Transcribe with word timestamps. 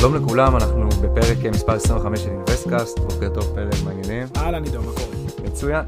שלום 0.00 0.14
לכולם, 0.14 0.56
אנחנו 0.56 0.88
בפרק 0.88 1.54
מספר 1.54 1.72
25 1.72 2.20
של 2.20 2.30
אינוויסטקאסט, 2.30 2.98
בוקר 2.98 3.28
טוב 3.34 3.44
פלג, 3.54 3.74
מה 3.84 3.92
העניינים? 3.92 4.28
אהלן 4.36 4.64
עידו, 4.64 4.82
מה 4.82 4.92
קורה? 4.92 5.44
מצוין. 5.44 5.84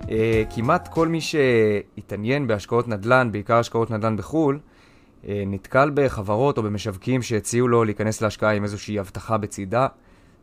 Uh, 0.00 0.06
כמעט 0.54 0.88
כל 0.88 1.08
מי 1.08 1.20
שהתעניין 1.20 2.46
בהשקעות 2.46 2.88
נדל"ן, 2.88 3.28
בעיקר 3.32 3.56
השקעות 3.56 3.90
נדל"ן 3.90 4.16
בחו"ל, 4.16 4.58
uh, 4.58 5.26
נתקל 5.46 5.90
בחברות 5.94 6.58
או 6.58 6.62
במשווקים 6.62 7.22
שהציעו 7.22 7.68
לו 7.68 7.84
להיכנס 7.84 8.20
להשקעה 8.20 8.54
עם 8.54 8.62
איזושהי 8.62 8.98
הבטחה 8.98 9.38
בצידה. 9.38 9.86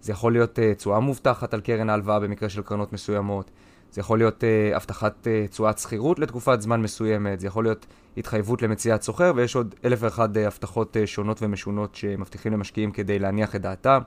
זה 0.01 0.11
יכול 0.11 0.31
להיות 0.33 0.59
uh, 0.59 0.77
תשואה 0.77 0.99
מובטחת 0.99 1.54
על 1.54 1.61
קרן 1.61 1.89
ההלוואה 1.89 2.20
במקרה 2.20 2.49
של 2.49 2.61
קרנות 2.61 2.93
מסוימות, 2.93 3.51
זה 3.91 4.01
יכול 4.01 4.17
להיות 4.17 4.43
uh, 4.43 4.75
הבטחת 4.75 5.27
uh, 5.27 5.51
תשואת 5.51 5.79
שכירות 5.79 6.20
לתקופת 6.20 6.61
זמן 6.61 6.81
מסוימת, 6.81 7.39
זה 7.39 7.47
יכול 7.47 7.63
להיות 7.63 7.85
התחייבות 8.17 8.61
למציאת 8.61 9.01
סוחר, 9.01 9.31
ויש 9.35 9.55
עוד 9.55 9.75
אלף 9.85 9.99
ואחד 10.01 10.37
uh, 10.37 10.39
הבטחות 10.39 10.98
uh, 10.98 11.07
שונות 11.07 11.41
ומשונות 11.41 11.95
שמבטיחים 11.95 12.53
למשקיעים 12.53 12.91
כדי 12.91 13.20
להניח 13.20 13.55
את 13.55 13.61
דעתם, 13.61 13.99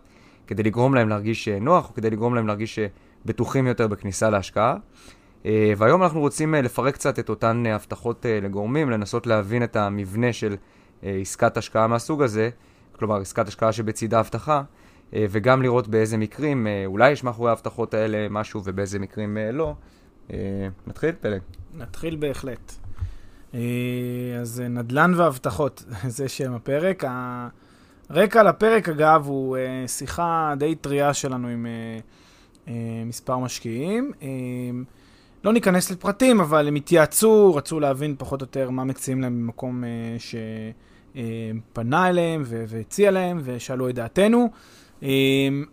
כדי 0.46 0.62
לגרום 0.62 0.94
להם 0.94 1.08
להרגיש 1.08 1.48
uh, 1.48 1.62
נוח, 1.62 1.88
או 1.88 1.94
כדי 1.94 2.10
לגרום 2.10 2.34
להם 2.34 2.46
להרגיש 2.46 2.78
uh, 2.78 2.82
בטוחים 3.24 3.66
יותר 3.66 3.86
בכניסה 3.86 4.30
להשקעה. 4.30 4.76
Uh, 5.42 5.46
והיום 5.76 6.02
אנחנו 6.02 6.20
רוצים 6.20 6.54
uh, 6.54 6.58
לפרק 6.58 6.94
קצת 6.94 7.19
את 7.19 7.28
אותן 7.28 7.62
uh, 7.66 7.69
הבטחות 7.69 8.24
uh, 8.24 8.44
לגורמים, 8.44 8.91
לנסות 8.91 9.26
להבין 9.26 9.62
את 9.62 9.76
המבנה 9.76 10.32
של 10.32 10.54
uh, 10.54 11.04
עסקת 11.20 11.56
השקעה 11.56 11.86
מהסוג 11.86 12.22
הזה, 12.22 12.50
כלומר 12.92 13.20
עסקת 13.20 13.48
השקעה 13.48 13.72
שבצידה 13.72 14.20
הבטחה, 14.20 14.62
וגם 15.14 15.62
לראות 15.62 15.88
באיזה 15.88 16.16
מקרים, 16.16 16.66
uh, 16.66 16.86
אולי 16.86 17.10
יש 17.10 17.24
מאחורי 17.24 17.50
ההבטחות 17.50 17.94
האלה 17.94 18.26
משהו 18.30 18.60
ובאיזה 18.64 18.98
מקרים 18.98 19.36
uh, 19.36 19.52
לא. 19.52 19.74
נתחיל, 20.86 21.12
פלג. 21.20 21.40
נתחיל 21.74 22.16
בהחלט. 22.16 22.72
אה, 23.54 23.60
אז 24.40 24.60
אה, 24.60 24.68
נדל"ן 24.68 25.12
והבטחות, 25.16 25.84
זה 26.16 26.28
שם 26.28 26.54
הפרק. 26.54 27.04
הרקע 28.08 28.42
לפרק, 28.42 28.88
אגב, 28.88 29.26
הוא 29.26 29.56
אה, 29.56 29.88
שיחה 29.88 30.54
די 30.58 30.74
טריה 30.74 31.14
שלנו 31.14 31.48
עם 31.48 31.66
מספר 33.06 33.38
משקיעים. 33.38 34.12
לא 35.44 35.52
ניכנס 35.52 35.90
לפרטים, 35.90 36.40
אבל 36.40 36.68
הם 36.68 36.74
התייעצו, 36.74 37.54
רצו 37.54 37.80
להבין 37.80 38.14
פחות 38.18 38.40
או 38.40 38.44
יותר 38.44 38.70
מה 38.70 38.84
מציעים 38.84 39.20
להם 39.20 39.42
במקום 39.46 39.84
שפנה 41.14 42.08
אליהם 42.08 42.42
והציע 42.46 43.10
להם, 43.10 43.40
ושאלו 43.44 43.88
את 43.88 43.94
דעתנו. 43.94 44.50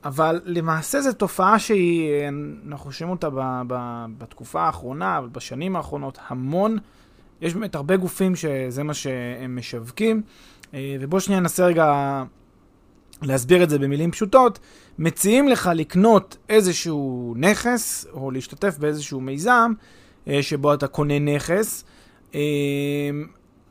אבל 0.04 0.42
למעשה 0.46 1.02
זו 1.02 1.14
תופעה 1.14 1.60
שהיא, 1.60 2.10
אנחנו 2.68 2.86
חושבים 2.86 3.10
אותה 3.10 3.30
בתקופה 4.18 4.62
האחרונה, 4.62 5.22
בשנים 5.32 5.76
האחרונות, 5.76 6.20
המון 6.28 6.78
יש 7.42 7.54
באמת 7.54 7.76
הרבה 7.76 7.98
גופים 7.98 8.36
שזה 8.36 8.84
מה 8.84 8.94
שהם 8.94 9.56
משווקים, 9.56 10.22
אה, 10.74 10.96
ובוא 11.00 11.20
שנייה 11.20 11.40
ננסה 11.40 11.66
רגע 11.66 12.24
להסביר 13.22 13.64
את 13.64 13.70
זה 13.70 13.80
במילים 13.80 14.12
פשוטות. 14.12 14.60
מציעים 15.00 15.48
לך 15.48 15.70
לקנות 15.76 16.38
איזשהו 16.50 17.34
נכס, 17.38 18.06
או 18.14 18.32
להשתתף 18.32 18.78
באיזשהו 18.78 19.22
מיזם, 19.22 19.74
אה, 20.28 20.44
שבו 20.44 20.74
אתה 20.74 20.88
קונה 20.88 21.20
נכס, 21.20 21.84
אה, 22.36 22.40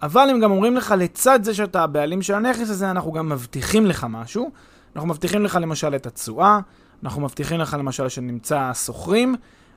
אבל 0.03 0.31
הם 0.31 0.41
גם 0.41 0.50
אומרים 0.50 0.77
לך, 0.77 0.94
לצד 0.99 1.44
זה 1.44 1.55
שאתה 1.55 1.83
הבעלים 1.83 2.22
של 2.22 2.34
הנכס 2.34 2.71
הזה, 2.71 2.91
אנחנו 2.91 3.12
גם 3.12 3.28
מבטיחים 3.28 3.87
לך 3.87 4.06
משהו. 4.10 4.50
אנחנו 4.97 5.09
מבטיחים 5.09 5.45
לך 5.45 5.59
למשל 5.61 5.95
את 5.95 6.06
התשואה, 6.06 6.59
אנחנו 7.05 7.23
מבטיחים 7.23 7.61
לך 7.61 7.77
למשל 7.78 8.09
שנמצא 8.09 8.71
שוכרים, 8.75 9.37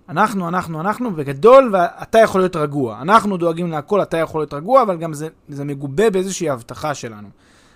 אנחנו, 0.09 0.47
אנחנו, 0.47 0.79
אנחנו, 0.81 1.12
בגדול, 1.12 1.69
ואתה 1.74 2.19
יכול 2.19 2.41
להיות 2.41 2.56
רגוע. 2.56 3.01
אנחנו 3.01 3.38
דואגים 3.38 3.72
להכל, 3.72 4.01
אתה 4.01 4.18
יכול 4.18 4.41
להיות 4.41 4.53
רגוע, 4.53 4.81
אבל 4.81 4.97
גם 4.97 5.13
זה, 5.13 5.28
זה 5.50 5.63
מגובה 5.63 6.09
באיזושהי 6.09 6.50
הבטחה 6.50 6.94
שלנו. 6.94 7.28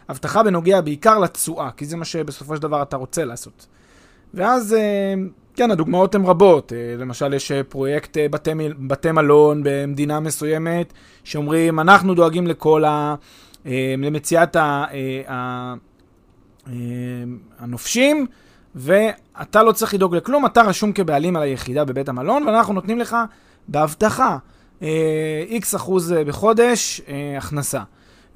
הבטחה 0.10 0.44
בנוגע 0.44 0.82
בעיקר 0.82 1.20
לתשואה, 1.20 1.70
כי 1.78 1.86
זה 1.86 1.98
מה 1.98 2.06
שבסופו 2.06 2.56
של 2.56 2.62
דבר 2.62 2.82
אתה 2.82 2.98
רוצה 2.98 3.26
לעשות. 3.26 3.68
ואז, 4.34 4.74
אה, 4.74 5.14
כן, 5.56 5.72
הדוגמאות 5.72 6.16
הן 6.16 6.26
רבות. 6.26 6.74
אה, 6.74 6.96
למשל, 6.98 7.34
יש 7.34 7.52
אה, 7.52 7.64
פרויקט 7.64 8.18
בתי, 8.32 8.52
בתי 8.80 9.12
מלון 9.12 9.62
במדינה 9.64 10.20
מסוימת, 10.20 10.94
שאומרים, 11.24 11.80
אנחנו 11.80 12.14
דואגים 12.14 12.48
לכל 12.48 12.86
ה... 12.86 13.16
למציאת 13.98 14.56
ה... 14.56 14.86
הנופשים, 17.60 18.26
ואתה 18.76 19.64
לא 19.64 19.72
צריך 19.72 19.94
לדאוג 19.94 20.16
לכלום, 20.16 20.46
אתה 20.46 20.62
רשום 20.62 20.92
כבעלים 20.92 21.36
על 21.36 21.44
היחידה 21.44 21.86
בבית 21.86 22.10
המלון, 22.10 22.48
ואנחנו 22.48 22.74
נותנים 22.74 23.00
לך 23.00 23.18
בהבטחה 23.68 24.38
אה, 24.82 25.58
אחוז 25.76 26.14
אה, 26.14 26.24
בחודש 26.24 27.02
אה, 27.08 27.38
הכנסה, 27.38 27.82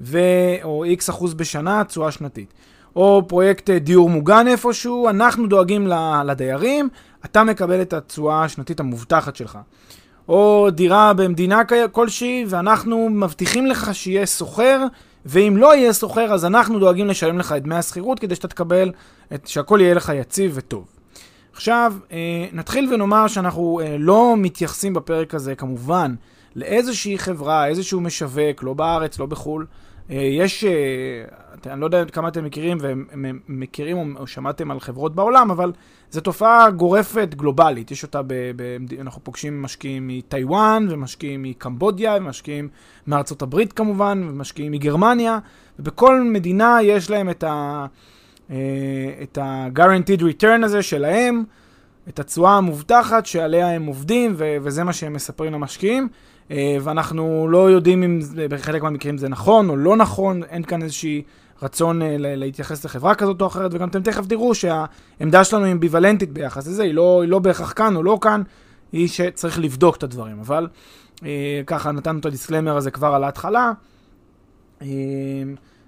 ו... 0.00 0.18
או 0.62 0.84
איקס 0.84 1.10
אחוז 1.10 1.34
בשנה 1.34 1.84
תשואה 1.84 2.10
שנתית. 2.10 2.54
או 2.96 3.22
פרויקט 3.28 3.70
דיור 3.70 4.10
מוגן 4.10 4.48
איפשהו, 4.48 5.08
אנחנו 5.08 5.46
דואגים 5.46 5.88
לדיירים, 6.26 6.88
אתה 7.24 7.44
מקבל 7.44 7.82
את 7.82 7.92
התשואה 7.92 8.44
השנתית 8.44 8.80
המובטחת 8.80 9.36
שלך. 9.36 9.58
או 10.28 10.68
דירה 10.70 11.12
במדינה 11.12 11.62
כלשהי, 11.92 12.44
ואנחנו 12.48 13.08
מבטיחים 13.10 13.66
לך 13.66 13.94
שיהיה 13.94 14.26
סוחר, 14.26 14.86
ואם 15.26 15.56
לא 15.56 15.76
יהיה 15.76 15.92
סוחר, 15.92 16.32
אז 16.32 16.44
אנחנו 16.44 16.78
דואגים 16.78 17.06
לשלם 17.06 17.38
לך 17.38 17.52
את 17.56 17.62
דמי 17.62 17.74
השכירות 17.76 18.18
כדי 18.18 18.34
שאתה 18.34 18.48
תקבל, 18.48 18.92
את, 19.34 19.46
שהכל 19.46 19.78
יהיה 19.82 19.94
לך 19.94 20.12
יציב 20.14 20.52
וטוב. 20.54 20.84
עכשיו, 21.52 21.94
אה, 22.12 22.46
נתחיל 22.52 22.94
ונאמר 22.94 23.26
שאנחנו 23.26 23.80
אה, 23.80 23.96
לא 23.98 24.34
מתייחסים 24.36 24.94
בפרק 24.94 25.34
הזה, 25.34 25.54
כמובן, 25.54 26.14
לאיזושהי 26.56 27.18
חברה, 27.18 27.66
איזשהו 27.66 28.00
משווק, 28.00 28.62
לא 28.62 28.74
בארץ, 28.74 29.18
לא 29.18 29.26
בחו"ל. 29.26 29.66
אה, 30.10 30.16
יש, 30.16 30.64
אה, 30.64 31.72
אני 31.72 31.80
לא 31.80 31.86
יודע 31.86 32.04
כמה 32.04 32.28
אתם 32.28 32.44
מכירים 32.44 32.78
ומכירים 32.80 34.16
או, 34.16 34.26
שמעתם 34.26 34.70
על 34.70 34.80
חברות 34.80 35.14
בעולם, 35.14 35.50
אבל 35.50 35.72
זו 36.10 36.20
תופעה 36.20 36.70
גורפת 36.70 37.34
גלובלית. 37.34 37.90
יש 37.90 38.02
אותה, 38.02 38.22
ב, 38.22 38.34
ב, 38.56 38.76
אנחנו 39.00 39.24
פוגשים 39.24 39.62
משקיעים 39.62 40.08
מטיוואן, 40.08 40.86
ומשקיעים 40.90 41.42
מקמבודיה, 41.42 42.16
ומשקיעים 42.16 42.68
מארצות 43.06 43.42
הברית 43.42 43.72
כמובן, 43.72 44.28
ומשקיעים 44.30 44.72
מגרמניה, 44.72 45.38
ובכל 45.78 46.20
מדינה 46.20 46.78
יש 46.82 47.10
להם 47.10 47.30
את 47.30 47.44
ה... 47.44 47.86
אה, 48.50 48.56
את 49.22 49.38
ה-guaranteed 49.38 50.20
return 50.20 50.64
הזה 50.64 50.82
שלהם, 50.82 51.44
את 52.08 52.18
התשואה 52.18 52.56
המובטחת 52.56 53.26
שעליה 53.26 53.70
הם 53.70 53.86
עובדים, 53.86 54.34
ו- 54.36 54.56
וזה 54.62 54.84
מה 54.84 54.92
שהם 54.92 55.12
מספרים 55.12 55.52
למשקיעים. 55.52 56.08
אה, 56.52 56.76
ואנחנו 56.82 57.48
לא 57.50 57.70
יודעים 57.70 58.02
אם 58.02 58.20
בחלק 58.50 58.82
מהמקרים 58.82 59.18
זה 59.18 59.28
נכון 59.28 59.68
או 59.68 59.76
לא 59.76 59.96
נכון, 59.96 60.42
אין 60.44 60.62
כאן 60.62 60.82
איזושהי 60.82 61.22
רצון 61.62 62.02
אה, 62.02 62.16
להתייחס 62.18 62.84
לחברה 62.84 63.14
כזאת 63.14 63.42
או 63.42 63.46
אחרת, 63.46 63.74
וגם 63.74 63.88
אתם 63.88 64.02
תכף 64.02 64.26
תראו 64.26 64.54
שהעמדה 64.54 65.44
שלנו 65.44 65.64
היא 65.64 65.72
אמביוולנטית 65.72 66.32
ביחס 66.32 66.66
לזה, 66.66 66.82
היא 66.82 66.94
לא, 66.94 67.22
היא 67.22 67.30
לא 67.30 67.38
בהכרח 67.38 67.72
כאן 67.76 67.96
או 67.96 68.02
לא 68.02 68.18
כאן, 68.20 68.42
היא 68.92 69.08
שצריך 69.08 69.58
לבדוק 69.58 69.96
את 69.96 70.02
הדברים, 70.02 70.40
אבל 70.40 70.68
אה, 71.24 71.62
ככה 71.66 71.92
נתנו 71.92 72.18
את 72.18 72.26
הדיסקלמר 72.26 72.76
הזה 72.76 72.90
כבר 72.90 73.14
על 73.14 73.24
ההתחלה, 73.24 73.72
אה, 74.82 74.86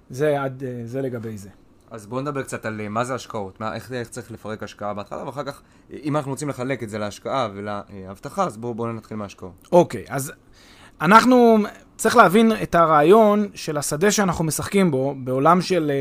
זה, 0.09 0.41
עד, 0.41 0.63
אה, 0.63 0.81
זה 0.85 1.01
לגבי 1.01 1.37
זה. 1.37 1.49
אז 1.91 2.07
בואו 2.07 2.21
נדבר 2.21 2.43
קצת 2.43 2.65
על 2.65 2.87
מה 2.89 3.03
זה 3.03 3.15
השקעות, 3.15 3.59
מה, 3.59 3.75
איך, 3.75 3.91
איך 3.91 4.09
צריך 4.09 4.31
לפרק 4.31 4.63
השקעה 4.63 4.93
בהתחלה, 4.93 5.25
ואחר 5.25 5.43
כך, 5.43 5.61
אם 6.03 6.17
אנחנו 6.17 6.31
רוצים 6.31 6.49
לחלק 6.49 6.83
את 6.83 6.89
זה 6.89 6.97
להשקעה 6.97 7.49
ולהבטחה, 7.53 8.45
אז 8.45 8.57
בואו 8.57 8.73
בוא 8.73 8.87
נתחיל 8.87 9.17
מהשקעות. 9.17 9.67
אוקיי, 9.71 10.05
אז 10.09 10.33
אנחנו, 11.01 11.57
צריך 11.97 12.15
להבין 12.15 12.51
את 12.63 12.75
הרעיון 12.75 13.47
של 13.53 13.77
השדה 13.77 14.11
שאנחנו 14.11 14.43
משחקים 14.43 14.91
בו, 14.91 15.15
בעולם 15.17 15.61
של 15.61 15.91
אה, 15.91 15.95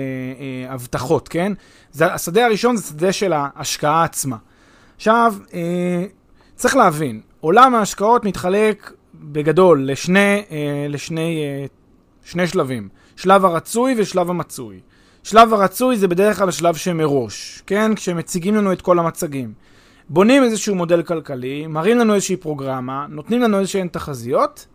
אה, 0.69 0.75
הבטחות, 0.75 1.29
כן? 1.29 1.53
זה, 1.93 2.15
השדה 2.15 2.47
הראשון 2.47 2.77
זה 2.77 2.87
שדה 2.87 3.13
של 3.13 3.33
ההשקעה 3.33 4.05
עצמה. 4.05 4.37
עכשיו, 4.97 5.35
אה, 5.55 6.05
צריך 6.55 6.77
להבין, 6.77 7.21
עולם 7.41 7.75
ההשקעות 7.75 8.25
מתחלק 8.25 8.93
בגדול 9.15 9.91
לשני, 9.91 10.43
אה, 10.51 10.87
לשני 10.89 11.45
אה, 11.45 11.67
שני 12.25 12.47
שלבים, 12.47 12.89
שלב 13.17 13.45
הרצוי 13.45 13.95
ושלב 13.99 14.31
המצוי. 14.31 14.81
שלב 15.23 15.55
הרצוי 15.55 15.97
זה 15.97 16.09
בדרך 16.09 16.39
כלל 16.39 16.49
השלב 16.49 16.75
שמראש, 16.75 17.63
כן? 17.67 17.95
כשמציגים 17.95 18.55
לנו 18.55 18.73
את 18.73 18.83
כל 18.83 18.99
המצגים. 18.99 19.53
בונים 20.09 20.43
איזשהו 20.43 20.75
מודל 20.75 21.03
כלכלי, 21.03 21.67
מראים 21.67 21.99
לנו 21.99 22.15
איזושהי 22.15 22.37
פרוגרמה, 22.37 23.07
נותנים 23.09 23.41
לנו 23.43 23.61
איזשהן 23.61 23.89
תחזיות, 23.89 24.67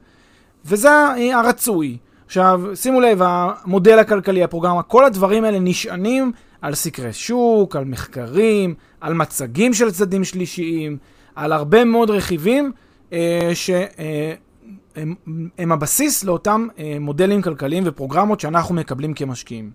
וזה 0.66 0.90
הרצוי. 1.34 1.98
עכשיו, 2.26 2.62
שימו 2.76 3.02
לב, 3.02 3.22
המודל 3.24 4.00
הכלכלי, 4.00 4.44
הפרוגרמה, 4.44 4.84
כל 4.84 5.06
הדברים 5.06 5.44
האלה 5.44 5.60
נשענים 5.60 6.32
על 6.62 6.76
סקרי 6.76 7.14
שוק, 7.14 7.76
על 7.76 7.86
מחקרים, 7.86 8.76
על 9.02 9.14
מצגים 9.14 9.74
של 9.74 9.92
צדדים 9.92 10.24
שלישיים, 10.24 10.98
על 11.36 11.52
הרבה 11.52 11.86
מאוד 11.86 12.10
רכיבים 12.10 12.72
אה, 13.14 13.52
שהם 13.54 15.16
אה, 15.60 15.74
הבסיס 15.74 16.24
לאותם 16.24 16.68
אה, 16.80 16.98
מודלים 17.00 17.42
כלכליים 17.42 17.84
ופרוגרמות 17.86 18.40
שאנחנו 18.40 18.76
מקבלים 18.76 19.14
כמשקיעים. 19.14 19.72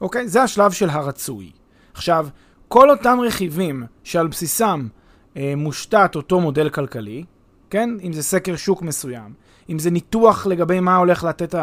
אוקיי? 0.00 0.28
זה 0.28 0.42
השלב 0.42 0.72
של 0.72 0.90
הרצוי. 0.90 1.50
עכשיו, 1.94 2.26
כל 2.68 2.90
אותם 2.90 3.18
רכיבים 3.20 3.82
שעל 4.04 4.26
בסיסם 4.26 4.88
אה, 5.36 5.54
מושתת 5.56 6.12
אותו 6.16 6.40
מודל 6.40 6.68
כלכלי, 6.68 7.24
כן? 7.70 7.90
אם 8.02 8.12
זה 8.12 8.22
סקר 8.22 8.56
שוק 8.56 8.82
מסוים, 8.82 9.32
אם 9.70 9.78
זה 9.78 9.90
ניתוח 9.90 10.46
לגבי 10.46 10.80
מה 10.80 10.96
הולך 10.96 11.24
לתת 11.24 11.54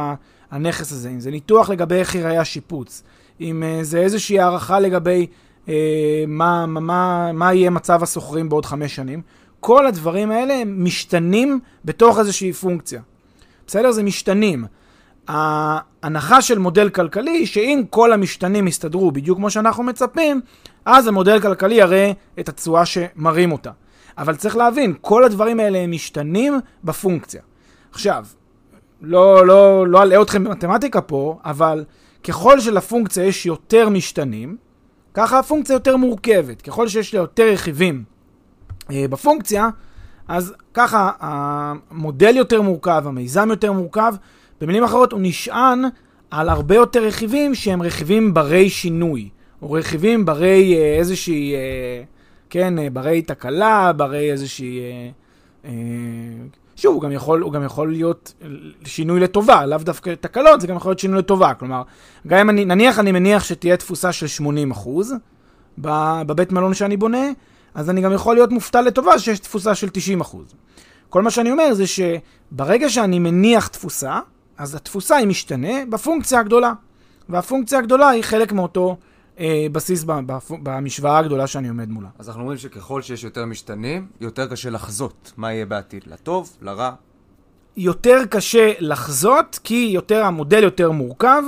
הנכס 0.51 0.91
הזה, 0.91 1.09
אם 1.09 1.19
זה 1.19 1.31
ניתוח 1.31 1.69
לגבי 1.69 1.95
איך 1.95 2.15
ייראה 2.15 2.41
השיפוץ, 2.41 3.03
אם 3.41 3.63
אה, 3.63 3.79
זה 3.83 3.99
איזושהי 3.99 4.39
הערכה 4.39 4.79
לגבי 4.79 5.27
אה, 5.69 6.23
מה, 6.27 6.65
מה, 6.65 7.31
מה 7.31 7.53
יהיה 7.53 7.69
מצב 7.69 8.03
הסוחרים 8.03 8.49
בעוד 8.49 8.65
חמש 8.65 8.95
שנים, 8.95 9.21
כל 9.59 9.87
הדברים 9.87 10.31
האלה 10.31 10.63
משתנים 10.65 11.59
בתוך 11.85 12.19
איזושהי 12.19 12.53
פונקציה. 12.53 13.01
בסדר? 13.67 13.91
זה 13.91 14.03
משתנים. 14.03 14.65
ההנחה 15.27 16.41
של 16.41 16.59
מודל 16.59 16.89
כלכלי 16.89 17.45
שאם 17.45 17.81
כל 17.89 18.13
המשתנים 18.13 18.67
יסתדרו 18.67 19.11
בדיוק 19.11 19.37
כמו 19.37 19.49
שאנחנו 19.49 19.83
מצפים, 19.83 20.41
אז 20.85 21.07
המודל 21.07 21.37
הכלכלי 21.37 21.75
יראה 21.75 22.11
את 22.39 22.49
התשואה 22.49 22.85
שמראים 22.85 23.51
אותה. 23.51 23.71
אבל 24.17 24.35
צריך 24.35 24.55
להבין, 24.55 24.93
כל 25.01 25.23
הדברים 25.23 25.59
האלה 25.59 25.79
הם 25.79 25.91
משתנים 25.91 26.59
בפונקציה. 26.83 27.41
עכשיו, 27.91 28.25
לא, 29.01 29.47
לא, 29.47 29.87
לא 29.87 30.03
אלאה 30.03 30.21
אתכם 30.21 30.43
במתמטיקה 30.43 31.01
פה, 31.01 31.39
אבל 31.45 31.85
ככל 32.23 32.59
שלפונקציה 32.59 33.25
יש 33.25 33.45
יותר 33.45 33.89
משתנים, 33.89 34.57
ככה 35.13 35.39
הפונקציה 35.39 35.73
יותר 35.73 35.97
מורכבת. 35.97 36.61
ככל 36.61 36.87
שיש 36.87 37.13
לה 37.13 37.19
יותר 37.19 37.51
רכיבים 37.53 38.03
אה, 38.91 39.05
בפונקציה, 39.09 39.69
אז 40.27 40.53
ככה 40.73 41.11
המודל 41.19 42.37
יותר 42.37 42.61
מורכב, 42.61 43.03
המיזם 43.05 43.49
יותר 43.49 43.71
מורכב. 43.71 44.15
במילים 44.61 44.83
אחרות, 44.83 45.11
הוא 45.11 45.19
נשען 45.23 45.83
על 46.31 46.49
הרבה 46.49 46.75
יותר 46.75 47.03
רכיבים 47.03 47.55
שהם 47.55 47.81
רכיבים 47.81 48.33
ברי 48.33 48.69
שינוי, 48.69 49.29
או 49.61 49.71
רכיבים 49.71 50.25
ברי 50.25 50.75
אה, 50.77 50.97
איזושהי, 50.99 51.55
אה, 51.55 52.03
כן, 52.49 52.79
אה, 52.79 52.89
ברי 52.89 53.21
תקלה, 53.21 53.93
ברי 53.93 54.31
איזושהי... 54.31 54.79
אה, 54.79 55.09
אה, 55.65 55.71
שוב, 56.81 56.93
הוא 56.93 57.01
גם, 57.01 57.11
יכול, 57.11 57.41
הוא 57.41 57.53
גם 57.53 57.63
יכול 57.63 57.91
להיות 57.91 58.33
שינוי 58.85 59.19
לטובה, 59.19 59.65
לאו 59.65 59.77
דווקא 59.77 60.13
תקלות, 60.19 60.61
זה 60.61 60.67
גם 60.67 60.75
יכול 60.75 60.89
להיות 60.89 60.99
שינוי 60.99 61.19
לטובה. 61.19 61.53
כלומר, 61.53 61.81
גם 62.27 62.37
אם 62.37 62.49
אני, 62.49 62.65
נניח 62.65 62.99
אני 62.99 63.11
מניח 63.11 63.43
שתהיה 63.43 63.77
תפוסה 63.77 64.11
של 64.11 64.45
80% 64.77 64.87
בבית 65.77 66.51
מלון 66.51 66.73
שאני 66.73 66.97
בונה, 66.97 67.27
אז 67.73 67.89
אני 67.89 68.01
גם 68.01 68.13
יכול 68.13 68.35
להיות 68.35 68.51
מופתע 68.51 68.81
לטובה 68.81 69.19
שיש 69.19 69.39
תפוסה 69.39 69.75
של 69.75 69.87
90%. 70.21 70.35
כל 71.09 71.21
מה 71.21 71.31
שאני 71.31 71.51
אומר 71.51 71.73
זה 71.73 71.83
שברגע 71.87 72.89
שאני 72.89 73.19
מניח 73.19 73.67
תפוסה, 73.67 74.19
אז 74.57 74.75
התפוסה 74.75 75.15
היא 75.15 75.27
משתנה 75.27 75.85
בפונקציה 75.89 76.39
הגדולה. 76.39 76.73
והפונקציה 77.29 77.79
הגדולה 77.79 78.09
היא 78.09 78.23
חלק 78.23 78.51
מאותו 78.51 78.97
אה, 79.39 79.67
בסיס 79.71 80.05
במשוואה 80.49 81.17
הגדולה 81.17 81.47
שאני 81.47 81.67
עומד 81.67 81.89
מולה. 81.89 82.07
אז 82.19 82.27
אנחנו 82.27 82.41
אומרים 82.41 82.57
שככל 82.57 83.01
שיש 83.01 83.23
יותר 83.23 83.45
משתנים, 83.45 84.07
יותר 84.21 84.47
קשה 84.47 84.69
לחזות 84.69 85.31
מה 85.37 85.53
יהיה 85.53 85.65
בעתיד, 85.65 86.03
לטוב, 86.07 86.57
לרע. 86.61 86.91
יותר 87.77 88.25
קשה 88.29 88.71
לחזות, 88.79 89.59
כי 89.63 89.89
יותר, 89.93 90.23
המודל 90.25 90.63
יותר 90.63 90.91
מורכב, 90.91 91.43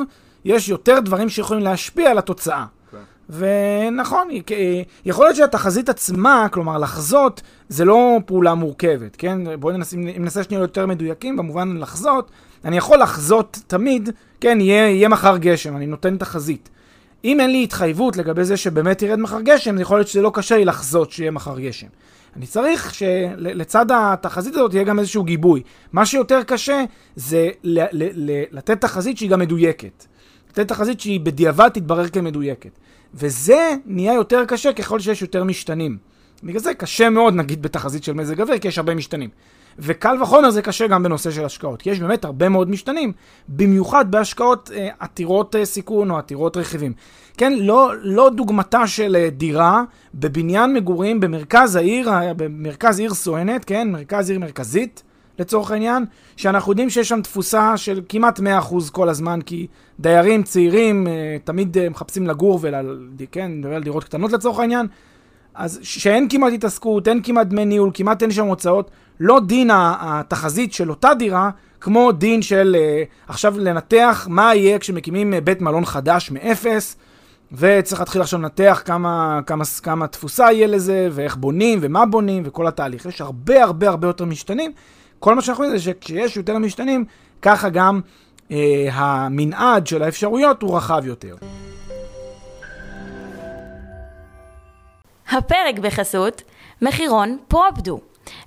יש 0.45 0.69
יותר 0.69 0.99
דברים 0.99 1.29
שיכולים 1.29 1.63
להשפיע 1.63 2.11
על 2.11 2.17
התוצאה. 2.17 2.65
כן. 2.91 2.97
ונכון, 3.29 4.27
אה, 4.51 4.81
יכול 5.05 5.25
להיות 5.25 5.35
שהתחזית 5.35 5.89
עצמה, 5.89 6.47
כלומר 6.51 6.77
לחזות, 6.77 7.41
זה 7.69 7.85
לא 7.85 8.19
פעולה 8.25 8.53
מורכבת, 8.53 9.15
כן? 9.15 9.59
בואו 9.59 9.77
ננסה, 9.77 9.97
ננסה 9.97 10.43
שנייה 10.43 10.61
יותר 10.61 10.85
מדויקים, 10.85 11.37
במובן 11.37 11.77
לחזות, 11.77 12.31
אני 12.65 12.77
יכול 12.77 12.99
לחזות 12.99 13.59
תמיד, 13.67 14.09
כן, 14.41 14.61
יהיה, 14.61 14.89
יהיה 14.89 15.07
מחר 15.07 15.37
גשם, 15.37 15.75
אני 15.75 15.85
נותן 15.85 16.17
תחזית. 16.17 16.69
אם 17.23 17.39
אין 17.39 17.51
לי 17.51 17.63
התחייבות 17.63 18.17
לגבי 18.17 18.43
זה 18.43 18.57
שבאמת 18.57 19.01
ירד 19.01 19.19
מחר 19.19 19.41
גשם, 19.41 19.79
יכול 19.79 19.97
להיות 19.97 20.07
שזה 20.07 20.21
לא 20.21 20.31
קשה 20.33 20.57
לי 20.57 20.65
לחזות 20.65 21.11
שיהיה 21.11 21.31
מחר 21.31 21.59
גשם. 21.59 21.87
אני 22.35 22.47
צריך 22.47 22.93
שלצד 22.93 23.85
התחזית 23.91 24.53
הזאת 24.55 24.73
יהיה 24.73 24.83
גם 24.83 24.99
איזשהו 24.99 25.23
גיבוי. 25.23 25.61
מה 25.93 26.05
שיותר 26.05 26.43
קשה 26.43 26.83
זה 27.15 27.49
ל- 27.63 27.79
ל- 27.91 28.31
ל- 28.31 28.43
לתת 28.51 28.81
תחזית 28.81 29.17
שהיא 29.17 29.29
גם 29.29 29.39
מדויקת. 29.39 30.05
לתת 30.49 30.67
תחזית 30.67 30.99
שהיא 30.99 31.19
בדיעבד 31.19 31.69
תתברר 31.69 32.07
כמדויקת. 32.09 32.79
וזה 33.13 33.75
נהיה 33.85 34.13
יותר 34.13 34.45
קשה 34.45 34.73
ככל 34.73 34.99
שיש 34.99 35.21
יותר 35.21 35.43
משתנים. 35.43 35.97
בגלל 36.43 36.59
זה 36.59 36.73
קשה 36.73 37.09
מאוד, 37.09 37.33
נגיד, 37.33 37.61
בתחזית 37.61 38.03
של 38.03 38.13
מזג 38.13 38.41
אוויר, 38.41 38.57
כי 38.57 38.67
יש 38.67 38.77
הרבה 38.77 38.95
משתנים. 38.95 39.29
וקל 39.79 40.21
וחומר 40.21 40.49
זה 40.49 40.61
קשה 40.61 40.87
גם 40.87 41.03
בנושא 41.03 41.31
של 41.31 41.45
השקעות, 41.45 41.81
כי 41.81 41.89
יש 41.89 41.99
באמת 41.99 42.25
הרבה 42.25 42.49
מאוד 42.49 42.69
משתנים, 42.69 43.11
במיוחד 43.47 44.11
בהשקעות 44.11 44.71
אה, 44.75 44.89
עתירות 44.99 45.55
אה, 45.55 45.65
סיכון 45.65 46.11
או 46.11 46.17
עתירות 46.17 46.57
רכיבים. 46.57 46.93
כן, 47.37 47.53
לא, 47.53 47.91
לא 48.01 48.29
דוגמתה 48.29 48.87
של 48.87 49.15
אה, 49.15 49.29
דירה 49.29 49.83
בבניין 50.13 50.73
מגורים 50.73 51.19
במרכז 51.19 51.75
העיר, 51.75 52.09
אה, 52.09 52.33
במרכז 52.33 52.99
עיר 52.99 53.13
סואנת, 53.13 53.65
כן, 53.65 53.91
מרכז 53.91 54.29
עיר 54.29 54.39
מרכזית. 54.39 55.03
לצורך 55.39 55.71
העניין, 55.71 56.05
שאנחנו 56.35 56.71
יודעים 56.71 56.89
שיש 56.89 57.09
שם 57.09 57.21
תפוסה 57.21 57.77
של 57.77 58.01
כמעט 58.09 58.39
100% 58.39 58.43
כל 58.91 59.09
הזמן, 59.09 59.39
כי 59.45 59.67
דיירים 59.99 60.43
צעירים 60.43 61.07
אה, 61.07 61.37
תמיד 61.43 61.77
אה, 61.77 61.89
מחפשים 61.89 62.27
לגור 62.27 62.59
ול... 62.61 62.73
כן, 63.31 63.51
נדבר 63.51 63.75
על 63.75 63.83
דירות 63.83 64.03
קטנות 64.03 64.31
לצורך 64.31 64.59
העניין, 64.59 64.87
אז 65.55 65.79
שאין 65.83 66.29
כמעט 66.29 66.53
התעסקות, 66.53 67.07
אין 67.07 67.21
כמעט 67.23 67.47
דמי 67.47 67.65
ניהול, 67.65 67.91
כמעט 67.93 68.21
אין 68.21 68.31
שם 68.31 68.45
הוצאות, 68.45 68.91
לא 69.19 69.39
דין 69.39 69.69
התחזית 69.73 70.73
של 70.73 70.89
אותה 70.89 71.13
דירה, 71.13 71.49
כמו 71.81 72.11
דין 72.11 72.41
של 72.41 72.75
uh, 72.75 73.29
עכשיו 73.31 73.59
לנתח 73.59 74.27
מה 74.29 74.55
יהיה 74.55 74.79
כשמקימים 74.79 75.33
בית 75.43 75.61
מלון 75.61 75.85
חדש 75.85 76.31
מאפס, 76.31 76.95
וצריך 77.51 77.99
להתחיל 78.01 78.21
עכשיו 78.21 78.39
לנתח 78.39 78.81
כמה, 78.85 79.39
כמה, 79.45 79.63
כמה 79.83 80.07
תפוסה 80.07 80.51
יהיה 80.51 80.67
לזה, 80.67 81.09
ואיך 81.11 81.35
בונים, 81.35 81.79
ומה 81.81 82.05
בונים, 82.05 82.43
וכל 82.45 82.67
התהליך. 82.67 83.05
יש 83.05 83.21
הרבה 83.21 83.63
הרבה 83.63 83.89
הרבה 83.89 84.07
יותר 84.07 84.25
משתנים. 84.25 84.71
כל 85.19 85.35
מה 85.35 85.41
שאנחנו 85.41 85.63
יודעים 85.63 85.79
זה 85.79 85.83
שכשיש 85.83 86.37
יותר 86.37 86.57
משתנים, 86.57 87.05
ככה 87.41 87.69
גם 87.69 88.01
uh, 88.49 88.53
המנעד 88.91 89.87
של 89.87 90.03
האפשרויות 90.03 90.61
הוא 90.61 90.77
רחב 90.77 91.01
יותר. 91.05 91.35
הפרק 95.29 95.79
בחסות 95.81 96.41
מחירון 96.81 97.37
פרופדו, 97.47 97.99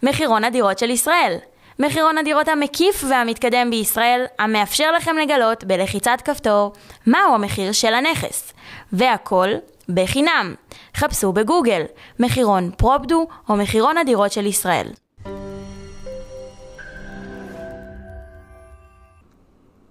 מחירון 0.02 0.44
הדירות 0.44 0.78
של 0.78 0.90
ישראל. 0.90 1.36
מחירון 1.78 2.18
הדירות 2.18 2.48
המקיף 2.48 3.04
והמתקדם 3.10 3.70
בישראל, 3.70 4.24
המאפשר 4.38 4.92
לכם 4.92 5.16
לגלות 5.16 5.64
בלחיצת 5.64 6.18
כפתור 6.24 6.72
מהו 7.06 7.34
המחיר 7.34 7.72
של 7.72 7.94
הנכס. 7.94 8.52
והכל 8.92 9.48
בחינם. 9.88 10.54
חפשו 10.96 11.32
בגוגל 11.32 11.82
מחירון 12.20 12.70
פרופדו 12.76 13.26
או 13.48 13.56
מחירון 13.56 13.98
הדירות 13.98 14.32
של 14.32 14.46
ישראל. 14.46 14.88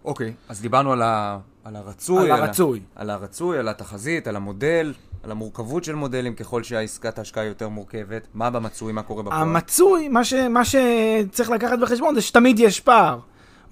אוקיי, 0.05 0.27
okay, 0.27 0.51
אז 0.51 0.61
דיברנו 0.61 0.91
על, 0.91 1.01
ה... 1.01 1.39
על 1.63 1.75
הרצוי, 1.75 2.31
על 2.31 2.41
הרצוי, 2.41 2.79
על, 2.95 3.01
על 3.01 3.09
הרצוי, 3.09 3.59
על 3.59 3.67
התחזית, 3.67 4.27
על 4.27 4.35
המודל, 4.35 4.93
על 5.25 5.31
המורכבות 5.31 5.83
של 5.83 5.95
מודלים 5.95 6.33
ככל 6.33 6.63
שהעסקת 6.63 7.17
ההשקעה 7.17 7.43
יותר 7.45 7.69
מורכבת. 7.69 8.27
מה 8.33 8.49
במצוי, 8.49 8.93
מה 8.93 9.03
קורה 9.03 9.23
בפועל? 9.23 9.41
המצוי, 9.41 10.07
מה, 10.07 10.23
ש, 10.23 10.33
מה 10.33 10.61
שצריך 10.65 11.49
לקחת 11.49 11.79
בחשבון 11.79 12.15
זה 12.15 12.21
שתמיד 12.21 12.59
יש 12.59 12.79
פער. 12.79 13.19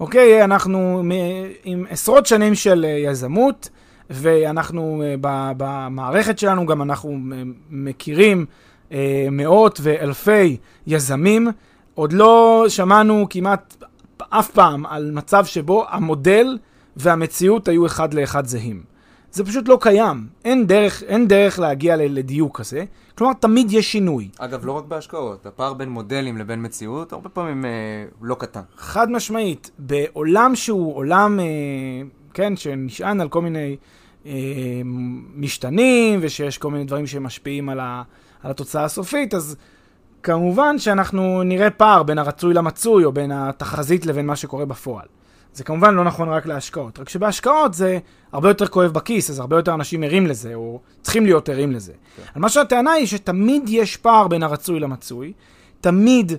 אוקיי, 0.00 0.44
אנחנו 0.44 1.02
עם 1.64 1.86
עשרות 1.90 2.26
שנים 2.26 2.54
של 2.54 2.84
אה, 2.84 2.90
יזמות, 2.90 3.68
ואנחנו 4.10 5.02
אה, 5.04 5.14
במערכת 5.56 6.38
שלנו 6.38 6.66
גם 6.66 6.82
אנחנו 6.82 7.10
אה, 7.10 7.42
מכירים 7.70 8.46
מאות 9.30 9.80
ואלפי 9.82 10.56
יזמים. 10.86 11.48
עוד 11.94 12.12
לא 12.12 12.64
שמענו 12.68 13.26
כמעט 13.30 13.84
אף 14.30 14.50
פעם 14.50 14.86
על 14.86 15.10
מצב 15.10 15.44
שבו 15.44 15.84
המודל 15.88 16.58
והמציאות 16.96 17.68
היו 17.68 17.86
אחד 17.86 18.14
לאחד 18.14 18.46
זהים. 18.46 18.93
זה 19.34 19.44
פשוט 19.44 19.68
לא 19.68 19.78
קיים. 19.80 20.26
אין 20.44 20.66
דרך, 20.66 21.02
אין 21.02 21.28
דרך 21.28 21.58
להגיע 21.58 21.96
לדיוק 21.96 22.58
כזה. 22.58 22.84
כלומר, 23.18 23.32
תמיד 23.32 23.72
יש 23.72 23.92
שינוי. 23.92 24.28
אגב, 24.38 24.66
לא 24.66 24.72
רק 24.72 24.84
בהשקעות, 24.84 25.46
הפער 25.46 25.74
בין 25.74 25.88
מודלים 25.88 26.38
לבין 26.38 26.64
מציאות 26.64 27.12
הרבה 27.12 27.28
פעמים 27.28 27.64
אה, 27.64 27.70
לא 28.22 28.34
קטן. 28.34 28.60
חד 28.76 29.10
משמעית. 29.10 29.70
בעולם 29.78 30.54
שהוא 30.54 30.96
עולם, 30.96 31.40
אה, 31.40 31.44
כן, 32.34 32.56
שנשען 32.56 33.20
על 33.20 33.28
כל 33.28 33.42
מיני 33.42 33.76
אה, 34.26 34.32
משתנים, 35.34 36.20
ושיש 36.22 36.58
כל 36.58 36.70
מיני 36.70 36.84
דברים 36.84 37.06
שמשפיעים 37.06 37.68
על, 37.68 37.80
ה, 37.80 38.02
על 38.42 38.50
התוצאה 38.50 38.84
הסופית, 38.84 39.34
אז 39.34 39.56
כמובן 40.22 40.78
שאנחנו 40.78 41.42
נראה 41.42 41.70
פער 41.70 42.02
בין 42.02 42.18
הרצוי 42.18 42.54
למצוי, 42.54 43.04
או 43.04 43.12
בין 43.12 43.32
התחזית 43.32 44.06
לבין 44.06 44.26
מה 44.26 44.36
שקורה 44.36 44.64
בפועל. 44.64 45.06
זה 45.54 45.64
כמובן 45.64 45.94
לא 45.94 46.04
נכון 46.04 46.28
רק 46.28 46.46
להשקעות, 46.46 46.98
רק 46.98 47.08
שבהשקעות 47.08 47.74
זה 47.74 47.98
הרבה 48.32 48.50
יותר 48.50 48.66
כואב 48.66 48.90
בכיס, 48.90 49.30
אז 49.30 49.38
הרבה 49.38 49.56
יותר 49.56 49.74
אנשים 49.74 50.02
ערים 50.02 50.26
לזה, 50.26 50.54
או 50.54 50.80
צריכים 51.02 51.24
להיות 51.24 51.48
ערים 51.48 51.72
לזה. 51.72 51.92
Okay. 51.92 52.30
על 52.34 52.42
מה 52.42 52.48
שהטענה 52.48 52.92
היא 52.92 53.06
שתמיד 53.06 53.62
יש 53.68 53.96
פער 53.96 54.28
בין 54.28 54.42
הרצוי 54.42 54.80
למצוי, 54.80 55.32
תמיד, 55.80 56.32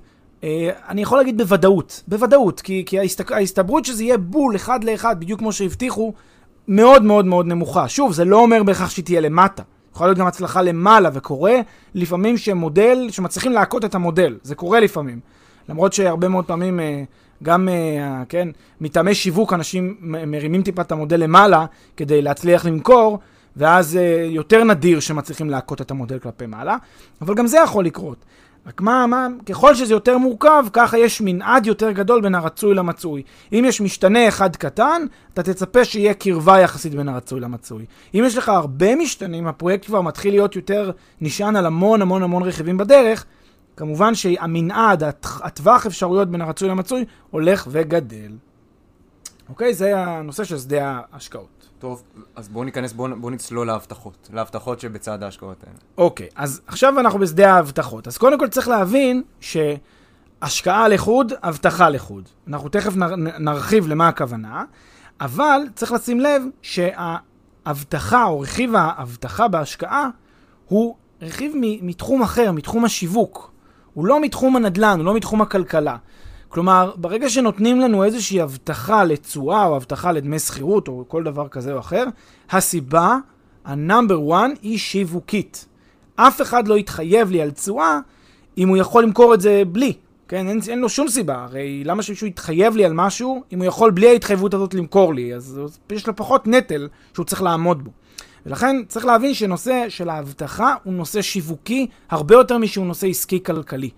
אה, 0.43 0.69
אני 0.89 1.01
יכול 1.01 1.17
להגיד 1.17 1.38
בוודאות, 1.38 2.03
בוודאות, 2.07 2.62
כי, 2.62 2.84
כי 2.86 3.00
ההסת, 3.00 3.31
ההסתברות 3.31 3.86
שזה 3.86 4.03
יהיה 4.03 4.17
בול 4.17 4.55
אחד 4.55 4.84
לאחד, 4.84 5.19
בדיוק 5.19 5.39
כמו 5.39 5.51
שהבטיחו, 5.51 6.13
מאוד 6.67 7.03
מאוד 7.03 7.25
מאוד 7.25 7.45
נמוכה. 7.45 7.89
שוב, 7.89 8.13
זה 8.13 8.25
לא 8.25 8.38
אומר 8.38 8.63
בהכרח 8.63 8.89
שהיא 8.89 9.05
תהיה 9.05 9.22
למטה. 9.22 9.63
יכולה 9.93 10.07
להיות 10.07 10.17
גם 10.17 10.27
הצלחה 10.27 10.62
למעלה, 10.62 11.10
וקורה 11.13 11.62
לפעמים 11.95 12.38
שמודל, 12.38 13.07
שמצליחים 13.10 13.51
להכות 13.51 13.86
את 13.86 13.95
המודל, 13.95 14.38
זה 14.43 14.55
קורה 14.55 14.79
לפעמים. 14.79 15.19
למרות 15.69 15.93
שהרבה 15.93 16.27
מאוד 16.27 16.45
פעמים, 16.45 16.79
אה, 16.79 17.03
גם, 17.44 17.70
אה, 17.70 18.24
כן, 18.30 18.48
מטעמי 18.82 19.15
שיווק 19.15 19.54
אנשים 19.54 19.98
מרימים 20.01 20.62
טיפה 20.62 20.82
את 20.82 20.92
המודל 20.92 21.20
למעלה 21.20 21.65
כדי 21.98 22.22
להצליח 22.22 22.65
למכור, 22.65 23.20
ואז 23.58 23.98
אה, 23.98 24.27
יותר 24.30 24.63
נדיר 24.63 25.00
שמצליחים 25.00 25.50
להכות 25.50 25.82
את 25.82 25.92
המודל 25.92 26.20
כלפי 26.20 26.46
מעלה, 26.46 26.77
אבל 27.22 27.36
גם 27.36 27.48
זה 27.48 27.58
יכול 27.63 27.86
לקרות. 27.86 28.25
רק 28.68 28.82
מה, 28.82 29.08
מה, 29.08 29.27
ככל 29.46 29.75
שזה 29.75 29.94
יותר 29.94 30.18
מורכב, 30.18 30.65
ככה 30.74 30.98
יש 30.98 31.22
מנעד 31.22 31.65
יותר 31.65 31.92
גדול 31.92 32.22
בין 32.22 32.36
הרצוי 32.36 32.75
למצוי. 32.75 33.24
אם 33.54 33.63
יש 33.68 33.82
משתנה 33.82 34.27
אחד 34.27 34.56
קטן, 34.56 35.06
אתה 35.34 35.44
תצפה 35.44 35.86
שיהיה 35.86 36.13
קרבה 36.13 36.60
יחסית 36.60 36.96
בין 36.96 37.10
הרצוי 37.10 37.39
למצוי. 37.39 37.86
אם 38.15 38.24
יש 38.25 38.38
לך 38.38 38.50
הרבה 38.50 38.96
משתנים, 38.96 39.48
הפרויקט 39.48 39.86
כבר 39.86 40.01
מתחיל 40.01 40.34
להיות 40.34 40.56
יותר 40.56 40.92
נשען 41.22 41.56
על 41.56 41.65
המון 41.65 42.01
המון 42.01 42.24
המון 42.24 42.44
רכיבים 42.44 42.77
בדרך, 42.77 43.25
כמובן 43.77 44.15
שהמנעד, 44.15 45.03
הטווח 45.24 45.86
אפשרויות 45.86 46.32
בין 46.32 46.41
הרצוי 46.41 46.70
למצוי, 46.70 47.05
הולך 47.32 47.67
וגדל. 47.72 48.32
אוקיי? 49.50 49.74
זה 49.74 49.98
הנושא 49.98 50.44
של 50.44 50.58
שדה 50.58 51.01
ההשקעות. 51.12 51.70
טוב, 51.79 52.03
אז 52.36 52.48
בואו 52.50 52.63
ניכנס, 52.63 52.94
בואו 52.94 53.15
בוא 53.22 53.32
נצלול 53.32 53.67
להבטחות, 53.67 54.29
להבטחות 54.34 54.79
שבצד 54.79 55.24
ההשקעות 55.24 55.63
האלה. 55.63 55.77
אוקיי, 55.98 56.27
אז 56.36 56.62
עכשיו 56.67 57.00
אנחנו 57.00 57.20
בשדה 57.20 57.53
ההבטחות. 57.53 58.08
אז 58.08 58.17
קודם 58.17 58.39
כל 58.39 58.48
צריך 58.48 58.67
להבין 58.67 59.24
שהשקעה 59.39 60.88
לחוד, 60.88 61.34
הבטחה 61.44 61.89
לחוד. 61.89 62.29
אנחנו 62.48 62.70
תכף 62.70 62.96
נר, 62.96 63.15
נרחיב 63.15 63.88
למה 63.88 64.08
הכוונה, 64.08 64.63
אבל 65.22 65.62
צריך 65.75 65.91
לשים 65.91 66.20
לב 66.20 66.44
שההבטחה 66.62 68.24
או 68.25 68.39
רכיב 68.39 68.75
ההבטחה 68.75 69.48
בהשקעה 69.48 70.10
הוא 70.67 70.96
רכיב 71.22 71.53
מתחום 71.82 72.22
אחר, 72.22 72.51
מתחום 72.51 72.86
השיווק. 72.86 73.54
הוא 73.95 74.05
לא 74.05 74.21
מתחום 74.21 74.55
הנדל"ן, 74.55 74.97
הוא 74.97 75.05
לא 75.05 75.13
מתחום 75.13 75.41
הכלכלה. 75.41 75.97
כלומר, 76.49 76.91
ברגע 76.95 77.29
שנותנים 77.29 77.79
לנו 77.79 78.03
איזושהי 78.03 78.41
הבטחה 78.41 79.03
לתשואה 79.03 79.65
או 79.65 79.75
הבטחה 79.75 80.11
לדמי 80.11 80.39
שכירות 80.39 80.87
או 80.87 81.03
כל 81.07 81.23
דבר 81.23 81.47
כזה 81.47 81.73
או 81.73 81.79
אחר, 81.79 82.03
הסיבה, 82.49 83.17
ה-number 83.65 84.31
one, 84.31 84.59
היא 84.61 84.77
שיווקית. 84.77 85.65
אף 86.15 86.41
אחד 86.41 86.67
לא 86.67 86.77
יתחייב 86.77 87.31
לי 87.31 87.41
על 87.41 87.51
תשואה 87.51 87.99
אם 88.57 88.69
הוא 88.69 88.77
יכול 88.77 89.03
למכור 89.03 89.33
את 89.33 89.41
זה 89.41 89.63
בלי. 89.71 89.93
כן, 90.27 90.48
אין, 90.48 90.60
אין 90.70 90.79
לו 90.79 90.89
שום 90.89 91.08
סיבה, 91.08 91.44
הרי 91.44 91.84
למה 91.84 92.03
שמישהו 92.03 92.27
יתחייב 92.27 92.75
לי 92.75 92.86
על 92.86 92.94
משהו 92.94 93.44
אם 93.53 93.58
הוא 93.58 93.65
יכול 93.65 93.91
בלי 93.91 94.08
ההתחייבות 94.08 94.53
הזאת 94.53 94.74
למכור 94.74 95.13
לי, 95.13 95.36
אז, 95.36 95.62
אז 95.63 95.79
יש 95.91 96.08
לו 96.08 96.15
פחות 96.15 96.48
נטל 96.48 96.88
שהוא 97.13 97.25
צריך 97.25 97.41
לעמוד 97.41 97.84
בו. 97.84 97.91
ולכן 98.46 98.75
צריך 98.88 99.05
להבין 99.05 99.34
שנושא 99.34 99.86
של 99.89 100.10
האבטחה 100.10 100.75
הוא 100.84 100.94
נושא 100.94 101.22
שיווקי 101.22 101.88
הרבה 102.10 102.36
יותר 102.36 102.58
משהוא 102.58 102.86
נושא 102.86 103.08
עסקי 103.08 103.44
כלכלי. 103.44 103.89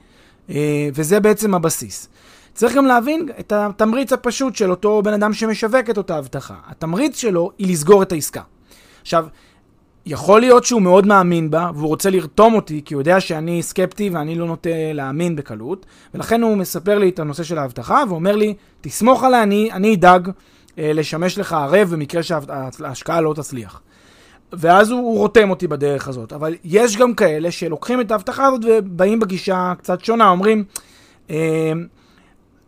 אה, 0.49 0.89
וזה 0.93 1.19
בעצם 1.19 1.55
הבסיס. 1.55 2.09
צריך 2.53 2.75
גם 2.75 2.85
להבין 2.85 3.29
את 3.39 3.51
התמריץ 3.51 4.13
הפשוט 4.13 4.55
של 4.55 4.71
אותו 4.71 5.01
בן 5.01 5.13
אדם 5.13 5.33
שמשווק 5.33 5.89
את 5.89 5.97
אותה 5.97 6.17
הבטחה. 6.17 6.55
התמריץ 6.65 7.17
שלו 7.17 7.51
היא 7.57 7.71
לסגור 7.71 8.03
את 8.03 8.11
העסקה. 8.11 8.41
עכשיו, 9.01 9.27
יכול 10.09 10.41
להיות 10.41 10.63
שהוא 10.63 10.81
מאוד 10.81 11.07
מאמין 11.07 11.51
בה, 11.51 11.69
והוא 11.75 11.87
רוצה 11.87 12.09
לרתום 12.09 12.53
אותי, 12.53 12.81
כי 12.85 12.93
הוא 12.93 13.01
יודע 13.01 13.19
שאני 13.19 13.63
סקפטי 13.63 14.09
ואני 14.09 14.35
לא 14.35 14.45
נוטה 14.45 14.69
להאמין 14.93 15.35
בקלות, 15.35 15.85
ולכן 16.13 16.41
הוא 16.41 16.57
מספר 16.57 16.97
לי 16.97 17.09
את 17.09 17.19
הנושא 17.19 17.43
של 17.43 17.57
ההבטחה, 17.57 18.03
ואומר 18.09 18.35
לי, 18.35 18.53
תסמוך 18.81 19.23
עליי, 19.23 19.43
אני, 19.43 19.71
אני 19.71 19.95
אדאג 19.95 20.29
אה, 20.79 20.91
לשמש 20.93 21.37
לך 21.37 21.53
ערב 21.53 21.89
במקרה 21.89 22.23
שההשקעה 22.23 23.21
לא 23.21 23.33
תצליח. 23.33 23.81
ואז 24.53 24.91
הוא, 24.91 24.99
הוא 24.99 25.17
רותם 25.17 25.49
אותי 25.49 25.67
בדרך 25.67 26.07
הזאת. 26.07 26.33
אבל 26.33 26.55
יש 26.63 26.97
גם 26.97 27.13
כאלה 27.13 27.51
שלוקחים 27.51 28.01
את 28.01 28.11
ההבטחה 28.11 28.45
הזאת 28.45 28.61
ובאים 28.67 29.19
בגישה 29.19 29.73
קצת 29.77 30.05
שונה, 30.05 30.29
אומרים, 30.29 30.63
אה, 31.29 31.71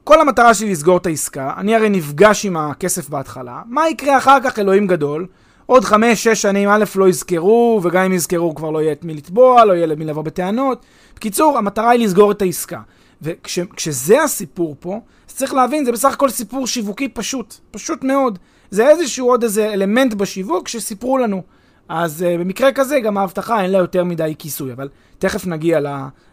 כל 0.03 0.21
המטרה 0.21 0.53
שלי 0.53 0.71
לסגור 0.71 0.97
את 0.97 1.05
העסקה, 1.05 1.53
אני 1.57 1.75
הרי 1.75 1.89
נפגש 1.89 2.45
עם 2.45 2.57
הכסף 2.57 3.09
בהתחלה, 3.09 3.61
מה 3.65 3.89
יקרה 3.89 4.17
אחר 4.17 4.37
כך, 4.43 4.59
אלוהים 4.59 4.87
גדול? 4.87 5.27
עוד 5.69 5.85
חמש, 5.85 6.23
שש 6.23 6.41
שנים, 6.41 6.69
א', 6.69 6.83
לא 6.95 7.09
יזכרו, 7.09 7.81
וגם 7.83 8.03
אם 8.03 8.13
יזכרו 8.13 8.55
כבר 8.55 8.71
לא 8.71 8.81
יהיה 8.81 8.91
את 8.91 9.03
מי 9.03 9.13
לתבוע, 9.13 9.65
לא 9.65 9.73
יהיה 9.73 9.85
למי 9.85 10.05
לבוא 10.05 10.21
בטענות. 10.21 10.85
בקיצור, 11.15 11.57
המטרה 11.57 11.89
היא 11.89 12.05
לסגור 12.05 12.31
את 12.31 12.41
העסקה. 12.41 12.81
וכשזה 13.21 14.23
הסיפור 14.23 14.75
פה, 14.79 14.99
אז 15.29 15.35
צריך 15.35 15.53
להבין, 15.53 15.85
זה 15.85 15.91
בסך 15.91 16.13
הכל 16.13 16.29
סיפור 16.29 16.67
שיווקי 16.67 17.07
פשוט, 17.07 17.55
פשוט 17.71 18.03
מאוד. 18.03 18.39
זה 18.71 18.89
איזשהו 18.89 19.27
עוד 19.27 19.43
איזה 19.43 19.73
אלמנט 19.73 20.13
בשיווק 20.13 20.67
שסיפרו 20.67 21.17
לנו. 21.17 21.41
אז 21.89 22.25
uh, 22.27 22.39
במקרה 22.39 22.71
כזה, 22.71 22.99
גם 22.99 23.17
ההבטחה 23.17 23.61
אין 23.61 23.71
לה 23.71 23.77
יותר 23.77 24.03
מדי 24.03 24.35
כיסוי, 24.39 24.73
אבל 24.73 24.89
תכף 25.17 25.47
נגיע 25.47 25.79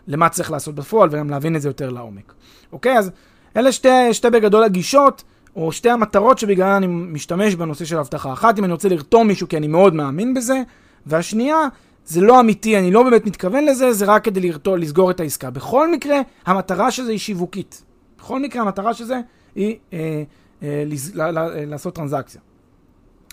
למה 0.06 0.28
צריך 0.28 0.50
לעשות 0.50 0.74
בפועל 0.74 1.08
וגם 1.12 1.30
להבין 1.30 1.56
את 1.56 1.62
זה 1.62 1.68
יותר 1.68 1.90
לעומק. 1.90 2.34
אוקיי, 2.72 2.98
אז 2.98 3.10
אלה 3.56 3.72
שתי, 3.72 4.14
שתי 4.14 4.30
בגדול 4.30 4.64
הגישות, 4.64 5.22
או 5.56 5.72
שתי 5.72 5.90
המטרות 5.90 6.38
שבגללן 6.38 6.70
אני 6.70 6.86
משתמש 6.86 7.54
בנושא 7.54 7.84
של 7.84 7.98
אבטחה. 7.98 8.32
אחת, 8.32 8.58
אם 8.58 8.64
אני 8.64 8.72
רוצה 8.72 8.88
לרתום 8.88 9.28
מישהו 9.28 9.48
כי 9.48 9.56
אני 9.56 9.68
מאוד 9.68 9.94
מאמין 9.94 10.34
בזה, 10.34 10.62
והשנייה, 11.06 11.68
זה 12.06 12.20
לא 12.20 12.40
אמיתי, 12.40 12.78
אני 12.78 12.90
לא 12.90 13.02
באמת 13.02 13.26
מתכוון 13.26 13.64
לזה, 13.64 13.92
זה 13.92 14.04
רק 14.04 14.24
כדי 14.24 14.40
לרתום, 14.40 14.78
לסגור 14.78 15.10
את 15.10 15.20
העסקה. 15.20 15.50
בכל 15.50 15.92
מקרה, 15.92 16.20
המטרה 16.46 16.90
של 16.90 17.04
זה 17.04 17.10
היא 17.10 17.18
שיווקית. 17.18 17.82
בכל 18.18 18.42
מקרה, 18.42 18.62
המטרה 18.62 18.94
של 18.94 19.04
זה 19.04 19.20
היא 19.54 19.76
אה, 19.92 20.22
אה, 20.62 20.84
לז, 20.86 21.16
ל, 21.16 21.22
ל, 21.22 21.38
ל, 21.38 21.64
לעשות 21.70 21.94
טרנזקציה. 21.94 22.40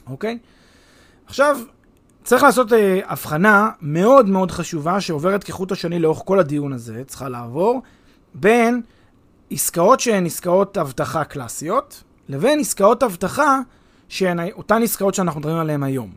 אוקיי? 0.07 0.37
עכשיו, 1.25 1.57
צריך 2.23 2.43
לעשות 2.43 2.73
אה, 2.73 2.99
הבחנה 3.05 3.69
מאוד 3.81 4.29
מאוד 4.29 4.51
חשובה 4.51 5.01
שעוברת 5.01 5.43
כחוט 5.43 5.71
השני 5.71 5.99
לאורך 5.99 6.21
כל 6.25 6.39
הדיון 6.39 6.73
הזה, 6.73 7.03
צריכה 7.07 7.29
לעבור, 7.29 7.81
בין 8.33 8.81
עסקאות 9.51 9.99
שהן 9.99 10.25
עסקאות 10.25 10.77
אבטחה 10.77 11.23
קלאסיות, 11.23 12.03
לבין 12.33 12.59
עסקאות 12.59 13.03
אבטחה 13.03 13.59
שהן 14.09 14.39
אותן 14.51 14.83
עסקאות 14.83 15.13
שאנחנו 15.13 15.39
מדברים 15.39 15.57
עליהן 15.57 15.83
היום. 15.83 16.11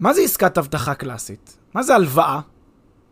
מה 0.00 0.14
זה 0.14 0.20
עסקת 0.20 0.58
אבטחה 0.58 0.94
קלאסית? 0.94 1.56
מה 1.74 1.82
זה 1.82 1.94
הלוואה? 1.94 2.40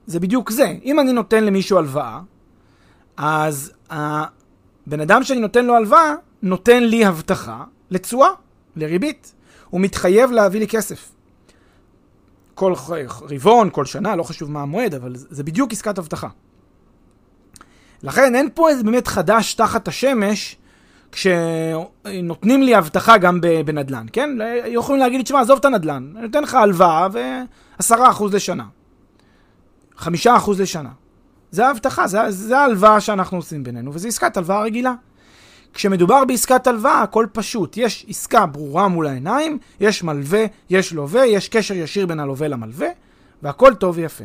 זה 0.06 0.20
בדיוק 0.20 0.50
זה. 0.50 0.75
אם 0.84 1.00
אני 1.00 1.12
נותן 1.12 1.44
למישהו 1.44 1.78
הלוואה, 1.78 2.20
אז 3.16 3.72
הבן 3.90 5.00
אדם 5.02 5.25
שאני 5.25 5.40
נותן 5.40 5.64
לו 5.64 5.76
הלוואה, 5.76 6.14
נותן 6.42 6.82
לי 6.82 7.04
הבטחה 7.04 7.64
לתשואה, 7.90 8.28
לריבית. 8.76 9.34
הוא 9.70 9.80
מתחייב 9.80 10.30
להביא 10.30 10.60
לי 10.60 10.68
כסף. 10.68 11.12
כל 12.54 12.75
רבעון, 13.30 13.70
כל 13.72 13.84
שנה, 13.84 14.16
לא 14.16 14.22
חשוב 14.22 14.50
מה 14.50 14.62
המועד, 14.62 14.94
אבל 14.94 15.12
זה 15.16 15.44
בדיוק 15.44 15.72
עסקת 15.72 15.99
אבטחה. 15.99 16.28
לכן 18.02 18.34
אין 18.34 18.49
פה 18.54 18.68
איזה 18.68 18.84
באמת 18.84 19.06
חדש 19.06 19.54
תחת 19.54 19.88
השמש, 19.88 20.56
כשנותנים 21.12 22.62
לי 22.62 22.74
הבטחה 22.74 23.18
גם 23.18 23.40
בנדל"ן, 23.64 24.06
כן? 24.12 24.30
יכולים 24.66 25.00
להגיד 25.00 25.18
לי, 25.18 25.24
תשמע, 25.24 25.40
עזוב 25.40 25.58
את 25.58 25.64
הנדל"ן, 25.64 26.12
אני 26.16 26.26
נותן 26.26 26.42
לך 26.42 26.54
הלוואה 26.54 27.08
ו-10% 27.12 27.94
לשנה. 28.32 28.64
5% 29.98 30.08
לשנה. 30.58 30.90
זה 31.50 31.66
ההבטחה, 31.66 32.06
זה, 32.06 32.18
זה 32.28 32.58
ההלוואה 32.58 33.00
שאנחנו 33.00 33.36
עושים 33.36 33.64
בינינו, 33.64 33.94
וזו 33.94 34.08
עסקת 34.08 34.36
הלוואה 34.36 34.62
רגילה. 34.62 34.94
כשמדובר 35.74 36.24
בעסקת 36.24 36.66
הלוואה, 36.66 37.02
הכל 37.02 37.26
פשוט. 37.32 37.76
יש 37.76 38.06
עסקה 38.08 38.46
ברורה 38.46 38.88
מול 38.88 39.06
העיניים, 39.06 39.58
יש 39.80 40.02
מלווה, 40.02 40.44
יש 40.70 40.92
לווה, 40.92 41.26
יש 41.26 41.48
קשר 41.48 41.74
ישיר 41.74 42.06
בין 42.06 42.20
הלווה 42.20 42.48
למלווה, 42.48 42.88
והכל 43.42 43.74
טוב 43.74 43.96
ויפה. 43.96 44.24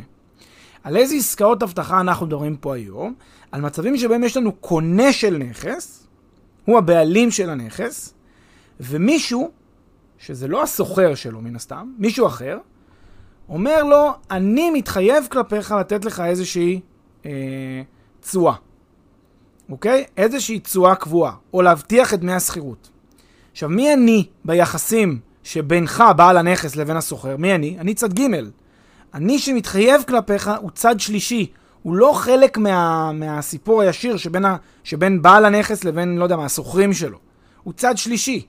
על 0.84 0.96
איזה 0.96 1.14
עסקאות 1.14 1.62
אבטחה 1.62 2.00
אנחנו 2.00 2.26
מדברים 2.26 2.56
פה 2.56 2.74
היום? 2.74 3.14
על 3.52 3.60
מצבים 3.60 3.96
שבהם 3.96 4.24
יש 4.24 4.36
לנו 4.36 4.52
קונה 4.52 5.12
של 5.12 5.36
נכס, 5.36 6.05
הוא 6.66 6.78
הבעלים 6.78 7.30
של 7.30 7.50
הנכס, 7.50 8.14
ומישהו, 8.80 9.50
שזה 10.18 10.48
לא 10.48 10.62
הסוחר 10.62 11.14
שלו 11.14 11.40
מן 11.40 11.56
הסתם, 11.56 11.92
מישהו 11.98 12.26
אחר, 12.26 12.58
אומר 13.48 13.82
לו, 13.82 14.10
אני 14.30 14.70
מתחייב 14.70 15.26
כלפיך 15.30 15.72
לתת 15.72 16.04
לך 16.04 16.20
איזושהי 16.20 16.80
אה, 17.26 17.30
תשואה. 18.20 18.54
אוקיי? 19.68 20.04
איזושהי 20.16 20.60
תשואה 20.60 20.94
קבועה, 20.94 21.32
או 21.54 21.62
להבטיח 21.62 22.14
את 22.14 22.20
דמי 22.20 22.32
השכירות. 22.32 22.90
עכשיו, 23.52 23.68
מי 23.68 23.94
אני 23.94 24.24
ביחסים 24.44 25.20
שבינך, 25.42 26.04
בעל 26.16 26.36
הנכס, 26.36 26.76
לבין 26.76 26.96
הסוחר. 26.96 27.36
מי 27.36 27.54
אני? 27.54 27.76
אני 27.78 27.94
צד 27.94 28.12
ג'. 28.18 28.22
אני 29.14 29.38
שמתחייב 29.38 30.02
כלפיך 30.08 30.50
הוא 30.60 30.70
צד 30.70 31.00
שלישי. 31.00 31.52
הוא 31.86 31.96
לא 31.96 32.12
חלק 32.14 32.58
מה, 32.58 33.12
מהסיפור 33.12 33.82
הישיר 33.82 34.16
שבין, 34.16 34.44
ה, 34.44 34.56
שבין 34.84 35.22
בעל 35.22 35.44
הנכס 35.44 35.84
לבין, 35.84 36.18
לא 36.18 36.24
יודע 36.24 36.36
מה, 36.36 36.44
הסוחרים 36.44 36.92
שלו. 36.92 37.18
הוא 37.62 37.72
צד 37.72 37.96
שלישי. 37.96 38.46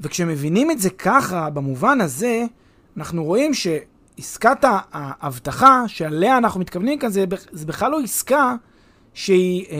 וכשמבינים 0.00 0.70
את 0.70 0.78
זה 0.78 0.90
ככה, 0.90 1.50
במובן 1.50 2.00
הזה, 2.00 2.44
אנחנו 2.96 3.24
רואים 3.24 3.52
שעסקת 3.54 4.64
האבטחה 4.92 5.84
שעליה 5.86 6.38
אנחנו 6.38 6.60
מתכוונים 6.60 6.98
כאן, 6.98 7.10
זה, 7.10 7.24
זה 7.52 7.66
בכלל 7.66 7.90
לא 7.90 8.00
עסקה 8.00 8.54
שהיא 9.14 9.66
אה, 9.70 9.76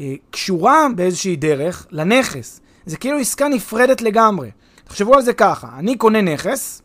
אה, 0.00 0.14
קשורה 0.30 0.86
באיזושהי 0.96 1.36
דרך 1.36 1.86
לנכס. 1.90 2.60
זה 2.86 2.96
כאילו 2.96 3.18
עסקה 3.18 3.48
נפרדת 3.48 4.02
לגמרי. 4.02 4.50
תחשבו 4.84 5.14
על 5.14 5.22
זה 5.22 5.32
ככה, 5.32 5.68
אני 5.78 5.96
קונה 5.96 6.20
נכס, 6.20 6.82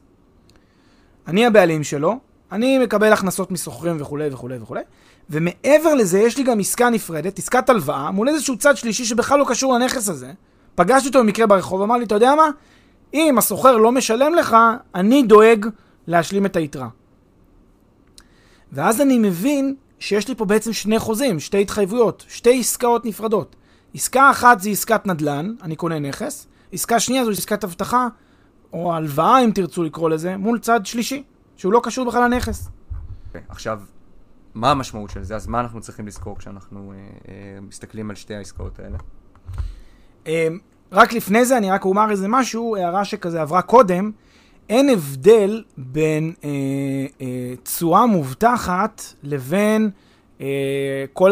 אני 1.28 1.46
הבעלים 1.46 1.84
שלו, 1.84 2.27
אני 2.52 2.80
מקבל 2.80 3.14
הכנסות 3.14 3.52
מסוחרים 3.52 3.98
וכולי 4.00 4.30
וכולי 4.32 4.58
וכולי, 4.62 4.82
ומעבר 5.30 5.94
לזה 5.96 6.20
יש 6.20 6.38
לי 6.38 6.44
גם 6.44 6.60
עסקה 6.60 6.90
נפרדת, 6.90 7.40
עסקת 7.40 7.70
הלוואה, 7.70 8.12
מול 8.12 8.30
איזשהו 8.30 8.58
צד 8.58 8.78
שלישי 8.78 9.06
שבכלל 9.06 9.40
לא 9.40 9.46
קשור 9.48 9.74
לנכס 9.74 10.10
הזה. 10.10 10.32
פגשתי 10.76 11.08
אותו 11.08 11.20
במקרה 11.20 11.48
ברחוב, 11.48 11.82
אמר 11.82 11.98
לי, 11.98 12.04
אתה 12.06 12.16
יודע 12.16 12.36
מה? 12.36 12.50
אם 13.14 13.38
הסוחר 13.38 13.78
לא 13.78 13.92
משלם 13.92 14.34
לך, 14.36 14.58
אני 14.96 15.24
דואג 15.24 15.66
להשלים 16.08 16.46
את 16.46 16.56
היתרה. 16.56 16.88
ואז 18.72 19.02
אני 19.02 19.18
מבין 19.18 19.76
שיש 20.00 20.28
לי 20.28 20.36
פה 20.36 20.46
בעצם 20.46 20.74
שני 20.74 21.00
חוזים, 21.00 21.40
שתי 21.40 21.62
התחייבויות, 21.62 22.26
שתי 22.28 22.60
עסקאות 22.60 23.06
נפרדות. 23.06 23.56
עסקה 23.94 24.32
אחת 24.32 24.60
זה 24.60 24.70
עסקת 24.70 25.06
נדל"ן, 25.06 25.54
אני 25.62 25.76
קונה 25.76 26.00
נכס, 26.00 26.48
עסקה 26.74 27.00
שנייה 27.00 27.26
זו 27.26 27.32
עסקת 27.32 27.64
אבטחה, 27.64 28.08
או 28.74 28.94
הלוואה 28.94 29.44
אם 29.44 29.52
תרצו 29.52 29.84
לקרוא 29.84 30.10
לזה, 30.10 30.38
מול 30.38 30.60
צד 30.60 30.86
שלישי, 30.86 31.24
שהוא 31.58 31.74
לא 31.74 31.82
קשור 31.84 32.06
בכלל 32.06 32.24
לנכס. 32.24 32.68
Okay, 32.68 32.70
אוקיי, 33.28 33.42
עכשיו, 33.50 33.82
מה 34.54 34.72
המשמעות 34.72 35.10
של 35.10 35.24
זה? 35.24 35.36
אז 35.36 35.48
מה 35.48 35.60
אנחנו 35.60 35.82
צריכים 35.82 36.08
לזכור 36.08 36.38
כשאנחנו 36.38 36.92
אה, 36.92 36.98
אה, 37.28 37.62
מסתכלים 37.62 38.10
על 38.10 38.16
שתי 38.16 38.36
העסקאות 38.36 38.80
האלה? 38.80 38.98
אה, 40.28 40.48
רק 40.92 41.14
לפני 41.14 41.46
זה 41.46 41.58
אני 41.58 41.72
רק 41.72 41.86
אומר 41.86 42.12
איזה 42.12 42.28
משהו, 42.28 42.76
הערה 42.76 43.06
שכזה 43.06 43.42
עברה 43.42 43.62
קודם, 43.62 44.12
אין 44.70 44.90
הבדל 44.90 45.64
בין 45.78 46.34
תשואה 47.64 48.00
אה, 48.00 48.04
אה, 48.04 48.08
מובטחת 48.08 49.02
לבין 49.24 49.90
אה, 50.42 51.06
כל 51.14 51.32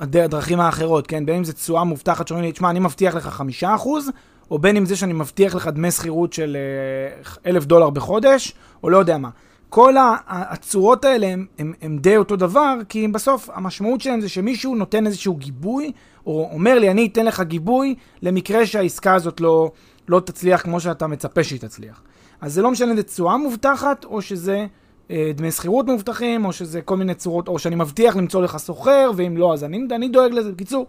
הדרכים 0.00 0.60
האחרות, 0.60 1.06
כן? 1.06 1.26
בין 1.26 1.36
אם 1.36 1.44
זה 1.44 1.52
תשואה 1.52 1.84
מובטחת 1.84 2.28
שאומרים 2.28 2.46
לי, 2.46 2.52
תשמע, 2.52 2.70
אני 2.70 2.80
מבטיח 2.80 3.14
לך 3.14 3.26
חמישה 3.26 3.74
אחוז, 3.74 4.10
או 4.50 4.58
בין 4.58 4.76
אם 4.76 4.86
זה 4.86 4.96
שאני 4.96 5.12
מבטיח 5.12 5.54
לך 5.54 5.66
דמי 5.68 5.90
שכירות 5.90 6.32
של 6.32 6.56
אה, 6.56 7.50
אלף 7.50 7.64
דולר 7.64 7.90
בחודש, 7.90 8.54
או 8.82 8.90
לא 8.90 8.96
יודע 8.96 9.18
מה. 9.18 9.30
כל 9.68 9.94
הצורות 10.26 11.04
האלה 11.04 11.34
הם 11.58 11.98
די 11.98 12.16
אותו 12.16 12.36
דבר, 12.36 12.74
כי 12.88 13.08
בסוף 13.08 13.50
המשמעות 13.52 14.00
שלהם 14.00 14.20
זה 14.20 14.28
שמישהו 14.28 14.74
נותן 14.74 15.06
איזשהו 15.06 15.34
גיבוי, 15.34 15.92
או 16.26 16.48
אומר 16.52 16.78
לי, 16.78 16.90
אני 16.90 17.06
אתן 17.06 17.26
לך 17.26 17.40
גיבוי 17.40 17.94
למקרה 18.22 18.66
שהעסקה 18.66 19.14
הזאת 19.14 19.40
לא, 19.40 19.70
לא 20.08 20.20
תצליח 20.20 20.62
כמו 20.62 20.80
שאתה 20.80 21.06
מצפה 21.06 21.44
שהיא 21.44 21.60
תצליח. 21.60 22.02
אז 22.40 22.54
זה 22.54 22.62
לא 22.62 22.70
משנה 22.70 22.90
אם 22.90 22.96
זה 22.96 23.02
תשואה 23.02 23.36
מובטחת, 23.36 24.04
או 24.04 24.22
שזה 24.22 24.66
אה, 25.10 25.30
דמי 25.34 25.50
שכירות 25.50 25.86
מובטחים, 25.86 26.44
או 26.44 26.52
שזה 26.52 26.80
כל 26.80 26.96
מיני 26.96 27.14
צורות, 27.14 27.48
או 27.48 27.58
שאני 27.58 27.76
מבטיח 27.76 28.16
למצוא 28.16 28.42
לך 28.42 28.56
סוחר, 28.56 29.10
ואם 29.16 29.36
לא, 29.36 29.54
אז 29.54 29.64
אני, 29.64 29.80
אני 29.90 30.08
דואג 30.08 30.32
לזה. 30.32 30.52
בקיצור, 30.52 30.86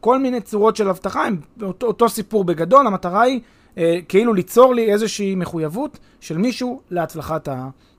כל 0.00 0.18
מיני 0.18 0.40
צורות 0.40 0.76
של 0.76 0.88
אבטחה 0.88 1.26
הם 1.26 1.40
אותו, 1.62 1.86
אותו 1.86 2.08
סיפור 2.08 2.44
בגדול, 2.44 2.86
המטרה 2.86 3.22
היא 3.22 3.40
אה, 3.78 3.98
כאילו 4.08 4.34
ליצור 4.34 4.74
לי 4.74 4.92
איזושהי 4.92 5.34
מחויבות 5.34 5.98
של 6.20 6.38
מישהו 6.38 6.80
להצלחת 6.90 7.48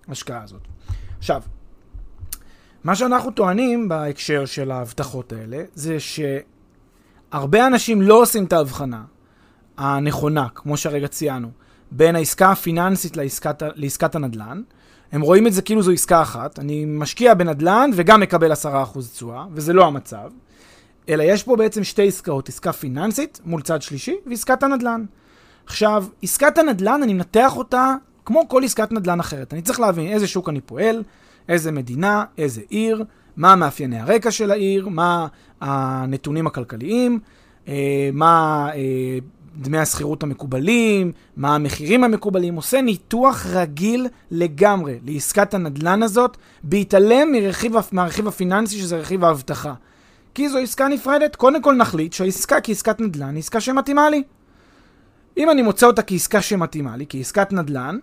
ההשקעה 0.07 0.43
הזאת. 0.43 0.61
עכשיו, 1.17 1.41
מה 2.83 2.95
שאנחנו 2.95 3.31
טוענים 3.31 3.89
בהקשר 3.89 4.45
של 4.45 4.71
ההבטחות 4.71 5.33
האלה, 5.33 5.63
זה 5.75 5.97
שהרבה 5.99 7.67
אנשים 7.67 8.01
לא 8.01 8.21
עושים 8.21 8.43
את 8.43 8.53
ההבחנה 8.53 9.03
הנכונה, 9.77 10.47
כמו 10.55 10.77
שהרגע 10.77 11.07
ציינו, 11.07 11.49
בין 11.91 12.15
העסקה 12.15 12.51
הפיננסית 12.51 13.17
לעסקת, 13.17 13.63
לעסקת 13.75 14.15
הנדל"ן. 14.15 14.61
הם 15.11 15.21
רואים 15.21 15.47
את 15.47 15.53
זה 15.53 15.61
כאילו 15.61 15.81
זו 15.81 15.91
עסקה 15.91 16.21
אחת, 16.21 16.59
אני 16.59 16.85
משקיע 16.85 17.33
בנדל"ן 17.33 17.89
וגם 17.93 18.19
מקבל 18.19 18.51
10% 18.51 18.55
תשואה, 19.13 19.45
וזה 19.51 19.73
לא 19.73 19.85
המצב. 19.85 20.31
אלא 21.09 21.23
יש 21.23 21.43
פה 21.43 21.55
בעצם 21.55 21.83
שתי 21.83 22.07
עסקאות, 22.07 22.49
עסקה 22.49 22.73
פיננסית 22.73 23.41
מול 23.45 23.61
צד 23.61 23.81
שלישי 23.81 24.15
ועסקת 24.25 24.63
הנדל"ן. 24.63 25.05
עכשיו, 25.65 26.05
עסקת 26.23 26.57
הנדל"ן, 26.57 27.03
אני 27.03 27.13
מנתח 27.13 27.57
אותה 27.57 27.95
כמו 28.25 28.47
כל 28.47 28.63
עסקת 28.63 28.91
נדל"ן 28.91 29.19
אחרת. 29.19 29.53
אני 29.53 29.61
צריך 29.61 29.79
להבין 29.79 30.07
איזה 30.07 30.27
שוק 30.27 30.49
אני 30.49 30.61
פועל, 30.61 31.03
איזה 31.49 31.71
מדינה, 31.71 32.25
איזה 32.37 32.61
עיר, 32.69 33.03
מה 33.37 33.55
מאפייני 33.55 33.99
הרקע 33.99 34.31
של 34.31 34.51
העיר, 34.51 34.89
מה 34.89 35.27
הנתונים 35.61 36.47
הכלכליים, 36.47 37.19
אה, 37.67 38.09
מה 38.13 38.69
אה, 38.75 39.17
דמי 39.57 39.77
השכירות 39.77 40.23
המקובלים, 40.23 41.11
מה 41.37 41.55
המחירים 41.55 42.03
המקובלים, 42.03 42.55
עושה 42.55 42.81
ניתוח 42.81 43.45
רגיל 43.45 44.07
לגמרי 44.31 44.99
לעסקת 45.05 45.53
הנדל"ן 45.53 46.03
הזאת, 46.03 46.37
בהתעלם 46.63 47.31
מרכיב, 47.31 47.73
מהרכיב 47.91 48.27
הפיננסי 48.27 48.79
שזה 48.79 48.97
רכיב 48.97 49.23
האבטחה. 49.23 49.73
כי 50.33 50.49
זו 50.49 50.57
עסקה 50.57 50.87
נפרדת, 50.87 51.35
קודם 51.35 51.61
כל 51.61 51.75
נחליט 51.75 52.13
שהעסקה 52.13 52.61
כעסקת 52.61 52.99
נדל"ן 52.99 53.29
היא 53.29 53.39
עסקה 53.39 53.61
שמתאימה 53.61 54.09
לי. 54.09 54.23
אם 55.37 55.49
אני 55.49 55.61
מוצא 55.61 55.87
אותה 55.87 56.01
כעסקה 56.01 56.41
שמתאימה 56.41 56.97
לי, 56.97 57.05
כעסקת 57.09 57.53
נדל"ן, 57.53 57.97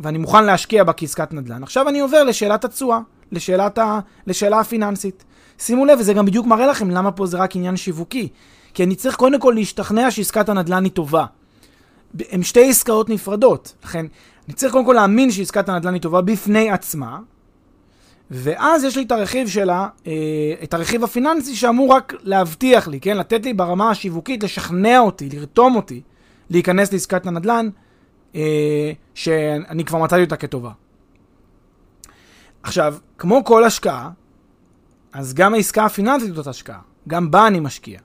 ואני 0.00 0.18
מוכן 0.18 0.44
להשקיע 0.44 0.84
בה 0.84 0.92
כעסקת 0.92 1.32
נדל"ן, 1.32 1.62
עכשיו 1.62 1.88
אני 1.88 2.00
עובר 2.00 2.24
לשאלת 2.24 2.64
התשואה, 2.64 3.00
לשאלת 3.32 3.78
ה... 3.78 4.00
לשאלה 4.26 4.60
הפיננסית. 4.60 5.24
שימו 5.58 5.84
לב, 5.84 5.98
וזה 6.00 6.14
גם 6.14 6.26
בדיוק 6.26 6.46
מראה 6.46 6.66
לכם 6.66 6.90
למה 6.90 7.12
פה 7.12 7.26
זה 7.26 7.36
רק 7.36 7.56
עניין 7.56 7.76
שיווקי. 7.76 8.28
כי 8.74 8.84
אני 8.84 8.94
צריך 8.94 9.16
קודם 9.16 9.40
כל 9.40 9.52
להשתכנע 9.56 10.10
שעסקת 10.10 10.48
הנדל"ן 10.48 10.84
היא 10.84 10.92
טובה. 10.92 11.24
הן 12.30 12.42
שתי 12.42 12.70
עסקאות 12.70 13.08
נפרדות. 13.08 13.74
לכן, 13.84 14.06
אני 14.46 14.54
צריך 14.54 14.72
קודם 14.72 14.84
כל 14.84 14.92
להאמין 14.92 15.30
שעסקת 15.30 15.68
הנדל"ן 15.68 15.94
היא 15.94 16.02
טובה 16.02 16.20
בפני 16.20 16.70
עצמה, 16.70 17.18
ואז 18.30 18.84
יש 18.84 18.96
לי 18.96 19.02
את 19.02 19.12
הרכיב 19.12 19.48
שלה, 19.48 19.88
אה, 20.06 20.12
את 20.62 20.74
הרכיב 20.74 21.04
הפיננסי 21.04 21.56
שאמור 21.56 21.92
רק 21.92 22.14
להבטיח 22.22 22.88
לי, 22.88 23.00
כן? 23.00 23.16
לתת 23.16 23.44
לי 23.44 23.52
ברמה 23.52 23.90
השיווקית, 23.90 24.42
לשכנע 24.42 24.98
אותי, 24.98 25.28
לרתום 25.32 25.76
אותי, 25.76 26.00
להיכנס 26.50 26.92
לעסקת 26.92 27.26
הנדל"ן, 27.26 27.68
שאני 29.14 29.84
כבר 29.86 29.98
מצאתי 29.98 30.22
אותה 30.22 30.36
כטובה. 30.36 30.70
עכשיו, 32.62 32.96
כמו 33.18 33.44
כל 33.44 33.64
השקעה, 33.64 34.10
אז 35.12 35.34
גם 35.34 35.54
העסקה 35.54 35.84
הפיננסית 35.84 36.34
זאת 36.34 36.46
השקעה. 36.46 36.80
גם 37.08 37.30
בה 37.30 37.46
אני 37.46 37.60
משקיע. 37.60 38.00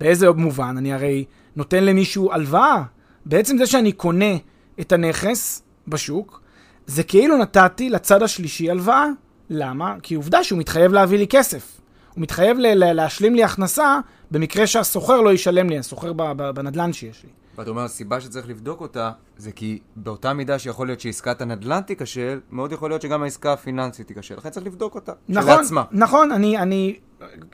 באיזה 0.00 0.30
מובן? 0.30 0.74
אני 0.78 0.92
הרי 0.92 1.24
נותן 1.56 1.84
למישהו 1.84 2.32
הלוואה. 2.32 2.82
בעצם 3.26 3.58
זה 3.58 3.66
שאני 3.66 3.92
קונה 3.92 4.34
את 4.80 4.92
הנכס 4.92 5.62
בשוק, 5.88 6.40
זה 6.86 7.02
כאילו 7.02 7.36
נתתי 7.38 7.90
לצד 7.90 8.22
השלישי 8.22 8.70
הלוואה. 8.70 9.06
למה? 9.50 9.96
כי 10.02 10.14
עובדה 10.14 10.44
שהוא 10.44 10.58
מתחייב 10.58 10.92
להביא 10.92 11.18
לי 11.18 11.26
כסף. 11.26 11.80
הוא 12.14 12.22
מתחייב 12.22 12.58
ל- 12.58 12.92
להשלים 12.92 13.34
לי 13.34 13.44
הכנסה 13.44 13.98
במקרה 14.30 14.66
שהסוחר 14.66 15.20
לא 15.20 15.32
ישלם 15.32 15.70
לי, 15.70 15.78
הסוחר 15.78 16.12
בנדלן 16.52 16.92
שיש 16.92 17.24
לי. 17.24 17.30
ואתה 17.58 17.70
אומר, 17.70 17.82
הסיבה 17.82 18.20
שצריך 18.20 18.48
לבדוק 18.48 18.80
אותה, 18.80 19.10
זה 19.36 19.52
כי 19.52 19.78
באותה 19.96 20.32
מידה 20.32 20.58
שיכול 20.58 20.86
להיות 20.86 21.00
שעסקת 21.00 21.40
הנדל"ן 21.40 21.80
תיכשל, 21.80 22.40
מאוד 22.50 22.72
יכול 22.72 22.90
להיות 22.90 23.02
שגם 23.02 23.22
העסקה 23.22 23.52
הפיננסית 23.52 24.06
תיכשל. 24.06 24.34
לכן 24.36 24.50
צריך 24.50 24.66
לבדוק 24.66 24.94
אותה, 24.94 25.12
נכון, 25.28 25.54
שלעצמה. 25.54 25.84
נכון, 25.92 26.32
אני, 26.32 26.58
אני, 26.58 26.96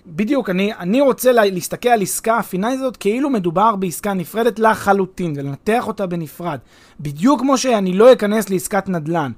בדיוק, 0.06 0.50
אני, 0.50 0.74
אני 0.74 1.00
רוצה 1.00 1.32
לה, 1.32 1.44
להסתכל 1.44 1.88
על 1.88 2.02
עסקה 2.02 2.38
הפיננסית 2.38 2.80
הזאת 2.80 2.96
כאילו 2.96 3.30
מדובר 3.30 3.76
בעסקה 3.76 4.14
נפרדת 4.14 4.58
לחלוטין, 4.58 5.32
ולנתח 5.36 5.86
אותה 5.86 6.06
בנפרד. 6.06 6.58
בדיוק 7.00 7.40
כמו 7.40 7.58
שאני 7.58 7.92
לא 7.92 8.12
אכנס 8.12 8.50
לעסקת 8.50 8.88
נדל"ן. 8.88 9.32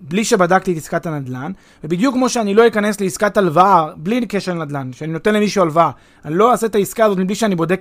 בלי 0.00 0.24
שבדקתי 0.24 0.72
את 0.72 0.76
עסקת 0.76 1.06
הנדל"ן, 1.06 1.52
ובדיוק 1.84 2.14
כמו 2.14 2.28
שאני 2.28 2.54
לא 2.54 2.66
אכנס 2.66 3.00
לעסקת 3.00 3.36
הלוואה 3.36 3.86
בלי 3.96 4.26
קשר 4.26 4.54
לנדל"ן, 4.54 4.92
שאני 4.92 5.12
נותן 5.12 5.34
למישהו 5.34 5.62
הלוואה, 5.62 5.90
אני 6.24 6.34
לא 6.34 6.52
אעשה 6.52 6.66
את 6.66 6.74
העסקה 6.74 7.04
הזאת 7.04 7.18
מבלי 7.18 7.34
שאני 7.34 7.54
בודק 7.54 7.80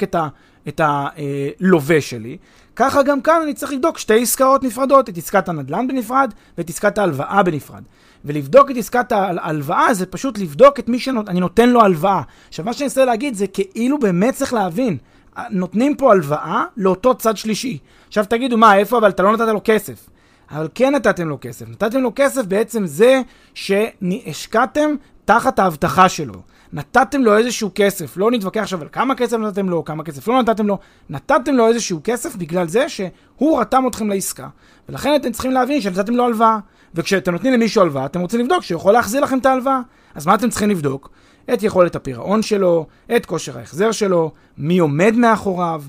את 0.67 0.81
הלווה 0.83 1.95
אה, 1.95 2.01
שלי, 2.01 2.37
ככה 2.75 3.03
גם 3.03 3.21
כאן 3.21 3.39
אני 3.43 3.53
צריך 3.53 3.71
לבדוק 3.71 3.97
שתי 3.97 4.21
עסקאות 4.21 4.63
נפרדות, 4.63 5.09
את 5.09 5.17
עסקת 5.17 5.49
הנדל"ן 5.49 5.87
בנפרד 5.87 6.33
ואת 6.57 6.69
עסקת 6.69 6.97
ההלוואה 6.97 7.43
בנפרד. 7.43 7.83
ולבדוק 8.25 8.71
את 8.71 8.77
עסקת 8.77 9.11
ההלוואה 9.11 9.93
זה 9.93 10.05
פשוט 10.05 10.37
לבדוק 10.37 10.79
את 10.79 10.89
מי 10.89 10.99
שאני 10.99 11.39
נותן 11.39 11.69
לו 11.69 11.81
הלוואה. 11.81 12.21
עכשיו 12.49 12.65
מה 12.65 12.73
שאני 12.73 12.87
רוצה 12.87 13.05
להגיד 13.05 13.33
זה 13.33 13.47
כאילו 13.47 13.99
באמת 13.99 14.33
צריך 14.33 14.53
להבין, 14.53 14.97
נותנים 15.49 15.95
פה 15.95 16.11
הלוואה 16.11 16.63
לאותו 16.77 17.15
צד 17.15 17.37
שלישי. 17.37 17.77
עכשיו 18.07 18.25
תגידו, 18.29 18.57
מה, 18.57 18.77
איפה, 18.77 18.97
אבל 18.97 19.09
אתה 19.09 19.23
לא 19.23 19.33
נתת 19.33 19.47
לו 19.47 19.61
כסף. 19.63 20.09
אבל 20.53 20.67
כן 20.75 20.95
נתתם 20.95 21.27
לו 21.27 21.37
כסף. 21.41 21.69
נתתם 21.69 22.01
לו 22.01 22.11
כסף 22.15 22.45
בעצם 22.45 22.85
זה 22.85 23.21
שהשקעתם 23.53 24.95
תחת 25.25 25.59
ההבטחה 25.59 26.09
שלו. 26.09 26.41
נתתם 26.73 27.21
לו 27.21 27.37
איזשהו 27.37 27.71
כסף, 27.75 28.17
לא 28.17 28.31
נתווכח 28.31 28.61
עכשיו 28.61 28.81
על 28.81 28.87
כמה 28.91 29.15
כסף 29.15 29.37
נתתם 29.37 29.69
לו, 29.69 29.85
כמה 29.85 30.03
כסף 30.03 30.27
לא 30.27 30.41
נתתם 30.41 30.67
לו, 30.67 30.77
נתתם 31.09 31.53
לו 31.53 31.67
איזשהו 31.67 31.99
כסף 32.03 32.35
בגלל 32.35 32.67
זה 32.67 32.89
שהוא 32.89 33.59
רתם 33.59 33.83
אתכם 33.87 34.09
לעסקה. 34.09 34.47
ולכן 34.89 35.15
אתם 35.15 35.31
צריכים 35.31 35.51
להבין 35.51 35.81
שנתתם 35.81 36.15
לו 36.15 36.25
הלוואה. 36.25 36.59
וכשאתם 36.95 37.31
נותנים 37.31 37.53
למישהו 37.53 37.81
הלוואה, 37.81 38.05
אתם 38.05 38.19
רוצים 38.19 38.39
לבדוק 38.39 38.63
שהוא 38.63 38.77
יכול 38.77 38.93
להחזיר 38.93 39.21
לכם 39.21 39.37
את 39.37 39.45
ההלוואה. 39.45 39.79
אז 40.15 40.25
מה 40.25 40.35
אתם 40.35 40.49
צריכים 40.49 40.69
לבדוק? 40.69 41.09
את 41.53 41.63
יכולת 41.63 41.95
הפירעון 41.95 42.41
שלו, 42.41 42.85
את 43.15 43.25
כושר 43.25 43.57
ההחזר 43.57 43.91
שלו, 43.91 44.31
מי 44.57 44.79
עומד 44.79 45.15
מאחוריו, 45.15 45.83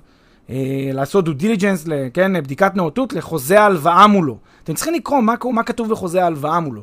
לעשות 0.92 1.24
דו 1.24 1.32
דיליג'נס, 1.32 1.86
כן, 2.14 2.42
בדיקת 2.42 2.76
נאותות 2.76 3.12
לחוזה 3.12 3.60
ההלוואה 3.60 4.06
מולו. 4.06 4.38
אתם 4.64 4.74
צריכים 4.74 4.94
לקרוא 4.94 5.20
מה, 5.20 5.34
מה 5.52 5.62
כתוב 5.62 5.90
בחוזה 5.90 6.22
ההלוואה 6.24 6.60
מולו. 6.60 6.82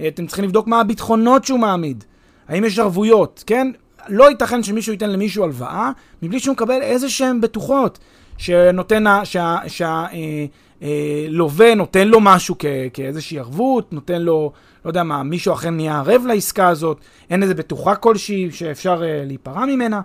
אה, 0.00 0.08
אתם 0.08 0.26
צריכים 0.26 0.44
לבדוק 0.44 0.66
מה 0.66 0.80
הביטחונות 0.80 1.44
שהוא 1.44 1.60
מעמיד. 1.60 2.04
האם 2.48 2.64
יש 2.64 2.78
ערבויות, 2.78 3.44
כן? 3.46 3.70
לא 4.08 4.30
ייתכן 4.30 4.62
שמישהו 4.62 4.92
ייתן 4.92 5.10
למישהו 5.10 5.44
הלוואה 5.44 5.90
מבלי 6.22 6.40
שהוא 6.40 6.52
מקבל 6.52 6.82
איזה 6.82 7.10
שהן 7.10 7.40
בטוחות 7.40 7.98
שנותן, 8.38 9.04
שהלווה 9.24 9.68
שה, 9.68 10.06
אה, 10.12 11.66
אה, 11.68 11.74
נותן 11.76 12.08
לו 12.08 12.20
משהו 12.20 12.54
כ, 12.58 12.64
כאיזושהי 12.92 13.38
ערבות, 13.38 13.92
נותן 13.92 14.22
לו, 14.22 14.52
לא 14.84 14.90
יודע 14.90 15.02
מה, 15.02 15.22
מישהו 15.22 15.52
אחר 15.52 15.70
נהיה 15.70 15.98
ערב 15.98 16.26
לעסקה 16.26 16.68
הזאת, 16.68 17.00
אין 17.30 17.42
איזה 17.42 17.54
בטוחה 17.54 17.94
כלשהי 17.94 18.50
שאפשר 18.50 19.02
אה, 19.04 19.22
להיפרע 19.26 19.66
ממנה. 19.66 20.00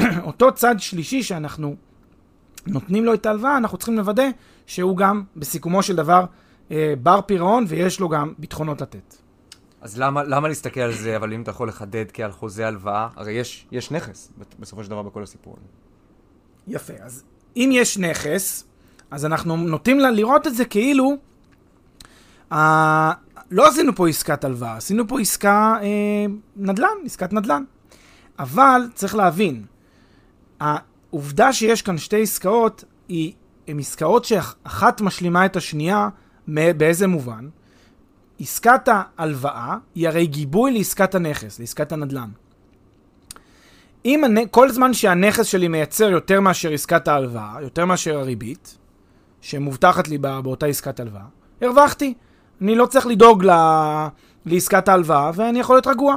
אותו 0.26 0.52
צד 0.52 0.74
שלישי 0.78 1.22
שאנחנו 1.22 1.76
נותנים 2.68 3.04
לו 3.04 3.14
את 3.14 3.26
ההלוואה, 3.26 3.56
אנחנו 3.56 3.78
צריכים 3.78 3.96
לוודא 3.96 4.28
שהוא 4.66 4.96
גם 4.96 5.22
בסיכומו 5.36 5.82
של 5.82 5.96
דבר 5.96 6.24
אה, 6.70 6.94
בר 7.02 7.20
פירעון 7.20 7.64
ויש 7.68 8.00
לו 8.00 8.08
גם 8.08 8.32
ביטחונות 8.38 8.80
לתת. 8.80 9.14
אז 9.80 9.98
למה, 9.98 10.24
למה 10.24 10.48
להסתכל 10.48 10.80
על 10.80 10.92
זה, 10.92 11.16
אבל 11.16 11.32
אם 11.32 11.42
אתה 11.42 11.50
יכול 11.50 11.68
לחדד 11.68 12.04
כעל 12.12 12.32
חוזה 12.32 12.66
הלוואה, 12.66 13.08
הרי 13.16 13.32
יש, 13.32 13.66
יש 13.72 13.90
נכס 13.90 14.32
בסופו 14.58 14.84
של 14.84 14.90
דבר 14.90 15.02
בכל 15.02 15.22
הסיפור 15.22 15.56
הזה. 15.56 15.68
יפה, 16.66 16.92
אז 17.02 17.24
אם 17.56 17.70
יש 17.72 17.98
נכס, 17.98 18.64
אז 19.10 19.26
אנחנו 19.26 19.56
נוטים 19.56 20.00
לראות 20.00 20.46
את 20.46 20.54
זה 20.54 20.64
כאילו, 20.64 21.16
אה, 22.52 23.12
לא 23.50 23.68
עשינו 23.68 23.94
פה 23.94 24.08
עסקת 24.08 24.44
הלוואה, 24.44 24.76
עשינו 24.76 25.08
פה 25.08 25.20
עסקה 25.20 25.74
אה, 25.82 25.86
נדל"ן, 26.56 26.86
עסקת 27.04 27.32
נדל"ן. 27.32 27.64
אבל 28.38 28.82
צריך 28.94 29.14
להבין, 29.14 29.64
העובדה 31.12 31.52
שיש 31.52 31.82
כאן 31.82 31.98
שתי 31.98 32.22
עסקאות, 32.22 32.84
היא, 33.08 33.32
הן 33.68 33.78
עסקאות 33.78 34.24
שאחת 34.24 35.00
משלימה 35.00 35.46
את 35.46 35.56
השנייה, 35.56 36.08
באיזה 36.48 37.06
מובן? 37.06 37.48
עסקת 38.40 38.88
ההלוואה 38.88 39.76
היא 39.94 40.08
הרי 40.08 40.26
גיבוי 40.26 40.72
לעסקת 40.72 41.14
הנכס, 41.14 41.60
לעסקת 41.60 41.92
הנדל"ן. 41.92 42.30
אם 44.04 44.24
הנ... 44.24 44.46
כל 44.50 44.70
זמן 44.70 44.94
שהנכס 44.94 45.46
שלי 45.46 45.68
מייצר 45.68 46.10
יותר 46.10 46.40
מאשר 46.40 46.72
עסקת 46.72 47.08
ההלוואה, 47.08 47.56
יותר 47.62 47.84
מאשר 47.84 48.18
הריבית, 48.18 48.78
שמובטחת 49.40 50.08
לי 50.08 50.18
באותה 50.18 50.66
עסקת 50.66 51.00
הלוואה, 51.00 51.24
הרווחתי. 51.62 52.14
אני 52.60 52.74
לא 52.74 52.86
צריך 52.86 53.06
לדאוג 53.06 53.44
ל... 53.44 53.50
לעסקת 54.46 54.88
ההלוואה 54.88 55.30
ואני 55.34 55.60
יכול 55.60 55.76
להיות 55.76 55.86
רגוע. 55.86 56.16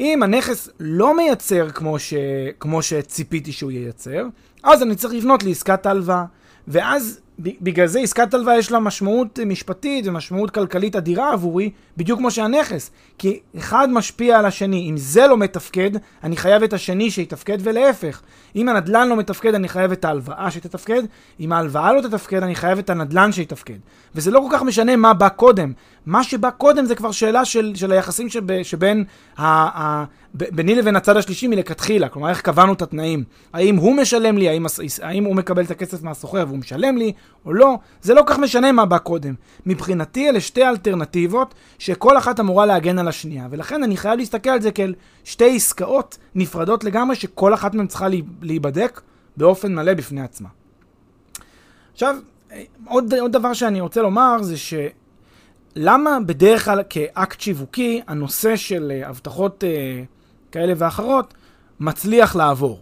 אם 0.00 0.22
הנכס 0.22 0.68
לא 0.80 1.16
מייצר 1.16 1.70
כמו, 1.70 1.98
ש... 1.98 2.14
כמו 2.60 2.82
שציפיתי 2.82 3.52
שהוא 3.52 3.70
ייצר, 3.70 4.26
אז 4.62 4.82
אני 4.82 4.94
צריך 4.94 5.14
לבנות 5.14 5.42
לעסקת 5.42 5.86
ההלוואה. 5.86 6.24
ואז 6.68 7.20
בגלל 7.38 7.86
זה 7.86 8.00
עסקת 8.00 8.34
הלוואה 8.34 8.58
יש 8.58 8.72
לה 8.72 8.80
משמעות 8.80 9.38
משפטית 9.46 10.06
ומשמעות 10.06 10.50
כלכלית 10.50 10.96
אדירה 10.96 11.32
עבורי, 11.32 11.70
בדיוק 11.96 12.18
כמו 12.18 12.30
שהנכס. 12.30 12.90
כי 13.18 13.40
אחד 13.58 13.88
משפיע 13.90 14.38
על 14.38 14.46
השני. 14.46 14.90
אם 14.90 14.96
זה 14.96 15.26
לא 15.26 15.36
מתפקד, 15.36 15.90
אני 16.24 16.36
חייב 16.36 16.62
את 16.62 16.72
השני 16.72 17.10
שיתפקד, 17.10 17.58
ולהפך. 17.60 18.22
אם 18.56 18.68
הנדלן 18.68 19.08
לא 19.08 19.16
מתפקד, 19.16 19.54
אני 19.54 19.68
חייב 19.68 19.92
את 19.92 20.04
ההלוואה 20.04 20.50
שתתפקד. 20.50 21.02
אם 21.40 21.52
ההלוואה 21.52 21.92
לא 21.92 22.00
תתפקד, 22.00 22.42
אני 22.42 22.54
חייב 22.54 22.78
את 22.78 22.90
הנדלן 22.90 23.32
שיתפקד. 23.32 23.78
וזה 24.14 24.30
לא 24.30 24.40
כל 24.40 24.56
כך 24.56 24.62
משנה 24.62 24.96
מה 24.96 25.14
בא 25.14 25.28
קודם. 25.28 25.72
מה 26.08 26.24
שבא 26.24 26.50
קודם 26.50 26.84
זה 26.84 26.94
כבר 26.94 27.12
שאלה 27.12 27.44
של, 27.44 27.72
של 27.74 27.92
היחסים 27.92 28.28
שב, 28.28 28.62
שבין 28.62 29.04
ה, 29.36 29.44
ה, 29.46 30.04
ביני 30.34 30.74
לבין 30.74 30.96
הצד 30.96 31.16
השלישי 31.16 31.46
מלכתחילה, 31.46 32.08
כלומר 32.08 32.28
איך 32.28 32.40
קבענו 32.40 32.72
את 32.72 32.82
התנאים. 32.82 33.24
האם 33.52 33.76
הוא 33.76 33.96
משלם 33.96 34.38
לי, 34.38 34.48
האם, 34.48 34.66
האם 35.02 35.24
הוא 35.24 35.36
מקבל 35.36 35.64
את 35.64 35.70
הכסף 35.70 36.02
מהסוחר 36.02 36.44
והוא 36.46 36.58
משלם 36.58 36.96
לי 36.96 37.12
או 37.44 37.52
לא, 37.52 37.78
זה 38.02 38.14
לא 38.14 38.22
כך 38.26 38.38
משנה 38.38 38.72
מה 38.72 38.86
בא 38.86 38.98
קודם. 38.98 39.34
מבחינתי 39.66 40.28
אלה 40.28 40.40
שתי 40.40 40.64
אלטרנטיבות 40.64 41.54
שכל 41.78 42.18
אחת 42.18 42.40
אמורה 42.40 42.66
להגן 42.66 42.98
על 42.98 43.08
השנייה, 43.08 43.46
ולכן 43.50 43.82
אני 43.82 43.96
חייב 43.96 44.18
להסתכל 44.18 44.50
על 44.50 44.60
זה 44.60 44.70
כאל 44.70 44.94
שתי 45.24 45.56
עסקאות 45.56 46.18
נפרדות 46.34 46.84
לגמרי, 46.84 47.16
שכל 47.16 47.54
אחת 47.54 47.74
מהן 47.74 47.86
צריכה 47.86 48.06
להיבדק 48.42 49.00
באופן 49.36 49.74
מלא 49.74 49.94
בפני 49.94 50.22
עצמה. 50.22 50.48
עכשיו, 51.92 52.16
עוד, 52.86 53.14
עוד 53.14 53.32
דבר 53.32 53.52
שאני 53.52 53.80
רוצה 53.80 54.02
לומר 54.02 54.42
זה 54.42 54.56
ש... 54.56 54.74
למה 55.76 56.18
בדרך 56.26 56.64
כלל 56.64 56.82
כאקט 56.90 57.40
שיווקי 57.40 58.00
הנושא 58.06 58.56
של 58.56 58.92
אה, 58.94 59.08
הבטחות 59.08 59.64
אה, 59.64 60.02
כאלה 60.52 60.72
ואחרות 60.76 61.34
מצליח 61.80 62.36
לעבור? 62.36 62.80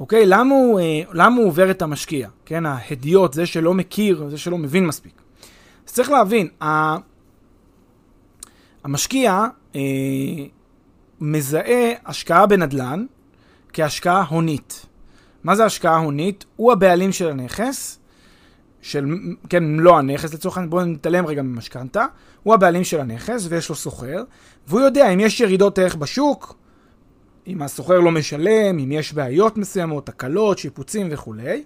אוקיי? 0.00 0.26
למה 0.26 0.54
הוא, 0.54 0.80
אה, 0.80 1.02
למה 1.12 1.36
הוא 1.36 1.46
עובר 1.46 1.70
את 1.70 1.82
המשקיע? 1.82 2.28
כן, 2.44 2.66
ההדיוט, 2.66 3.32
זה 3.32 3.46
שלא 3.46 3.74
מכיר, 3.74 4.28
זה 4.28 4.38
שלא 4.38 4.58
מבין 4.58 4.86
מספיק. 4.86 5.12
אז 5.86 5.92
צריך 5.92 6.10
להבין, 6.10 6.48
ה... 6.62 6.96
המשקיע 8.84 9.46
אה, 9.76 9.80
מזהה 11.20 11.92
השקעה 12.06 12.46
בנדל"ן 12.46 13.06
כהשקעה 13.72 14.22
הונית. 14.22 14.86
מה 15.44 15.56
זה 15.56 15.64
השקעה 15.64 15.96
הונית? 15.96 16.44
הוא 16.56 16.72
הבעלים 16.72 17.12
של 17.12 17.28
הנכס, 17.28 17.98
של, 18.82 19.06
כן, 19.48 19.76
מלוא 19.76 19.98
הנכס 19.98 20.34
לצורך 20.34 20.56
העניין, 20.56 20.70
בואו 20.70 20.84
נתעלם 20.84 21.26
רגע 21.26 21.42
ממשכנתה, 21.42 22.06
הוא 22.42 22.54
הבעלים 22.54 22.84
של 22.84 23.00
הנכס 23.00 23.46
ויש 23.48 23.68
לו 23.68 23.74
סוחר, 23.74 24.22
והוא 24.68 24.80
יודע 24.80 25.10
אם 25.10 25.20
יש 25.20 25.40
ירידות 25.40 25.78
ערך 25.78 25.94
בשוק, 25.94 26.56
אם 27.46 27.62
הסוחר 27.62 28.00
לא 28.00 28.10
משלם, 28.10 28.78
אם 28.78 28.92
יש 28.92 29.12
בעיות 29.12 29.56
מסוימות, 29.56 30.06
תקלות, 30.06 30.58
שיפוצים 30.58 31.08
וכולי, 31.10 31.62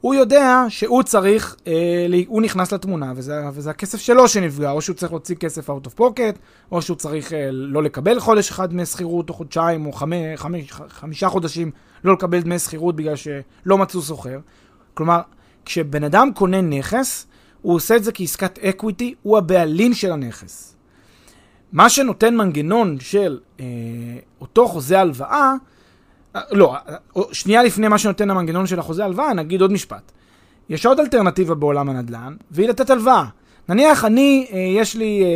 הוא 0.00 0.14
יודע 0.14 0.64
שהוא 0.68 1.02
צריך, 1.02 1.56
אה, 1.66 2.06
הוא 2.26 2.42
נכנס 2.42 2.72
לתמונה 2.72 3.12
וזה, 3.16 3.40
וזה 3.52 3.70
הכסף 3.70 3.98
שלו 3.98 4.28
שנפגע, 4.28 4.70
או 4.70 4.82
שהוא 4.82 4.96
צריך 4.96 5.12
להוציא 5.12 5.36
כסף 5.36 5.70
out 5.70 5.86
of 5.86 6.00
pocket, 6.00 6.38
או 6.72 6.82
שהוא 6.82 6.96
צריך 6.96 7.32
אה, 7.32 7.48
לא 7.52 7.82
לקבל 7.82 8.20
חודש 8.20 8.50
אחד 8.50 8.70
דמי 8.70 8.86
שכירות, 8.86 9.28
או 9.28 9.34
חודשיים, 9.34 9.86
או 9.86 9.92
חמי, 9.92 10.36
חמי, 10.36 10.66
חמישה 10.88 11.28
חודשים 11.28 11.70
לא 12.04 12.12
לקבל 12.12 12.40
דמי 12.40 12.58
שכירות 12.58 12.96
בגלל 12.96 13.16
שלא 13.16 13.78
מצאו 13.78 14.02
שוכר. 14.02 14.38
כלומר, 14.94 15.20
כשבן 15.70 16.04
אדם 16.04 16.30
קונה 16.34 16.60
נכס, 16.60 17.26
הוא 17.62 17.74
עושה 17.74 17.96
את 17.96 18.04
זה 18.04 18.12
כעסקת 18.12 18.58
equity, 18.58 19.14
הוא 19.22 19.38
הבעלים 19.38 19.94
של 19.94 20.12
הנכס. 20.12 20.76
מה 21.72 21.88
שנותן 21.88 22.36
מנגנון 22.36 22.96
של 23.00 23.38
אה, 23.60 23.64
אותו 24.40 24.68
חוזה 24.68 25.00
הלוואה, 25.00 25.54
אה, 26.36 26.40
לא, 26.52 26.74
אה, 26.74 27.22
שנייה 27.32 27.62
לפני 27.62 27.88
מה 27.88 27.98
שנותן 27.98 28.30
המנגנון 28.30 28.66
של 28.66 28.78
החוזה 28.78 29.04
הלוואה, 29.04 29.34
נגיד 29.34 29.60
עוד 29.60 29.72
משפט. 29.72 30.12
יש 30.68 30.86
עוד 30.86 31.00
אלטרנטיבה 31.00 31.54
בעולם 31.54 31.88
הנדל"ן, 31.88 32.36
והיא 32.50 32.68
לתת 32.68 32.90
הלוואה. 32.90 33.24
נניח 33.68 34.04
אני, 34.04 34.46
אה, 34.52 34.58
יש 34.58 34.96
לי, 34.96 35.22
אה, 35.22 35.26
אה, 35.26 35.30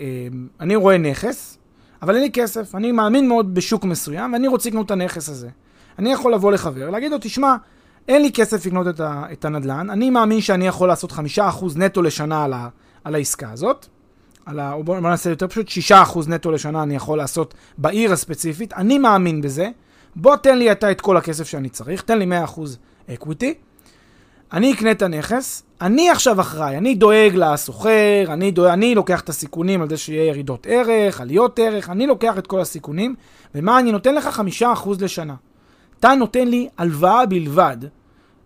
אה, 0.00 0.28
אני 0.60 0.76
רואה 0.76 0.98
נכס, 0.98 1.58
אבל 2.02 2.14
אין 2.14 2.22
לי 2.22 2.30
כסף, 2.30 2.74
אני 2.74 2.92
מאמין 2.92 3.28
מאוד 3.28 3.54
בשוק 3.54 3.84
מסוים, 3.84 4.32
ואני 4.32 4.48
רוצה 4.48 4.68
לקנות 4.68 4.86
את 4.86 4.90
הנכס 4.90 5.28
הזה. 5.28 5.48
אני 5.98 6.12
יכול 6.12 6.34
לבוא 6.34 6.52
לחבר, 6.52 6.90
להגיד 6.90 7.12
לו, 7.12 7.18
תשמע, 7.20 7.56
אין 8.08 8.22
לי 8.22 8.32
כסף 8.32 8.66
לקנות 8.66 8.88
את, 8.88 9.00
ה, 9.00 9.24
את 9.32 9.44
הנדל"ן, 9.44 9.90
אני 9.90 10.10
מאמין 10.10 10.40
שאני 10.40 10.66
יכול 10.66 10.88
לעשות 10.88 11.12
5% 11.12 11.14
נטו 11.76 12.02
לשנה 12.02 12.44
על, 12.44 12.52
ה, 12.52 12.68
על 13.04 13.14
העסקה 13.14 13.50
הזאת, 13.50 13.86
על 14.46 14.60
ה, 14.60 14.74
בוא 14.84 15.00
נעשה 15.00 15.30
יותר 15.30 15.48
פשוט, 15.48 15.68
6% 15.90 16.28
נטו 16.28 16.50
לשנה 16.50 16.82
אני 16.82 16.94
יכול 16.94 17.18
לעשות 17.18 17.54
בעיר 17.78 18.12
הספציפית, 18.12 18.72
אני 18.72 18.98
מאמין 18.98 19.40
בזה, 19.40 19.68
בוא 20.16 20.36
תן 20.36 20.58
לי 20.58 20.72
אתה 20.72 20.90
את 20.90 21.00
כל 21.00 21.16
הכסף 21.16 21.46
שאני 21.46 21.68
צריך, 21.68 22.02
תן 22.02 22.18
לי 22.18 22.26
100% 22.46 22.60
equity, 23.14 23.54
אני 24.52 24.72
אקנה 24.72 24.90
את 24.90 25.02
הנכס, 25.02 25.62
אני 25.80 26.10
עכשיו 26.10 26.40
אחראי, 26.40 26.76
אני 26.76 26.94
דואג 26.94 27.32
לשוכר, 27.34 28.24
אני, 28.28 28.50
דואג, 28.50 28.70
אני 28.70 28.94
לוקח 28.94 29.20
את 29.20 29.28
הסיכונים 29.28 29.82
על 29.82 29.88
זה 29.88 29.96
שיהיה 29.96 30.24
ירידות 30.24 30.66
ערך, 30.70 31.20
עליות 31.20 31.58
ערך, 31.58 31.90
אני 31.90 32.06
לוקח 32.06 32.38
את 32.38 32.46
כל 32.46 32.60
הסיכונים, 32.60 33.14
ומה 33.54 33.78
אני 33.78 33.92
נותן 33.92 34.14
לך? 34.14 34.40
5% 34.62 34.88
לשנה. 35.00 35.34
אתה 36.02 36.14
נותן 36.14 36.48
לי 36.48 36.68
הלוואה 36.78 37.26
בלבד, 37.26 37.76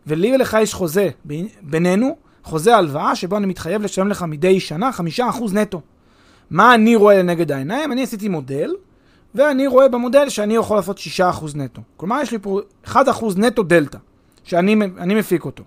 ולי 0.06 0.34
ולך 0.34 0.56
יש 0.60 0.74
חוזה 0.74 1.08
בינינו, 1.62 2.16
חוזה 2.44 2.76
הלוואה, 2.76 3.16
שבו 3.16 3.36
אני 3.36 3.46
מתחייב 3.46 3.82
לשלם 3.82 4.08
לך 4.08 4.22
מדי 4.22 4.60
שנה 4.60 4.90
5% 5.18 5.22
נטו. 5.52 5.80
מה 6.50 6.74
אני 6.74 6.96
רואה 6.96 7.18
לנגד 7.18 7.52
העיניים? 7.52 7.92
אני 7.92 8.02
עשיתי 8.02 8.28
מודל, 8.28 8.74
ואני 9.34 9.66
רואה 9.66 9.88
במודל 9.88 10.28
שאני 10.28 10.56
יכול 10.56 10.76
לעשות 10.76 10.98
6% 10.98 11.22
נטו. 11.54 11.82
כלומר, 11.96 12.20
יש 12.22 12.32
לי 12.32 12.38
פה 12.42 12.60
1% 12.86 12.90
נטו 13.36 13.62
דלתא, 13.62 13.98
שאני 14.44 15.14
מפיק 15.14 15.44
אותו. 15.44 15.64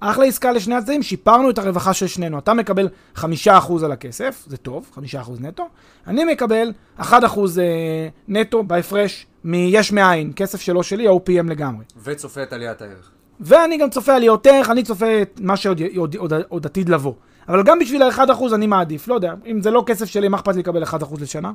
אחלה 0.00 0.24
עסקה 0.24 0.52
לשני 0.52 0.74
הצדדים, 0.74 1.02
שיפרנו 1.02 1.50
את 1.50 1.58
הרווחה 1.58 1.94
של 1.94 2.06
שנינו. 2.06 2.38
אתה 2.38 2.54
מקבל 2.54 2.88
5% 3.16 3.20
על 3.84 3.92
הכסף, 3.92 4.44
זה 4.46 4.56
טוב, 4.56 4.90
5% 4.96 5.00
נטו. 5.40 5.68
אני 6.06 6.24
מקבל 6.24 6.72
1% 6.98 7.02
אה, 7.02 8.08
נטו 8.28 8.62
בהפרש 8.62 9.26
מיש 9.44 9.92
מאין, 9.92 10.32
כסף 10.36 10.60
שלו 10.60 10.82
שלי, 10.82 11.08
OPM 11.08 11.50
לגמרי. 11.50 11.84
וצופה 12.02 12.42
את 12.42 12.52
עליית 12.52 12.82
הערך. 12.82 13.10
ואני 13.40 13.78
גם 13.78 13.90
צופה 13.90 14.14
עליות 14.14 14.46
ערך, 14.46 14.70
אני 14.70 14.82
צופה 14.82 15.22
את 15.22 15.40
מה 15.42 15.56
שעוד 15.56 15.80
עוד, 15.96 16.16
עוד, 16.16 16.32
עוד 16.48 16.66
עתיד 16.66 16.88
לבוא. 16.88 17.14
אבל 17.48 17.62
גם 17.62 17.78
בשביל 17.78 18.02
ה-1% 18.02 18.54
אני 18.54 18.66
מעדיף, 18.66 19.08
לא 19.08 19.14
יודע, 19.14 19.34
אם 19.46 19.62
זה 19.62 19.70
לא 19.70 19.84
כסף 19.86 20.04
שלי, 20.04 20.28
מה 20.28 20.36
אכפת 20.36 20.54
לי 20.54 20.60
לקבל 20.60 20.82
1% 20.84 20.86
לשנה? 21.20 21.52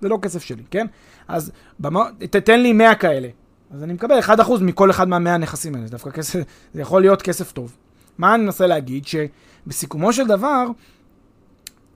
זה 0.00 0.08
לא 0.08 0.18
כסף 0.22 0.42
שלי, 0.42 0.62
כן? 0.70 0.86
אז 1.28 1.52
במה, 1.80 2.04
תתן 2.30 2.60
לי 2.60 2.72
100 2.72 2.94
כאלה. 2.94 3.28
אז 3.74 3.82
אני 3.82 3.92
מקבל 3.92 4.18
1% 4.18 4.30
מכל 4.60 4.90
אחד 4.90 5.08
מה-100 5.08 5.28
הנכסים 5.28 5.74
האלה, 5.74 5.86
זה 5.86 5.92
דווקא 5.92 6.10
כסף, 6.10 6.40
זה 6.74 6.80
יכול 6.80 7.00
להיות 7.00 7.22
כסף 7.22 7.52
טוב. 7.52 7.76
מה 8.18 8.34
אני 8.34 8.42
מנסה 8.42 8.66
להגיד? 8.66 9.04
שבסיכומו 9.06 10.12
של 10.12 10.26
דבר, 10.26 10.66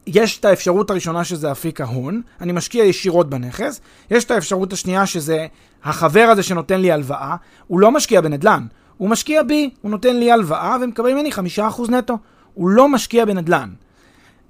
יש 0.07 0.39
את 0.39 0.45
האפשרות 0.45 0.91
הראשונה 0.91 1.25
שזה 1.25 1.53
אפיק 1.53 1.81
ההון, 1.81 2.23
אני 2.41 2.53
משקיע 2.53 2.85
ישירות 2.85 3.31
בנכס, 3.31 3.81
יש 4.11 4.25
את 4.25 4.31
האפשרות 4.31 4.73
השנייה 4.73 5.07
שזה 5.07 5.47
החבר 5.85 6.29
הזה 6.33 6.43
שנותן 6.43 6.81
לי 6.81 6.93
הלוואה, 6.93 7.37
הוא 7.67 7.81
לא 7.81 7.91
משקיע 7.91 8.21
בנדל"ן, 8.21 8.67
הוא 8.97 9.09
משקיע 9.09 9.43
בי, 9.43 9.71
הוא 9.83 9.91
נותן 9.91 10.17
לי 10.17 10.33
הלוואה 10.33 10.77
ומקבל 10.83 11.15
ממני 11.15 11.31
5% 11.59 11.91
נטו, 11.91 12.19
הוא 12.55 12.69
לא 12.69 12.89
משקיע 12.89 13.25
בנדל"ן. 13.25 13.71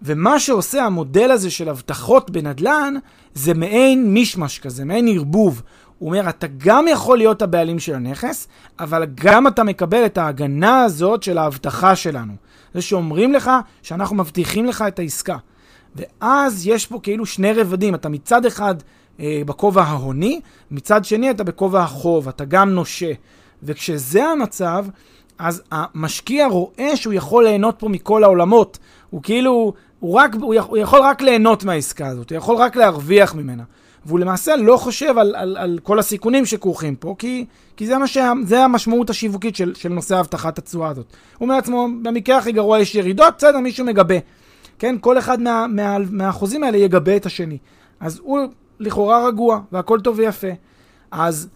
ומה 0.03 0.39
שעושה 0.39 0.85
המודל 0.85 1.31
הזה 1.31 1.51
של 1.51 1.69
הבטחות 1.69 2.31
בנדל"ן, 2.31 2.95
זה 3.35 3.55
מעין 3.55 4.15
מישמש 4.15 4.59
כזה, 4.59 4.85
מעין 4.85 5.09
ערבוב. 5.09 5.63
הוא 5.99 6.09
אומר, 6.09 6.29
אתה 6.29 6.47
גם 6.57 6.89
יכול 6.89 7.19
להיות 7.19 7.43
הבעלים 7.43 7.79
של 7.79 7.95
הנכס, 7.95 8.49
אבל 8.79 9.07
גם 9.15 9.47
אתה 9.47 9.65
מקבל 9.65 10.07
את 10.07 10.19
ההגנה 10.19 10.83
הזאת 10.83 11.23
של 11.23 11.39
ההבטחה 11.39 11.97
שלנו. 11.97 12.33
זה 12.75 12.83
שאומרים 12.83 13.33
לך 13.33 13.51
שאנחנו 13.83 14.17
מבטיחים 14.17 14.67
לך 14.67 14.85
את 14.89 14.99
העסקה. 14.99 15.37
ואז 15.97 16.67
יש 16.67 16.87
פה 16.87 17.01
כאילו 17.03 17.27
שני 17.27 17.53
רבדים, 17.53 17.95
אתה 17.95 18.09
מצד 18.09 18.47
אחד 18.47 18.75
אה, 19.21 19.43
בכובע 19.47 19.83
ההוני, 19.83 20.41
מצד 20.71 21.05
שני 21.05 21.31
אתה 21.31 21.45
בכובע 21.45 21.83
החוב, 21.83 22.29
אתה 22.29 22.45
גם 22.45 22.71
נושה. 22.71 23.13
וכשזה 23.63 24.25
המצב, 24.25 24.87
אז 25.39 25.63
המשקיע 25.71 26.47
רואה 26.47 26.97
שהוא 26.97 27.15
יכול 27.15 27.45
ליהנות 27.45 27.75
פה 27.79 27.89
מכל 27.89 28.25
העולמות. 28.25 28.79
הוא 29.11 29.23
כאילו, 29.23 29.73
הוא, 30.01 30.19
רק, 30.19 30.35
הוא, 30.41 30.55
יכול, 30.55 30.71
הוא 30.71 30.79
יכול 30.79 31.01
רק 31.03 31.23
ליהנות 31.23 31.65
מהעסקה 31.65 32.07
הזאת, 32.07 32.31
הוא 32.31 32.37
יכול 32.37 32.57
רק 32.57 32.77
להרוויח 32.77 33.35
ממנה. 33.35 33.63
והוא 34.05 34.19
למעשה 34.19 34.57
לא 34.57 34.77
חושב 34.77 35.19
על, 35.19 35.35
על, 35.37 35.57
על 35.57 35.79
כל 35.83 35.99
הסיכונים 35.99 36.47
שכרוכים 36.47 36.97
פה, 36.97 37.15
כי, 37.19 37.45
כי 37.77 37.87
זה, 37.87 37.97
המש, 37.97 38.19
זה 38.45 38.65
המשמעות 38.65 39.11
השיווקית 39.11 39.57
של, 39.57 39.75
של 39.75 39.89
נושא 39.89 40.17
הבטחת 40.17 40.59
התשואה 40.59 40.89
הזאת. 40.89 41.07
הוא 41.39 41.47
אומר 41.47 41.55
לעצמו, 41.55 41.89
במקרה 42.03 42.39
הכי 42.39 42.53
גרוע 42.53 42.81
יש 42.81 42.95
ירידות, 42.95 43.35
בסדר, 43.39 43.59
מישהו 43.59 43.87
מגבה. 43.87 44.15
כן, 44.79 44.97
כל 45.01 45.19
אחד 45.19 45.41
מה, 45.41 45.67
מה, 45.69 45.97
מהחוזים 46.11 46.65
האלה 46.65 46.79
יגבה 46.79 47.17
את 47.17 47.27
השני. 47.27 47.59
אז 48.01 48.21
הוא 48.23 48.41
לכאורה 48.81 49.27
רגוע, 49.27 49.61
והכל 49.73 50.01
טוב 50.01 50.19
ויפה. 50.19 50.49
אז 51.11 51.49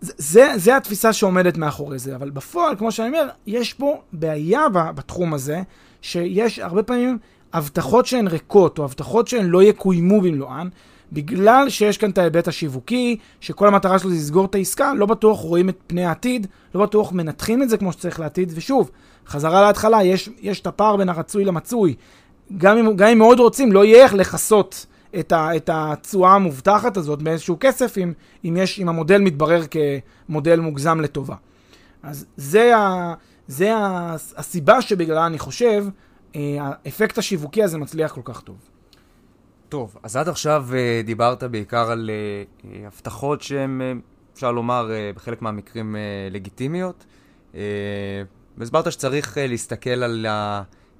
זה, 0.00 0.52
זה 0.56 0.76
התפיסה 0.76 1.12
שעומדת 1.12 1.56
מאחורי 1.56 1.98
זה, 1.98 2.16
אבל 2.16 2.30
בפועל, 2.30 2.76
כמו 2.76 2.92
שאני 2.92 3.08
אומר, 3.08 3.28
יש 3.46 3.74
פה 3.74 4.00
בעיה 4.12 4.68
בתחום 4.68 5.34
הזה, 5.34 5.62
שיש 6.02 6.58
הרבה 6.58 6.82
פעמים 6.82 7.18
הבטחות 7.52 8.06
שהן 8.06 8.28
ריקות, 8.28 8.78
או 8.78 8.84
הבטחות 8.84 9.28
שהן 9.28 9.46
לא 9.46 9.62
יקוימו 9.62 10.20
במלואן, 10.20 10.68
בגלל 11.14 11.68
שיש 11.68 11.98
כאן 11.98 12.10
את 12.10 12.18
ההיבט 12.18 12.48
השיווקי, 12.48 13.16
שכל 13.40 13.68
המטרה 13.68 13.98
שלו 13.98 14.10
זה 14.10 14.16
לסגור 14.16 14.44
את 14.44 14.54
העסקה, 14.54 14.94
לא 14.94 15.06
בטוח 15.06 15.40
רואים 15.40 15.68
את 15.68 15.78
פני 15.86 16.04
העתיד, 16.04 16.46
לא 16.74 16.82
בטוח 16.82 17.12
מנתחים 17.12 17.62
את 17.62 17.68
זה 17.68 17.76
כמו 17.76 17.92
שצריך 17.92 18.20
לעתיד, 18.20 18.52
ושוב, 18.54 18.90
חזרה 19.26 19.62
להתחלה, 19.62 20.02
יש, 20.02 20.30
יש 20.40 20.60
את 20.60 20.66
הפער 20.66 20.96
בין 20.96 21.08
הרצוי 21.08 21.44
למצוי. 21.44 21.94
גם 22.56 22.78
אם, 22.78 22.96
גם 22.96 23.08
אם 23.08 23.18
מאוד 23.18 23.40
רוצים, 23.40 23.72
לא 23.72 23.84
יהיה 23.84 24.04
איך 24.04 24.14
לכסות 24.14 24.86
את, 25.18 25.32
את 25.56 25.70
התשואה 25.72 26.34
המובטחת 26.34 26.96
הזאת 26.96 27.22
באיזשהו 27.22 27.56
כסף, 27.60 27.98
אם, 27.98 28.12
אם, 28.44 28.56
יש, 28.56 28.80
אם 28.80 28.88
המודל 28.88 29.20
מתברר 29.20 29.62
כמודל 30.28 30.60
מוגזם 30.60 31.00
לטובה. 31.00 31.34
אז 32.02 32.26
זה, 32.36 32.76
ה, 32.76 33.14
זה 33.48 33.76
ה, 33.76 34.14
הסיבה 34.36 34.82
שבגללה 34.82 35.26
אני 35.26 35.38
חושב, 35.38 35.86
אה, 36.36 36.40
האפקט 36.60 37.18
השיווקי 37.18 37.62
הזה 37.62 37.78
מצליח 37.78 38.12
כל 38.12 38.20
כך 38.24 38.40
טוב. 38.40 38.56
טוב, 39.74 39.96
אז 40.02 40.16
עד 40.16 40.28
עכשיו 40.28 40.66
אה, 40.74 41.00
דיברת 41.04 41.42
בעיקר 41.42 41.90
על 41.90 42.10
אה, 42.10 42.86
הבטחות 42.86 43.42
שהן, 43.42 44.00
אפשר 44.34 44.52
לומר, 44.52 44.90
בחלק 45.14 45.42
מהמקרים 45.42 45.96
לגיטימיות. 46.30 47.04
והסברת 48.58 48.92
שצריך 48.92 49.38
להסתכל 49.40 49.90
על. 49.90 50.26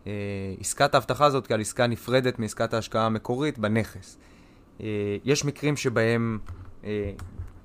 אה, 0.06 0.54
עסקת 0.60 0.94
ההבטחה 0.94 1.24
הזאת 1.24 1.46
כעל 1.46 1.60
עסקה 1.60 1.86
נפרדת 1.86 2.38
מעסקת 2.38 2.74
ההשקעה 2.74 3.06
המקורית 3.06 3.58
בנכס. 3.58 4.18
אה, 4.80 4.86
יש 5.24 5.44
מקרים 5.44 5.76
שבהם 5.76 6.38
אה, 6.84 7.10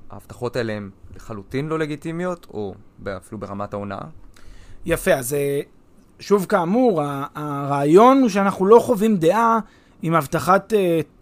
ההבטחות 0.10 0.56
האלה 0.56 0.74
הן 0.74 0.90
לחלוטין 1.16 1.68
לא 1.68 1.80
לגיטימיות, 1.80 2.48
או 2.54 2.74
אפילו 3.18 3.40
ברמת 3.40 3.74
ההונאה. 3.74 4.02
יפה, 4.86 5.14
אז 5.14 5.36
שוב 6.20 6.46
כאמור, 6.46 7.02
הרעיון 7.36 8.22
הוא 8.22 8.30
שאנחנו 8.30 8.66
לא 8.66 8.80
חווים 8.80 9.18
דעה 9.18 9.60
אם 10.04 10.16
הבטחת 10.16 10.74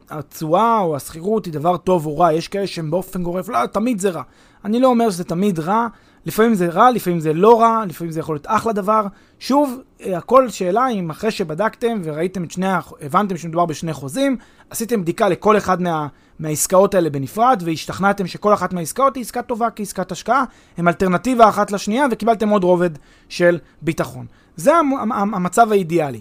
התשואה 0.10 0.80
או 0.80 0.96
השכירות 0.96 1.46
היא 1.46 1.54
דבר 1.54 1.78
טוב 1.78 2.06
או 2.06 2.18
רע. 2.18 2.34
יש 2.34 2.48
כאלה 2.48 2.68
שהם 2.68 2.92
באופן 2.92 3.24
גורף, 3.24 3.50
לא, 3.50 3.66
תמיד 3.66 4.00
זה 4.00 4.10
רע. 4.10 4.22
אני 4.66 4.80
לא 4.80 4.88
אומר 4.88 5.10
שזה 5.10 5.24
תמיד 5.24 5.60
רע, 5.60 5.88
לפעמים 6.26 6.56
זה 6.56 6.68
רע, 6.68 6.92
לפעמים 6.92 7.20
זה 7.20 7.34
לא 7.34 7.62
רע, 7.62 7.84
לפעמים 7.88 8.12
זה 8.12 8.20
יכול 8.20 8.36
להיות 8.36 8.48
אחלה 8.50 8.74
דבר. 8.74 9.08
שוב, 9.40 9.82
אה, 10.06 10.18
הכל 10.18 10.50
שאלה 10.50 10.88
אם 10.88 11.10
אחרי 11.10 11.32
שבדקתם 11.32 12.02
וראיתם 12.04 12.44
את 12.44 12.52
שני, 12.52 12.68
הבנתם 13.02 13.38
שמדובר 13.38 13.66
בשני 13.66 13.94
חוזים, 13.94 14.38
עשיתם 14.70 15.02
בדיקה 15.02 15.30
לכל 15.30 15.58
אחד 15.58 15.82
מה, 15.82 16.08
מהעסקאות 16.40 16.96
האלה 16.96 17.10
בנפרד, 17.10 17.62
והשתכנעתם 17.66 18.28
שכל 18.28 18.54
אחת 18.54 18.74
מהעסקאות 18.74 19.16
היא 19.16 19.22
עסקה 19.22 19.42
טובה 19.42 19.68
כעסקת 19.76 20.12
השקעה, 20.12 20.44
הם 20.78 20.88
אלטרנטיבה 20.88 21.50
אחת 21.50 21.72
לשנייה, 21.72 22.06
וקיבלתם 22.12 22.50
עוד 22.50 22.64
רובד 22.64 22.90
של 23.30 23.60
ביטחון. 23.82 24.26
זה 24.56 24.72
המצב 25.10 25.72
האידיאלי. 25.72 26.20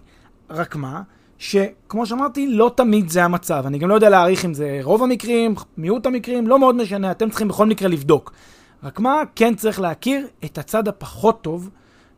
רק 0.51 0.77
מה? 0.77 1.03
שכמו 1.39 2.07
שאמרתי, 2.07 2.47
לא 2.49 2.71
תמיד 2.75 3.09
זה 3.09 3.25
המצב. 3.25 3.65
אני 3.67 3.79
גם 3.79 3.89
לא 3.89 3.95
יודע 3.95 4.09
להעריך 4.09 4.45
אם 4.45 4.55
זה 4.55 4.79
רוב 4.83 5.03
המקרים, 5.03 5.55
מיעוט 5.77 6.07
המקרים, 6.07 6.47
לא 6.47 6.59
מאוד 6.59 6.77
משנה, 6.77 7.11
אתם 7.11 7.31
צריכים 7.31 7.49
בכל 7.49 7.67
מקרה 7.67 7.89
לבדוק. 7.89 8.33
רק 8.83 9.01
מה, 9.01 9.23
כן 9.35 9.55
צריך 9.55 9.81
להכיר 9.81 10.27
את 10.45 10.59
הצד 10.59 10.89
הפחות 10.89 11.43
טוב 11.43 11.71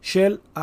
של, 0.02 0.36
ה, 0.56 0.60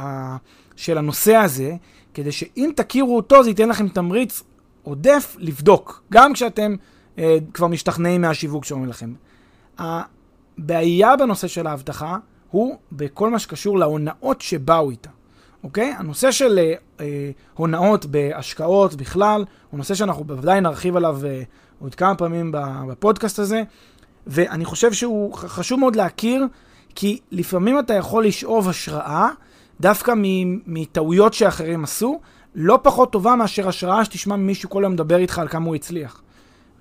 ה, 0.00 0.36
של 0.76 0.98
הנושא 0.98 1.36
הזה, 1.36 1.76
כדי 2.14 2.32
שאם 2.32 2.70
תכירו 2.76 3.16
אותו, 3.16 3.42
זה 3.42 3.50
ייתן 3.50 3.68
לכם 3.68 3.88
תמריץ 3.88 4.42
עודף 4.82 5.36
לבדוק, 5.38 6.02
גם 6.12 6.32
כשאתם 6.32 6.76
אה, 7.18 7.38
כבר 7.54 7.66
משתכנעים 7.66 8.20
מהשיווק 8.20 8.64
שאומרים 8.64 8.90
לכם. 8.90 9.12
הבעיה 9.78 11.16
בנושא 11.16 11.46
של 11.46 11.66
האבטחה 11.66 12.16
הוא 12.50 12.76
בכל 12.92 13.30
מה 13.30 13.38
שקשור 13.38 13.78
להונאות 13.78 14.40
שבאו 14.40 14.90
איתה. 14.90 15.10
אוקיי? 15.64 15.94
הנושא 15.98 16.30
של 16.30 16.58
אה, 16.58 16.74
אה, 17.00 17.30
הונאות 17.54 18.06
בהשקעות 18.06 18.94
בכלל, 18.94 19.44
הוא 19.70 19.78
נושא 19.78 19.94
שאנחנו 19.94 20.24
בוודאי 20.24 20.60
נרחיב 20.60 20.96
עליו 20.96 21.20
אה, 21.26 21.42
עוד 21.80 21.94
כמה 21.94 22.14
פעמים 22.14 22.52
בפודקאסט 22.88 23.38
הזה. 23.38 23.62
ואני 24.26 24.64
חושב 24.64 24.92
שהוא 24.92 25.34
חשוב 25.34 25.80
מאוד 25.80 25.96
להכיר, 25.96 26.46
כי 26.94 27.18
לפעמים 27.30 27.78
אתה 27.78 27.94
יכול 27.94 28.26
לשאוב 28.26 28.68
השראה 28.68 29.28
דווקא 29.80 30.12
מטעויות 30.66 31.34
שאחרים 31.34 31.84
עשו, 31.84 32.20
לא 32.54 32.78
פחות 32.82 33.12
טובה 33.12 33.36
מאשר 33.36 33.68
השראה 33.68 34.04
שתשמע 34.04 34.36
ממישהו 34.36 34.70
כל 34.70 34.84
היום 34.84 34.92
מדבר 34.92 35.16
איתך 35.16 35.38
על 35.38 35.48
כמה 35.48 35.66
הוא 35.66 35.74
הצליח. 35.74 36.22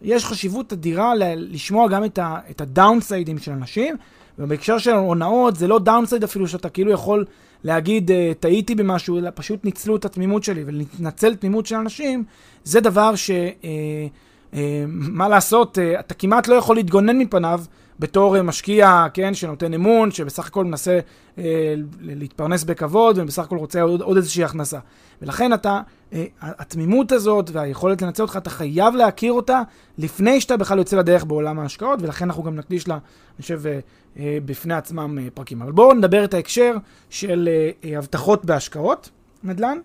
יש 0.01 0.25
חשיבות 0.25 0.73
אדירה 0.73 1.13
לשמוע 1.35 1.87
גם 1.87 2.03
את 2.49 2.61
הדאונסיידים 2.61 3.37
של 3.37 3.51
אנשים, 3.51 3.95
ובהקשר 4.39 4.77
של 4.77 4.91
הונאות 4.91 5.55
זה 5.55 5.67
לא 5.67 5.79
downside 5.79 6.23
אפילו 6.23 6.47
שאתה 6.47 6.69
כאילו 6.69 6.91
יכול 6.91 7.25
להגיד 7.63 8.12
אה, 8.12 8.32
טעיתי 8.39 8.76
במשהו, 8.76 9.17
אלא 9.17 9.30
פשוט 9.36 9.65
ניצלו 9.65 9.95
את 9.95 10.06
התמימות 10.06 10.43
שלי, 10.43 10.63
ולנצל 10.65 11.36
תמימות 11.36 11.65
של 11.65 11.76
אנשים, 11.76 12.24
זה 12.63 12.80
דבר 12.80 13.15
ש... 13.15 13.32
אה, 13.32 14.08
אה, 14.54 14.84
מה 14.88 15.30
לעשות, 15.30 15.78
אתה 16.00 16.13
כמעט 16.13 16.47
לא 16.47 16.56
יכול 16.56 16.76
להתגונן 16.76 17.17
מפניו 17.17 17.62
בתור 18.01 18.37
אה, 18.37 18.41
משקיע, 18.41 19.05
כן, 19.13 19.33
שנותן 19.33 19.73
אמון, 19.73 20.11
שבסך 20.11 20.47
הכל 20.47 20.65
מנסה 20.65 20.99
אה, 21.37 21.73
להתפרנס 22.01 22.63
בכבוד, 22.63 23.17
ובסך 23.17 23.43
הכל 23.43 23.57
רוצה 23.57 23.81
עוד, 23.81 24.01
עוד 24.01 24.17
איזושהי 24.17 24.43
הכנסה. 24.43 24.79
ולכן 25.21 25.53
אתה, 25.53 25.81
אה, 26.13 26.25
התמימות 26.41 27.11
הזאת 27.11 27.49
והיכולת 27.53 28.01
לנצל 28.01 28.23
אותך, 28.23 28.37
אתה 28.37 28.49
חייב 28.49 28.95
להכיר 28.95 29.33
אותה 29.33 29.61
לפני 29.97 30.41
שאתה 30.41 30.57
בכלל 30.57 30.77
יוצא 30.77 30.97
לדרך 30.97 31.25
בעולם 31.25 31.59
ההשקעות, 31.59 32.01
ולכן 32.01 32.25
אנחנו 32.25 32.43
גם 32.43 32.55
נקדיש 32.55 32.87
לה, 32.87 32.93
אני 32.95 33.41
חושב, 33.41 33.67
אה, 33.67 33.79
אה, 34.19 34.37
בפני 34.45 34.73
עצמם 34.73 35.17
אה, 35.21 35.27
פרקים. 35.33 35.61
אבל 35.61 35.71
בואו 35.71 35.93
נדבר 35.93 36.23
את 36.23 36.33
ההקשר 36.33 36.75
של 37.09 37.49
אה, 37.51 37.89
אה, 37.89 37.97
הבטחות 37.97 38.45
בהשקעות, 38.45 39.09
נדל"ן. 39.43 39.77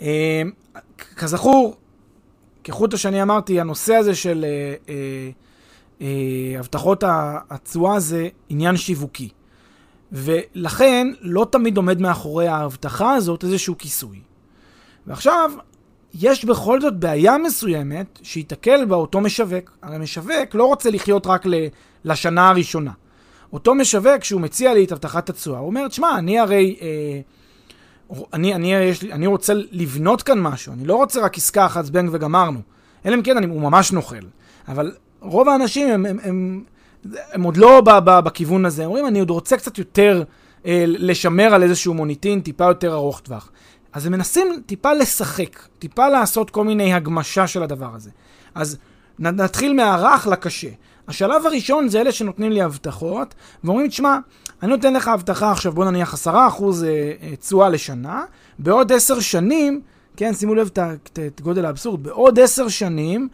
אה, 0.00 0.42
כזכור, 1.16 1.76
כחוט 2.64 2.94
השני 2.94 3.22
אמרתי, 3.22 3.60
הנושא 3.60 3.94
הזה 3.94 4.14
של 4.14 4.44
אה, 4.44 4.74
אה, 4.88 5.30
הבטחות 6.58 7.04
התשואה 7.50 8.00
זה 8.00 8.28
עניין 8.48 8.76
שיווקי. 8.76 9.28
ולכן 10.12 11.08
לא 11.20 11.46
תמיד 11.50 11.76
עומד 11.76 12.00
מאחורי 12.00 12.48
ההבטחה 12.48 13.14
הזאת 13.14 13.44
איזשהו 13.44 13.78
כיסוי. 13.78 14.18
ועכשיו, 15.06 15.50
יש 16.14 16.44
בכל 16.44 16.80
זאת 16.80 16.96
בעיה 16.96 17.38
מסוימת 17.38 18.18
שייתקל 18.22 18.84
בה 18.84 18.96
אותו 18.96 19.20
משווק. 19.20 19.70
הרי 19.82 19.98
משווק 19.98 20.54
לא 20.54 20.64
רוצה 20.64 20.90
לחיות 20.90 21.26
רק 21.26 21.44
לשנה 22.04 22.48
הראשונה. 22.48 22.92
אותו 23.52 23.74
משווק, 23.74 24.20
כשהוא 24.20 24.40
מציע 24.40 24.74
לי 24.74 24.84
את 24.84 24.92
הבטחת 24.92 25.30
התשואה, 25.30 25.58
הוא 25.58 25.66
אומר, 25.66 25.88
תשמע, 25.88 26.18
אני 26.18 26.38
הרי... 26.38 26.76
אה, 26.82 27.20
אני, 28.32 28.54
אני, 28.54 28.74
יש 28.74 29.04
אני 29.04 29.26
רוצה 29.26 29.52
לבנות 29.70 30.22
כאן 30.22 30.40
משהו, 30.40 30.72
אני 30.72 30.84
לא 30.84 30.94
רוצה 30.94 31.20
רק 31.20 31.36
עסקה 31.36 31.66
אחת 31.66 31.84
זבנג 31.84 32.10
וגמרנו. 32.12 32.60
אלא 33.06 33.14
אם 33.14 33.22
כן, 33.22 33.36
אני, 33.36 33.46
הוא 33.46 33.60
ממש 33.60 33.92
נוכל. 33.92 34.16
אבל 34.68 34.92
רוב 35.22 35.48
האנשים 35.48 35.88
הם, 35.88 36.06
הם, 36.06 36.18
הם, 36.22 36.64
הם 37.32 37.42
עוד 37.42 37.56
לא 37.56 37.80
בכיוון 38.06 38.64
הזה. 38.64 38.84
אומרים, 38.84 39.06
אני 39.06 39.18
עוד 39.18 39.30
רוצה 39.30 39.56
קצת 39.56 39.78
יותר 39.78 40.22
אה, 40.66 40.84
לשמר 40.86 41.54
על 41.54 41.62
איזשהו 41.62 41.94
מוניטין 41.94 42.40
טיפה 42.40 42.64
יותר 42.64 42.92
ארוך 42.92 43.20
טווח. 43.20 43.50
אז 43.92 44.06
הם 44.06 44.12
מנסים 44.12 44.62
טיפה 44.66 44.92
לשחק, 44.92 45.58
טיפה 45.78 46.08
לעשות 46.08 46.50
כל 46.50 46.64
מיני 46.64 46.94
הגמשה 46.94 47.46
של 47.46 47.62
הדבר 47.62 47.90
הזה. 47.94 48.10
אז 48.54 48.78
נתחיל 49.18 49.72
מהרך 49.72 50.26
לקשה. 50.26 50.68
השלב 51.08 51.46
הראשון 51.46 51.88
זה 51.88 52.00
אלה 52.00 52.12
שנותנים 52.12 52.52
לי 52.52 52.62
הבטחות, 52.62 53.34
ואומרים, 53.64 53.88
תשמע, 53.88 54.18
אני 54.62 54.70
נותן 54.70 54.92
לך 54.94 55.08
הבטחה 55.08 55.50
עכשיו, 55.50 55.72
בוא 55.72 55.84
נניח 55.84 56.14
10% 56.14 56.26
אה, 56.28 57.12
אה, 57.22 57.36
תשואה 57.36 57.68
לשנה, 57.68 58.24
בעוד 58.58 58.92
10 58.92 59.20
שנים, 59.20 59.80
כן, 60.16 60.34
שימו 60.34 60.54
לב 60.54 60.70
את 61.26 61.40
גודל 61.40 61.64
האבסורד, 61.64 62.02
בעוד 62.02 62.38
10 62.38 62.68
שנים 62.68 63.28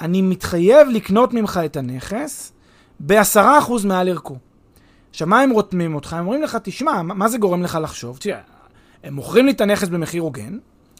אני 0.00 0.22
מתחייב 0.22 0.88
לקנות 0.88 1.34
ממך 1.34 1.60
את 1.64 1.76
הנכס 1.76 2.52
ב-10% 3.00 3.38
מעל 3.84 4.08
ערכו. 4.08 4.36
עכשיו, 5.10 5.28
מה 5.28 5.40
הם 5.40 5.50
רותמים 5.50 5.94
אותך? 5.94 6.12
הם 6.12 6.20
אומרים 6.20 6.42
לך, 6.42 6.58
תשמע, 6.62 7.02
מה 7.02 7.28
זה 7.28 7.38
גורם 7.38 7.62
לך 7.62 7.78
לחשוב? 7.82 8.18
תראה, 8.18 8.40
הם 9.04 9.14
מוכרים 9.14 9.46
לי 9.46 9.52
את 9.52 9.60
הנכס 9.60 9.88
במחיר 9.88 10.22
הוגן, 10.22 10.58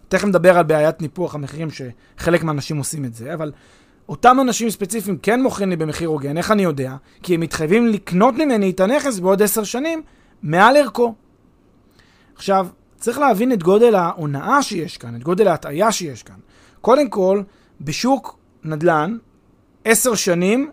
תכף 0.09 0.25
נדבר 0.25 0.59
על 0.59 0.65
בעיית 0.65 1.03
ניפוח 1.03 1.35
המחירים, 1.35 1.69
שחלק 1.71 2.43
מהאנשים 2.43 2.77
עושים 2.77 3.05
את 3.05 3.15
זה, 3.15 3.35
אבל 3.35 3.53
אותם 4.09 4.37
אנשים 4.41 4.71
ספציפיים 4.71 5.19
כן 5.19 5.43
מוכרים 5.43 5.71
לי 5.71 5.77
במחיר 5.77 6.09
הוגן, 6.09 6.37
איך 6.37 6.51
אני 6.51 6.63
יודע? 6.63 6.97
כי 7.23 7.35
הם 7.35 7.41
מתחייבים 7.41 7.87
לקנות 7.87 8.35
ממני 8.35 8.71
את 8.71 8.81
הנכס 8.81 9.19
בעוד 9.19 9.43
עשר 9.43 9.65
שנים 9.65 10.03
מעל 10.43 10.77
ערכו. 10.77 11.15
עכשיו, 12.37 12.69
צריך 12.97 13.19
להבין 13.19 13.53
את 13.53 13.63
גודל 13.63 13.95
ההונאה 13.95 14.63
שיש 14.63 14.97
כאן, 14.97 15.17
את 15.17 15.23
גודל 15.23 15.49
ההטעיה 15.49 15.93
שיש 15.93 16.23
כאן. 16.23 16.35
קודם 16.81 17.09
כל, 17.09 17.43
בשוק 17.81 18.38
נדל"ן, 18.65 19.17
עשר 19.85 20.15
שנים, 20.15 20.71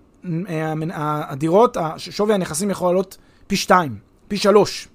אה, 0.50 0.74
הדירות, 1.32 1.78
שווי 1.98 2.34
הנכסים 2.34 2.70
יכול 2.70 2.88
לעלות 2.88 3.18
פי 3.48 3.56
שתיים, 3.56 3.98
פי 4.28 4.38
שלוש. 4.38 4.88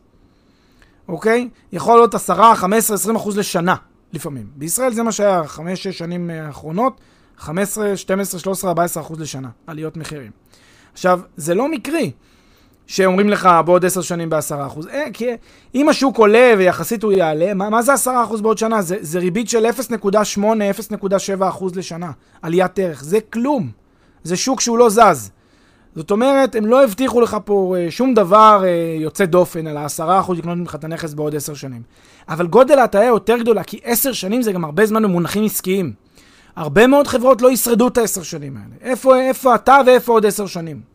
אוקיי? 1.09 1.48
יכול 1.72 1.94
לעלות 1.94 2.14
עשרה, 2.14 2.57
חמש 2.57 2.79
עשרה, 2.79 2.96
עשרים 2.96 3.16
אחוז 3.16 3.38
לשנה, 3.38 3.74
לפעמים. 4.12 4.46
בישראל 4.57 4.92
זה 4.92 5.03
מה 5.03 5.12
שהיה, 5.12 5.46
חמש, 5.46 5.83
שש 5.83 5.98
שנים 5.98 6.31
אה, 6.31 6.46
האחרונות. 6.46 7.00
15, 7.38 7.96
12, 7.96 8.40
13, 8.40 8.70
14 8.70 9.03
אחוז 9.03 9.20
לשנה, 9.20 9.48
עליות 9.66 9.96
מחירים. 9.96 10.31
עכשיו, 10.92 11.20
זה 11.37 11.55
לא 11.55 11.68
מקרי 11.68 12.12
שאומרים 12.90 13.29
לך 13.29 13.48
בעוד 13.64 13.85
10 13.85 14.00
שנים 14.03 14.31
ב-10 14.31 14.66
אחוז. 14.66 14.87
אה, 14.87 15.05
כי 15.12 15.26
אם 15.74 15.88
השוק 15.88 16.18
עולה 16.18 16.55
ויחסית 16.59 17.03
הוא 17.03 17.12
יעלה, 17.12 17.55
מה, 17.55 17.70
מה 17.70 17.83
זה 17.83 17.92
10 17.92 18.11
אחוז 18.24 18.40
בעוד 18.40 18.59
שנה? 18.59 18.83
זה, 18.83 18.96
זה 19.00 19.18
ריבית 19.18 19.48
של 19.48 19.66
0.8, 19.66 20.38
0.7 20.38 21.48
אחוז 21.48 21.76
לשנה, 21.76 22.11
עליית 22.42 22.79
ערך. 22.79 23.05
זה 23.05 23.18
כלום. 23.20 23.70
זה 24.22 24.37
שוק 24.37 24.61
שהוא 24.61 24.79
לא 24.79 24.88
זז. 24.88 25.31
זאת 25.96 26.11
אומרת, 26.11 26.55
הם 26.55 26.66
לא 26.66 26.85
הבטיחו 26.85 27.20
לך 27.20 27.37
פה 27.44 27.76
אה, 27.79 27.90
שום 27.90 28.14
דבר 28.14 28.62
אה, 28.64 28.96
יוצא 29.00 29.24
דופן 29.24 29.66
על 29.66 29.76
ה-10% 29.76 30.33
לקנות 30.33 30.59
ממך 30.59 30.74
את 30.74 30.85
הנכס 30.85 31.14
בעוד 31.14 31.35
10 31.35 31.55
שנים. 31.55 31.83
אבל 32.29 32.46
גודל 32.46 32.79
ההטעיה 32.79 33.09
יותר 33.09 33.38
גדולה, 33.38 33.64
כי 33.64 33.81
10 33.85 34.12
שנים 34.12 34.42
זה 34.42 34.53
גם 34.53 34.64
הרבה 34.64 34.87
זמן 34.87 35.03
במונחים 35.03 35.44
עסקיים. 35.44 35.92
הרבה 36.57 36.87
מאוד 36.87 37.07
חברות 37.07 37.42
לא 37.42 37.50
ישרדו 37.50 37.88
את 37.88 37.98
העשר 37.98 38.22
שנים 38.22 38.57
האלה. 38.57 38.90
איפה, 38.92 39.20
איפה 39.20 39.55
אתה 39.55 39.79
ואיפה 39.87 40.12
עוד 40.12 40.26
עשר 40.26 40.46
שנים? 40.46 40.89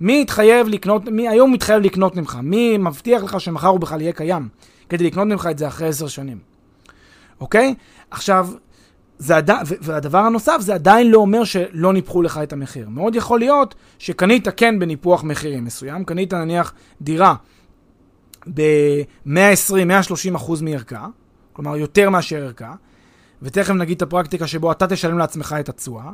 מי 0.00 0.20
יתחייב 0.20 0.68
לקנות, 0.68 1.08
מי 1.08 1.28
היום 1.28 1.52
מתחייב 1.52 1.82
לקנות 1.82 2.16
ממך? 2.16 2.38
מי 2.42 2.78
מבטיח 2.78 3.22
לך 3.22 3.40
שמחר 3.40 3.68
הוא 3.68 3.80
בכלל 3.80 4.00
יהיה 4.00 4.12
קיים 4.12 4.48
כדי 4.88 5.04
לקנות 5.04 5.28
ממך 5.28 5.48
את 5.50 5.58
זה 5.58 5.68
אחרי 5.68 5.88
עשר 5.88 6.08
שנים? 6.08 6.38
אוקיי? 7.40 7.74
עכשיו, 8.10 8.48
זה 9.18 9.36
עד... 9.36 9.50
והדבר 9.80 10.18
הנוסף, 10.18 10.56
זה 10.60 10.74
עדיין 10.74 11.10
לא 11.10 11.18
אומר 11.18 11.44
שלא 11.44 11.92
ניפחו 11.92 12.22
לך 12.22 12.40
את 12.42 12.52
המחיר. 12.52 12.88
מאוד 12.88 13.14
יכול 13.14 13.38
להיות 13.38 13.74
שקנית 13.98 14.48
כן 14.48 14.78
בניפוח 14.78 15.24
מחירים 15.24 15.64
מסוים, 15.64 16.04
קנית 16.04 16.34
נניח 16.34 16.72
דירה 17.02 17.34
ב-120-130 18.54 20.36
אחוז 20.36 20.62
מערכה, 20.62 21.06
כלומר 21.52 21.76
יותר 21.76 22.10
מאשר 22.10 22.36
ערכה, 22.36 22.74
ותכף 23.42 23.74
נגיד 23.74 23.96
את 23.96 24.02
הפרקטיקה 24.02 24.46
שבו 24.46 24.72
אתה 24.72 24.86
תשלם 24.86 25.18
לעצמך 25.18 25.56
את 25.60 25.68
התשואה. 25.68 26.10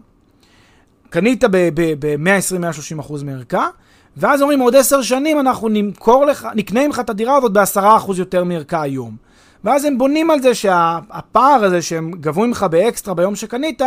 קנית 1.11 1.45
ב-120-130% 1.51 3.01
אחוז 3.01 3.23
מערכה, 3.23 3.69
ואז 4.17 4.43
אומרים, 4.43 4.61
עוד 4.61 4.77
עשר 4.77 5.03
שנים 5.03 5.41
אנחנו 5.41 5.69
נמכור 5.69 6.25
לך, 6.25 6.49
נקנה 6.55 6.87
ממך 6.87 7.01
את 7.01 7.11
הדירה 7.11 7.37
הזאת 7.37 7.53
ב-10% 7.53 7.81
אחוז 7.97 8.19
יותר 8.19 8.45
מערכה 8.45 8.83
היום. 8.83 9.17
ואז 9.65 9.85
הם 9.85 9.99
בונים 9.99 10.31
על 10.31 10.43
זה 10.43 10.55
שהפער 10.55 11.65
הזה 11.65 11.83
שהם 11.83 12.11
גבו 12.11 12.47
ממך 12.47 12.67
באקסטרה 12.71 13.15
ביום 13.15 13.37
שקנית, 13.37 13.83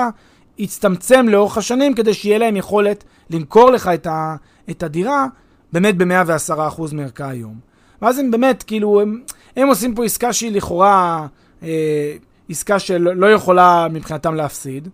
יצטמצם 0.58 1.26
לאורך 1.30 1.58
השנים 1.58 1.94
כדי 1.94 2.14
שיהיה 2.14 2.38
להם 2.38 2.56
יכולת 2.56 3.04
למכור 3.30 3.72
לך 3.72 3.90
את, 3.94 4.08
ה, 4.08 4.36
את 4.70 4.84
הדירה 4.84 5.26
באמת 5.74 5.98
ב-110% 5.98 6.82
מערכה 6.92 7.30
היום. 7.30 7.56
ואז 8.02 8.20
הם 8.20 8.32
באמת, 8.32 8.64
כאילו, 8.64 9.02
הם, 9.02 9.22
הם 9.56 9.68
עושים 9.68 9.96
פה 9.96 10.06
עסקה 10.06 10.34
שהיא 10.34 10.52
לכאורה 10.52 11.28
אה, 11.64 12.16
עסקה 12.50 12.80
שלא 12.80 13.16
לא 13.16 13.32
יכולה 13.32 13.88
מבחינתם 13.92 14.36
להפסיד. 14.36 14.90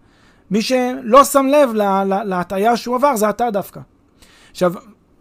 מי 0.51 0.61
שלא 0.61 1.23
שם 1.23 1.45
לב 1.45 1.69
להטעיה 2.25 2.77
שהוא 2.77 2.95
עבר, 2.95 3.15
זה 3.15 3.29
אתה 3.29 3.51
דווקא. 3.51 3.79
עכשיו, 4.51 4.73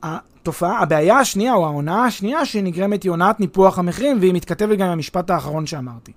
התופעה, 0.03 0.79
הבעיה 0.79 1.19
השנייה, 1.19 1.55
או 1.55 1.67
ההונאה 1.67 2.05
השנייה 2.05 2.47
שנגרמת 2.47 3.03
היא 3.03 3.11
הונאת 3.11 3.41
ניפוח 3.41 3.79
המחירים, 3.79 4.19
והיא 4.21 4.35
מתכתבת 4.35 4.79
גם 4.79 4.87
עם 4.87 4.93
המשפט 4.93 5.31
האחרון 5.31 5.67
שאמרתי. 5.67 6.13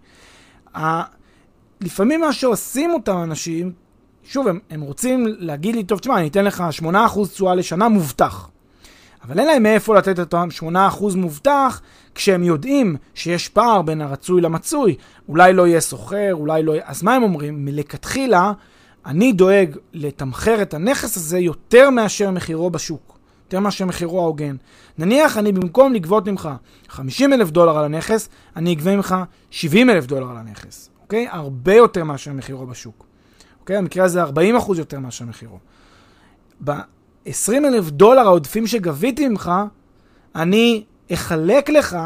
לפעמים 1.82 2.22
מה 2.22 2.34
שעושים 2.34 2.94
אותם 2.94 3.18
אנשים, 3.24 3.72
שוב, 4.24 4.48
הם, 4.48 4.60
הם 4.70 4.82
רוצים 4.82 5.26
להגיד 5.28 5.76
לי, 5.76 5.84
טוב, 5.84 6.00
תשמע, 6.00 6.18
אני 6.18 6.28
אתן 6.28 6.46
לך 6.46 6.64
8% 6.84 7.28
תשואה 7.28 7.56
לשנה 7.56 7.90
מובטח. 7.90 8.50
אבל 9.24 9.40
אין 9.40 9.48
להם 9.48 9.64
מאיפה 9.64 9.96
לתת 9.96 10.20
את 10.20 10.20
אותם 10.20 10.48
8% 10.76 11.16
מובטח, 11.16 11.82
כשהם 12.16 12.44
יודעים 12.44 12.96
שיש 13.14 13.50
פער 13.50 13.82
בין 13.82 14.02
הרצוי 14.02 14.42
למצוי. 14.42 14.96
אולי 15.30 15.54
לא 15.54 15.68
יהיה 15.68 15.82
סוחר, 15.82 16.30
אולי 16.32 16.64
לא 16.64 16.72
יהיה... 16.72 16.84
אז 16.86 17.04
מה 17.04 17.16
הם 17.16 17.24
אומרים? 17.24 17.66
מלכתחילה, 17.66 18.52
אני 19.08 19.34
דואג 19.34 19.76
לתמחר 19.94 20.62
את 20.62 20.74
הנכס 20.74 21.18
הזה 21.18 21.40
יותר 21.40 21.90
מאשר 21.90 22.32
מחירו 22.32 22.70
בשוק. 22.70 23.18
יותר 23.46 23.60
מאשר 23.60 23.86
מחירו 23.86 24.22
ההוגן. 24.22 24.56
נניח 24.98 25.38
אני 25.38 25.52
במקום 25.52 25.94
לגבות 25.94 26.28
ממך 26.28 26.50
50 26.88 27.34
אלף 27.34 27.50
דולר 27.50 27.78
על 27.78 27.86
הנכס, 27.86 28.30
אני 28.56 28.74
אגבה 28.74 28.96
ממך 28.96 29.16
70 29.52 29.90
אלף 29.90 30.06
דולר 30.06 30.30
על 30.30 30.38
הנכס. 30.38 30.90
אוקיי? 31.02 31.28
הרבה 31.32 31.74
יותר 31.74 32.04
מאשר 32.04 32.34
מחירו 32.34 32.66
בשוק. 32.66 33.06
אוקיי? 33.60 33.78
המקרה 33.78 34.06
הזה 34.06 34.22
40 34.22 34.56
אחוז 34.56 34.80
יותר 34.80 35.00
מאשר 35.00 35.26
מחירו. 35.26 35.60
20 37.26 37.66
אלף 37.66 37.90
דולר 37.90 38.22
העודפים 38.22 38.68
שגביתי 38.68 39.28
ממך, 39.28 39.52
אני 40.36 40.84
אחלק 41.14 41.70
לך, 41.70 41.98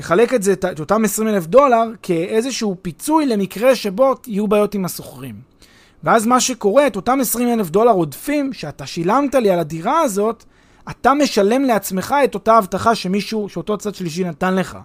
אחלק 0.00 0.34
את 0.34 0.42
זה, 0.42 0.52
את 0.52 0.80
אותם 0.80 1.04
20 1.04 1.28
אלף 1.28 1.46
דולר, 1.46 1.82
כאיזשהו 2.02 2.76
פיצוי 2.82 3.26
למקרה 3.26 3.76
שבו 3.76 4.14
יהיו 4.26 4.48
בעיות 4.48 4.74
עם 4.74 4.84
הסוחרים. 4.84 5.57
ואז 6.04 6.26
מה 6.26 6.40
שקורה, 6.40 6.86
את 6.86 6.96
אותם 6.96 7.18
20 7.20 7.48
אלף 7.48 7.70
דולר 7.70 7.92
עודפים 7.92 8.52
שאתה 8.52 8.86
שילמת 8.86 9.34
לי 9.34 9.50
על 9.50 9.58
הדירה 9.58 10.00
הזאת, 10.00 10.44
אתה 10.90 11.14
משלם 11.14 11.62
לעצמך 11.62 12.14
את 12.24 12.34
אותה 12.34 12.56
הבטחה 12.56 12.94
שמישהו, 12.94 13.48
שאותו 13.48 13.76
צד 13.76 13.94
שלישי 13.94 14.24
נתן 14.24 14.54
לך. 14.54 14.78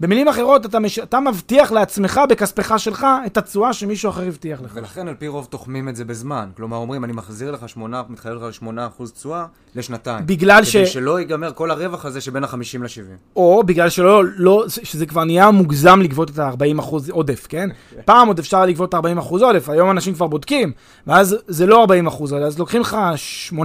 במילים 0.00 0.28
אחרות, 0.28 0.66
אתה, 0.66 0.78
מש... 0.78 0.98
אתה 0.98 1.20
מבטיח 1.20 1.72
לעצמך, 1.72 2.20
בכספך 2.28 2.74
שלך, 2.78 3.06
את 3.26 3.36
התשואה 3.36 3.72
שמישהו 3.72 4.10
אחר 4.10 4.22
הבטיח 4.22 4.60
לך. 4.60 4.70
ולכן 4.74 5.08
על 5.08 5.14
פי 5.14 5.28
רוב 5.28 5.46
תוחמים 5.50 5.88
את 5.88 5.96
זה 5.96 6.04
בזמן. 6.04 6.48
כלומר, 6.56 6.76
אומרים, 6.76 7.04
אני 7.04 7.12
מחזיר 7.12 7.50
לך 7.50 7.68
8, 7.68 8.02
מתחייב 8.08 8.34
לך 8.34 8.62
ל-8% 8.62 9.10
תשואה 9.14 9.46
לשנתיים. 9.74 10.26
בגלל 10.26 10.64
ש... 10.64 10.76
כדי 10.76 10.86
שלא 10.86 11.18
ייגמר 11.18 11.52
כל 11.52 11.70
הרווח 11.70 12.04
הזה 12.04 12.20
שבין 12.20 12.44
ה-50 12.44 12.78
ל-70. 12.82 13.36
או 13.36 13.62
בגלל 13.66 13.88
שלא, 13.88 14.22
לא, 14.36 14.64
שזה 14.68 15.06
כבר 15.06 15.24
נהיה 15.24 15.50
מוגזם 15.50 16.00
לגבות 16.00 16.30
את 16.30 16.38
ה-40% 16.38 16.94
עודף, 17.10 17.46
כן? 17.48 17.70
פעם 18.04 18.28
עוד 18.28 18.38
אפשר 18.38 18.66
לגבות 18.66 18.88
את 18.88 18.94
ה-40% 18.94 19.30
עודף, 19.30 19.68
היום 19.68 19.90
אנשים 19.90 20.14
כבר 20.14 20.26
בודקים, 20.26 20.72
ואז 21.06 21.36
זה 21.48 21.66
לא 21.66 21.86
40% 22.08 22.08
עודף, 22.20 22.32
אז 22.46 22.58
לוקחים 22.58 22.80
לך 22.80 22.96
8% 23.52 23.62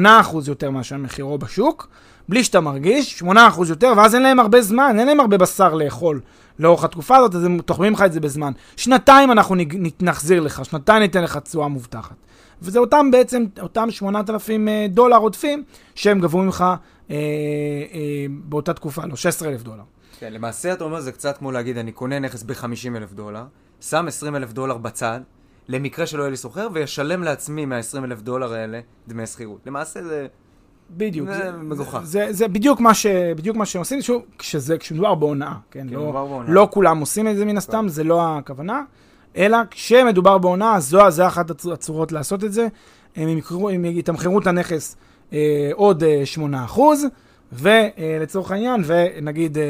יותר 0.48 0.70
מאשר 0.70 0.98
מחירו 0.98 1.38
בשוק. 1.38 1.88
בלי 2.30 2.44
שאתה 2.44 2.60
מרגיש, 2.60 3.24
8% 3.24 3.28
יותר, 3.70 3.94
ואז 3.98 4.16
אין 4.16 4.24
להם 4.24 4.40
הרבה 4.40 4.62
זמן, 4.62 4.96
אין 5.00 5.08
להם 5.08 5.20
הרבה 5.20 5.38
בשר 5.38 5.74
לאכול 5.74 6.22
לאורך 6.60 6.84
התקופה 6.84 7.18
הזאת, 7.18 7.36
אז 7.36 7.44
הם 7.44 7.62
תוחמים 7.62 7.94
לך 7.94 8.02
את 8.02 8.14
זה 8.14 8.20
בזמן. 8.20 8.52
שנתיים 8.76 9.32
אנחנו 9.32 9.56
נחזיר 10.02 10.40
לך, 10.40 10.66
שנתיים 10.66 11.02
ניתן 11.02 11.24
לך 11.24 11.38
תשואה 11.38 11.68
מובטחת. 11.68 12.16
וזה 12.62 12.80
אותם 12.80 13.12
בעצם, 13.12 13.46
אותם 13.62 13.92
8,000 13.92 14.68
אה, 14.68 14.86
דולר 14.90 15.18
עודפים 15.18 15.64
שהם 15.96 16.20
גבו 16.20 16.38
ממך 16.38 16.62
אה, 16.62 17.16
אה, 17.16 18.26
באותה 18.30 18.74
תקופה, 18.74 19.06
לא, 19.06 19.16
16,000 19.16 19.64
דולר. 19.64 19.84
כן, 20.20 20.34
למעשה 20.34 20.74
אתה 20.74 20.84
אומר 20.84 21.00
זה 21.02 21.12
קצת 21.12 21.38
כמו 21.38 21.52
להגיד, 21.52 21.78
אני 21.78 21.92
קונה 21.92 22.20
נכס 22.20 22.44
ב-50,000 22.44 23.14
דולר, 23.16 23.44
שם 23.82 24.08
20,000 24.08 24.52
דולר 24.52 24.78
בצד, 24.78 25.20
למקרה 25.68 26.06
שלא 26.06 26.22
יהיה 26.22 26.30
לי 26.30 26.38
שוכר, 26.38 26.68
וישלם 26.74 27.24
לעצמי 27.24 27.66
מה-20 27.66 28.04
אלף 28.04 28.22
דולר 28.22 28.54
האלה 28.54 28.80
דמי 29.08 29.28
שכירות. 29.28 29.60
למעשה 29.66 30.04
זה... 30.04 30.28
בדיוק. 30.98 31.28
זה 31.30 31.52
מגוחך. 31.64 32.00
זה, 32.04 32.28
זה 32.30 32.48
בדיוק 32.48 32.80
מה, 32.80 32.94
ש, 32.94 33.06
בדיוק 33.36 33.58
מה 33.58 33.66
שהם 33.66 33.80
עושים, 33.80 34.02
שוב, 34.02 34.22
כשזה, 34.38 34.78
כשמדובר 34.78 35.16
בהונאה, 35.16 35.54
כן? 35.72 35.88
כן, 35.90 35.94
לא, 35.94 36.04
מדובר 36.04 36.26
בהונאה. 36.26 36.52
לא 36.52 36.68
כולם 36.72 37.00
עושים 37.00 37.28
את 37.28 37.38
זה 37.38 37.46
מן 37.46 37.58
הסתם, 37.58 37.86
זה 37.88 38.04
לא 38.04 38.38
הכוונה, 38.38 38.82
אלא 39.38 39.58
כשמדובר 39.72 40.38
בהונאה, 40.38 40.80
זו, 40.80 41.00
זו 41.12 41.28
אחת 41.28 41.52
הצ- 41.52 41.72
הצורות 41.74 42.12
לעשות 42.12 42.44
את 42.44 42.54
זה. 42.54 42.68
הם, 43.16 43.30
ימכרו, 43.30 43.70
הם 43.70 43.86
יתמחרו 43.86 44.40
את 44.40 44.48
הנכס 44.48 44.96
אה, 45.34 45.70
עוד 45.74 46.04
אה, 46.04 46.24
8%, 46.76 46.80
ולצורך 47.54 48.52
העניין, 48.52 48.82
ונגיד 48.86 49.58
אה, 49.58 49.64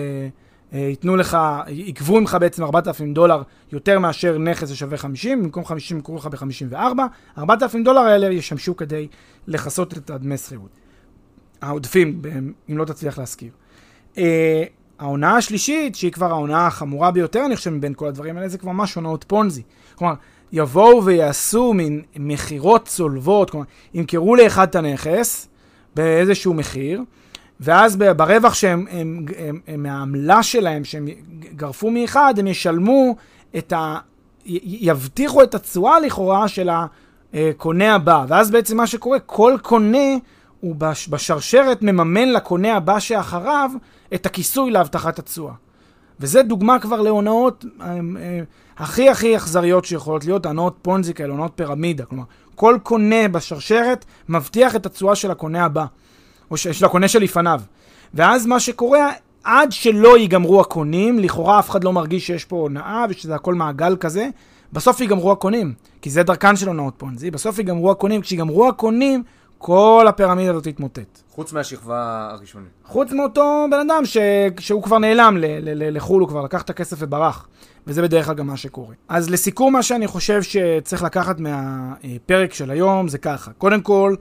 אה, 0.74 0.80
ייתנו 0.80 1.16
לך, 1.16 1.38
יגבו 1.68 2.22
ממך 2.22 2.38
בעצם 2.40 2.64
4,000 2.64 3.14
דולר 3.14 3.42
יותר 3.72 4.00
מאשר 4.00 4.38
נכס 4.38 4.70
ששווה 4.70 4.98
50, 4.98 5.44
במקום 5.44 5.66
50 5.66 5.98
ימכרו 5.98 6.16
לך 6.16 6.26
ב-54, 6.28 7.00
4,000 7.38 7.84
דולר 7.84 8.02
האלה 8.02 8.28
ישמשו 8.34 8.76
כדי 8.78 9.08
לכסות 9.48 9.98
את 9.98 10.10
הדמי 10.10 10.38
שכירות. 10.38 10.70
העודפים, 11.62 12.22
אם 12.70 12.78
לא 12.78 12.86
תצליח 12.86 13.18
להשכיר. 13.18 13.50
אה, 14.18 14.64
ההונאה 15.00 15.36
השלישית, 15.36 15.96
שהיא 15.96 16.12
כבר 16.12 16.30
ההונאה 16.32 16.68
החמורה 16.68 17.12
ביותר, 17.12 17.46
אני 17.46 17.56
חושב, 17.56 17.70
מבין 17.70 17.94
כל 17.94 18.08
הדברים 18.08 18.38
האלה, 18.38 18.48
זה 18.50 18.58
כבר 18.58 18.72
ממש 18.72 18.96
הונאות 18.96 19.26
פונזי. 19.28 19.62
כלומר, 19.96 20.14
יבואו 20.52 21.06
ויעשו 21.06 21.74
מין 21.74 22.02
מכירות 22.16 22.86
צולבות, 22.86 23.50
כלומר, 23.50 23.66
ימכרו 23.94 24.36
לאחד 24.36 24.68
את 24.68 24.76
הנכס 24.76 25.48
באיזשהו 25.96 26.54
מחיר, 26.54 27.04
ואז 27.60 27.98
ברווח 27.98 28.54
שהם, 28.54 28.86
הם, 28.92 29.26
הם, 29.38 29.60
הם, 29.68 29.84
מהעמלה 29.84 30.44
שלהם, 30.44 30.84
שהם 30.84 31.08
גרפו 31.56 31.92
מאחד, 31.92 32.34
הם 32.38 32.48
ישלמו 32.48 33.16
את 33.58 33.74
ה... 33.74 33.98
יבטיחו 34.46 35.44
את 35.44 35.56
התשואה 35.56 36.00
לכאורה 36.00 36.48
של 36.48 36.70
הקונה 37.34 37.96
הבא. 37.96 38.26
ואז 38.28 38.52
בעצם 38.52 38.78
מה 38.78 38.88
שקורה, 38.88 39.20
כל 39.20 39.58
קונה 39.62 40.18
הוא 40.60 40.76
בש, 40.78 41.08
בשרשרת 41.08 41.82
מממן 41.82 42.30
לקונה 42.30 42.76
הבא 42.76 43.00
שאחריו 43.00 43.72
את 44.14 44.26
הכיסוי 44.26 44.72
להבטחת 44.72 45.20
התשואה. 45.20 45.54
וזה 46.20 46.44
דוגמה 46.44 46.80
כבר 46.80 47.02
להונאות 47.02 47.66
אה, 47.82 47.88
אה, 48.18 48.40
הכי 48.78 49.10
הכי 49.10 49.38
אכזריות 49.38 49.86
שיכולות 49.86 50.26
להיות, 50.26 50.46
הונאות 50.46 50.78
פונזי 50.82 51.14
כאלה, 51.14 51.32
הונאות 51.32 51.52
פירמידה. 51.56 52.06
כלומר, 52.06 52.24
כל 52.56 52.78
קונה 52.84 53.28
בשרשרת 53.28 54.06
מבטיח 54.30 54.76
את 54.76 54.86
התשואה 54.86 55.16
של 55.16 55.32
הקונה 55.32 55.66
הבא, 55.66 55.86
או 56.52 56.58
של 56.58 56.86
הקונה 56.86 57.08
שלפניו. 57.08 57.62
ואז 58.14 58.46
מה 58.46 58.60
שקורה, 58.60 59.12
עד 59.44 59.72
שלא 59.72 60.18
ייגמרו 60.18 60.62
הקונים, 60.62 61.20
לכאורה 61.20 61.60
אף 61.60 61.70
אחד 61.70 61.84
לא 61.84 61.94
מרגיש 61.94 62.28
שיש 62.28 62.46
פה 62.46 62.56
הונאה 62.56 63.06
ושזה 63.10 63.36
הכל 63.36 63.54
מעגל 63.54 63.96
כזה, 63.96 64.30
בסוף 64.74 65.02
ייגמרו 65.02 65.32
הקונים, 65.32 65.74
כי 66.02 66.10
זה 66.10 66.24
דרכן 66.24 66.56
של 66.56 66.68
הונאות 66.68 66.94
פונזי, 66.98 67.32
בסוף 67.32 67.58
ייגמרו 67.58 67.92
הקונים, 67.92 68.22
כשיגמרו 68.22 68.68
הקונים, 68.68 69.24
כל 69.62 70.06
הפירמידה 70.10 70.52
הזאת 70.52 70.64
תתמוטט. 70.64 71.22
חוץ 71.30 71.54
מהשכבה 71.54 72.30
הראשונית. 72.32 72.70
חוץ 72.86 73.12
מאותו 73.12 73.66
בן 73.72 73.80
אדם 73.80 74.06
ש... 74.06 74.18
שהוא 74.60 74.84
כבר 74.84 74.98
נעלם 74.98 75.38
ל... 75.38 75.46
ל... 75.46 75.84
ל... 75.84 75.98
לחו"ל, 75.98 76.22
הוא 76.22 76.30
כבר 76.30 76.42
לקח 76.42 76.62
את 76.62 76.70
הכסף 76.70 76.98
וברח. 77.00 77.48
וזה 77.88 78.02
בדרך 78.02 78.26
כלל 78.26 78.36
גם 78.36 78.48
מה 78.48 78.58
שקורה. 78.58 78.96
אז 79.08 79.30
לסיכום, 79.30 79.74
מה 79.74 79.84
שאני 79.84 80.08
חושב 80.08 80.42
שצריך 80.44 81.04
לקחת 81.04 81.40
מהפרק 81.40 82.54
של 82.54 82.72
היום 82.72 83.08
זה 83.08 83.18
ככה. 83.18 83.52
קודם 83.52 83.82
כל, 83.82 84.16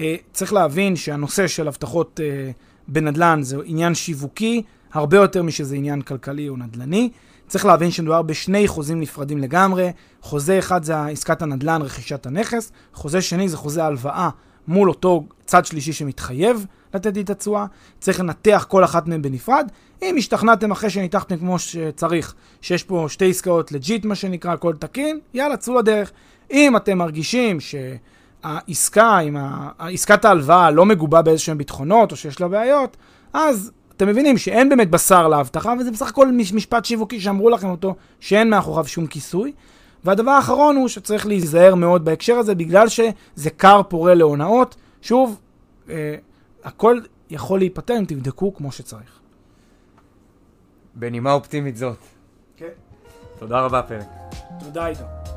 אה, 0.00 0.16
צריך 0.32 0.52
להבין 0.52 0.96
שהנושא 0.96 1.46
של 1.46 1.68
הבטחות 1.68 2.20
אה, 2.22 2.50
בנדל"ן 2.88 3.42
זה 3.42 3.56
עניין 3.64 3.94
שיווקי, 3.94 4.62
הרבה 4.92 5.16
יותר 5.16 5.42
משזה 5.42 5.76
עניין 5.76 6.02
כלכלי 6.02 6.48
או 6.48 6.56
נדל"ני. 6.56 7.10
צריך 7.46 7.66
להבין 7.66 7.90
שמדובר 7.90 8.22
בשני 8.22 8.68
חוזים 8.68 9.00
נפרדים 9.00 9.38
לגמרי. 9.38 9.92
חוזה 10.22 10.58
אחד 10.58 10.84
זה 10.84 11.06
עסקת 11.06 11.42
הנדל"ן, 11.42 11.82
רכישת 11.82 12.26
הנכס. 12.26 12.72
חוזה 12.94 13.22
שני 13.22 13.48
זה 13.48 13.56
חוזה 13.56 13.84
הלוואה 13.84 14.30
מול 14.68 14.88
אותו 14.88 15.24
צד 15.46 15.66
שלישי 15.66 15.92
שמתחייב 15.92 16.66
לתת 16.94 17.16
לי 17.16 17.22
את 17.22 17.30
התשואה. 17.30 17.66
צריך 18.00 18.20
לנתח 18.20 18.66
כל 18.68 18.84
אחת 18.84 19.06
מהן 19.06 19.22
בנפרד. 19.22 19.68
אם 20.02 20.14
השתכנעתם 20.18 20.70
אחרי 20.70 20.90
שניתחתם 20.90 21.36
כמו 21.36 21.58
שצריך, 21.58 22.34
שיש 22.60 22.82
פה 22.82 23.06
שתי 23.08 23.30
עסקאות 23.30 23.72
legit, 23.72 24.04
מה 24.04 24.14
שנקרא, 24.14 24.52
הכל 24.52 24.74
תקין, 24.78 25.18
יאללה, 25.34 25.56
צאו 25.56 25.78
לדרך. 25.78 26.12
אם 26.50 26.76
אתם 26.76 26.98
מרגישים 26.98 27.58
שהעסקה, 27.60 29.18
ה... 29.38 29.88
עסקת 29.92 30.24
ההלוואה 30.24 30.70
לא 30.70 30.86
מגובה 30.86 31.22
באיזשהם 31.22 31.58
ביטחונות, 31.58 32.12
או 32.12 32.16
שיש 32.16 32.40
לה 32.40 32.48
בעיות, 32.48 32.96
אז 33.32 33.70
אתם 33.96 34.08
מבינים 34.08 34.38
שאין 34.38 34.68
באמת 34.68 34.90
בשר 34.90 35.28
להבטחה, 35.28 35.74
וזה 35.80 35.90
בסך 35.90 36.08
הכל 36.08 36.32
מש- 36.32 36.52
משפט 36.52 36.84
שיווקי 36.84 37.20
שאמרו 37.20 37.50
לכם 37.50 37.70
אותו, 37.70 37.94
שאין 38.20 38.50
מאחוריו 38.50 38.86
שום 38.86 39.06
כיסוי. 39.06 39.52
והדבר 40.04 40.30
האחרון 40.30 40.76
הוא 40.76 40.88
שצריך 40.88 41.26
להיזהר 41.26 41.74
מאוד 41.74 42.04
בהקשר 42.04 42.34
הזה, 42.34 42.54
בגלל 42.54 42.88
שזה 42.88 43.50
כר 43.58 43.82
פורה 43.88 44.14
להונאות. 44.14 44.76
שוב, 45.02 45.40
אה, 45.90 46.14
הכל 46.64 47.00
יכול 47.30 47.58
להיפתר 47.58 47.98
אם 47.98 48.04
תבדקו 48.04 48.54
כמו 48.54 48.72
שצריך. 48.72 49.20
בנימה 50.94 51.32
אופטימית 51.32 51.76
זאת. 51.76 51.98
כן. 52.56 52.66
תודה 53.38 53.60
רבה, 53.60 53.82
פרק. 53.82 54.06
תודה 54.60 54.86
עידו. 54.86 55.27